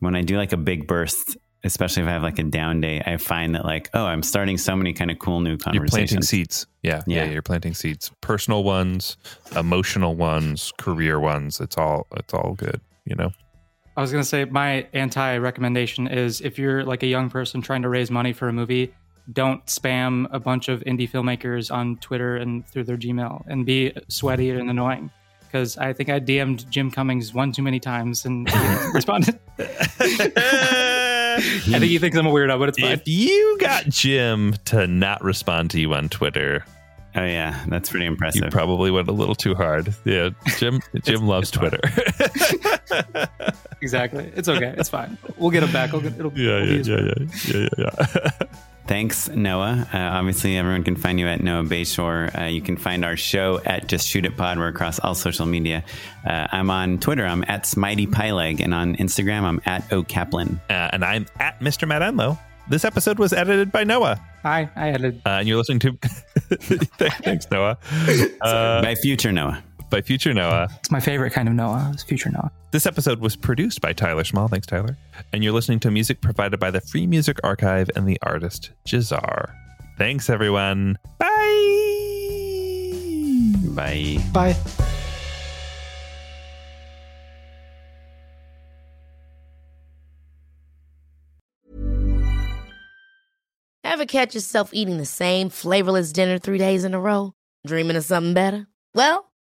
when 0.00 0.14
I 0.16 0.22
do 0.22 0.36
like 0.36 0.52
a 0.52 0.56
big 0.58 0.86
burst, 0.88 1.36
especially 1.64 2.02
if 2.02 2.08
I 2.08 2.12
have 2.12 2.22
like 2.22 2.38
a 2.38 2.44
down 2.44 2.80
day, 2.80 3.02
I 3.04 3.16
find 3.16 3.54
that 3.54 3.64
like, 3.64 3.90
oh, 3.94 4.04
I'm 4.04 4.22
starting 4.22 4.58
so 4.58 4.76
many 4.76 4.92
kind 4.92 5.10
of 5.10 5.18
cool 5.18 5.40
new 5.40 5.56
conversations. 5.56 5.92
You're 5.92 6.06
planting 6.06 6.22
seeds. 6.22 6.66
Yeah, 6.82 7.02
yeah. 7.06 7.24
Yeah. 7.24 7.30
You're 7.30 7.42
planting 7.42 7.74
seeds. 7.74 8.12
Personal 8.20 8.62
ones, 8.62 9.16
emotional 9.56 10.14
ones, 10.14 10.72
career 10.78 11.18
ones. 11.18 11.60
It's 11.60 11.76
all 11.78 12.06
it's 12.16 12.34
all 12.34 12.54
good. 12.54 12.80
You 13.06 13.16
know. 13.16 13.32
I 13.96 14.00
was 14.00 14.12
gonna 14.12 14.24
say 14.24 14.44
my 14.44 14.86
anti 14.92 15.38
recommendation 15.38 16.06
is 16.06 16.40
if 16.40 16.58
you're 16.58 16.84
like 16.84 17.02
a 17.02 17.06
young 17.06 17.30
person 17.30 17.62
trying 17.62 17.82
to 17.82 17.88
raise 17.88 18.10
money 18.10 18.32
for 18.32 18.48
a 18.48 18.52
movie, 18.52 18.92
don't 19.32 19.64
spam 19.66 20.26
a 20.32 20.40
bunch 20.40 20.68
of 20.68 20.80
indie 20.80 21.08
filmmakers 21.08 21.72
on 21.72 21.96
Twitter 21.98 22.36
and 22.36 22.66
through 22.66 22.84
their 22.84 22.96
Gmail 22.96 23.44
and 23.46 23.64
be 23.64 23.92
sweaty 24.08 24.50
and 24.50 24.68
annoying. 24.68 25.10
Because 25.40 25.78
I 25.78 25.92
think 25.92 26.08
I 26.08 26.18
DM'd 26.18 26.68
Jim 26.68 26.90
Cummings 26.90 27.32
one 27.32 27.52
too 27.52 27.62
many 27.62 27.78
times 27.78 28.24
and 28.24 28.48
he 28.48 28.58
didn't 28.58 28.92
respond. 28.94 29.38
I 31.36 31.78
think 31.78 31.84
he 31.84 31.98
thinks 31.98 32.16
I'm 32.16 32.26
a 32.26 32.30
weirdo, 32.30 32.58
but 32.58 32.68
it's 32.70 32.78
fine. 32.78 32.92
if 32.92 33.02
you 33.06 33.58
got 33.60 33.84
Jim 33.86 34.54
to 34.66 34.86
not 34.86 35.22
respond 35.22 35.70
to 35.72 35.80
you 35.80 35.92
on 35.94 36.08
Twitter, 36.08 36.64
Oh 37.16 37.24
yeah, 37.24 37.64
that's 37.68 37.90
pretty 37.90 38.06
impressive. 38.06 38.42
you 38.44 38.50
probably 38.50 38.90
went 38.90 39.06
a 39.06 39.12
little 39.12 39.36
too 39.36 39.54
hard. 39.54 39.94
Yeah, 40.04 40.30
Jim. 40.58 40.80
Jim 41.04 41.26
loves 41.26 41.50
it's. 41.50 41.58
Twitter. 41.58 41.80
Exactly. 43.80 44.32
It's 44.34 44.48
okay. 44.48 44.74
It's 44.78 44.88
fine. 44.88 45.18
We'll 45.36 45.50
get 45.50 45.62
him 45.62 45.70
back. 45.70 45.92
We'll 45.92 46.00
get, 46.00 46.14
it'll, 46.18 46.32
yeah, 46.32 46.62
it'll 46.62 46.84
be 46.84 46.90
yeah, 46.90 46.96
yeah, 46.96 47.12
yeah, 47.44 47.68
yeah, 47.68 47.68
yeah, 47.76 48.06
yeah. 48.14 48.46
Thanks, 48.86 49.28
Noah. 49.30 49.88
Uh, 49.94 49.96
obviously, 49.98 50.58
everyone 50.58 50.84
can 50.84 50.94
find 50.96 51.18
you 51.18 51.26
at 51.26 51.42
Noah 51.42 51.62
Bayshore. 51.64 52.38
Uh, 52.38 52.44
you 52.44 52.60
can 52.60 52.76
find 52.76 53.02
our 53.02 53.16
show 53.16 53.58
at 53.64 53.86
Just 53.88 54.06
Shoot 54.06 54.26
It 54.26 54.36
Pod. 54.36 54.58
We're 54.58 54.68
across 54.68 54.98
all 54.98 55.14
social 55.14 55.46
media. 55.46 55.82
Uh, 56.26 56.46
I'm 56.52 56.68
on 56.70 56.98
Twitter. 56.98 57.24
I'm 57.24 57.44
at 57.48 57.62
Smitey 57.64 58.06
Pyleg, 58.08 58.60
and 58.60 58.74
on 58.74 58.94
Instagram, 58.96 59.42
I'm 59.44 59.60
at 59.64 59.90
O 59.90 60.02
Kaplan. 60.02 60.60
Uh, 60.68 60.90
and 60.92 61.02
I'm 61.02 61.26
at 61.40 61.60
Mr. 61.60 61.88
Matt 61.88 62.02
Enlow. 62.02 62.38
This 62.68 62.84
episode 62.84 63.18
was 63.18 63.32
edited 63.32 63.72
by 63.72 63.84
Noah, 63.84 64.20
Hi. 64.42 64.68
I 64.76 64.88
added. 64.88 65.20
uh, 65.26 65.30
and 65.30 65.48
you're 65.48 65.56
listening 65.58 65.78
to. 65.80 65.98
Thanks, 67.22 67.46
Noah. 67.50 67.78
Uh, 68.42 68.82
By 68.82 68.94
future 68.96 69.32
Noah. 69.32 69.62
By 69.94 70.02
future 70.02 70.34
Noah. 70.34 70.68
It's 70.80 70.90
my 70.90 70.98
favorite 70.98 71.30
kind 71.30 71.46
of 71.46 71.54
Noah. 71.54 71.92
It's 71.94 72.02
future 72.02 72.28
Noah. 72.28 72.50
This 72.72 72.84
episode 72.84 73.20
was 73.20 73.36
produced 73.36 73.80
by 73.80 73.92
Tyler 73.92 74.24
Small. 74.24 74.48
Thanks, 74.48 74.66
Tyler. 74.66 74.98
And 75.32 75.44
you're 75.44 75.52
listening 75.52 75.78
to 75.80 75.90
music 75.92 76.20
provided 76.20 76.58
by 76.58 76.72
the 76.72 76.80
Free 76.80 77.06
Music 77.06 77.38
Archive 77.44 77.88
and 77.94 78.04
the 78.04 78.18
artist 78.22 78.72
Jazar. 78.84 79.54
Thanks, 79.96 80.28
everyone. 80.28 80.98
Bye. 81.20 81.28
Bye. 83.68 84.18
Bye. 84.32 84.56
Ever 93.84 94.06
catch 94.06 94.34
yourself 94.34 94.70
eating 94.74 94.98
the 94.98 95.04
same 95.04 95.50
flavorless 95.50 96.10
dinner 96.12 96.40
three 96.40 96.58
days 96.58 96.82
in 96.82 96.94
a 96.94 97.00
row? 97.00 97.32
Dreaming 97.64 97.94
of 97.94 98.02
something 98.02 98.34
better? 98.34 98.66
Well, 98.92 99.30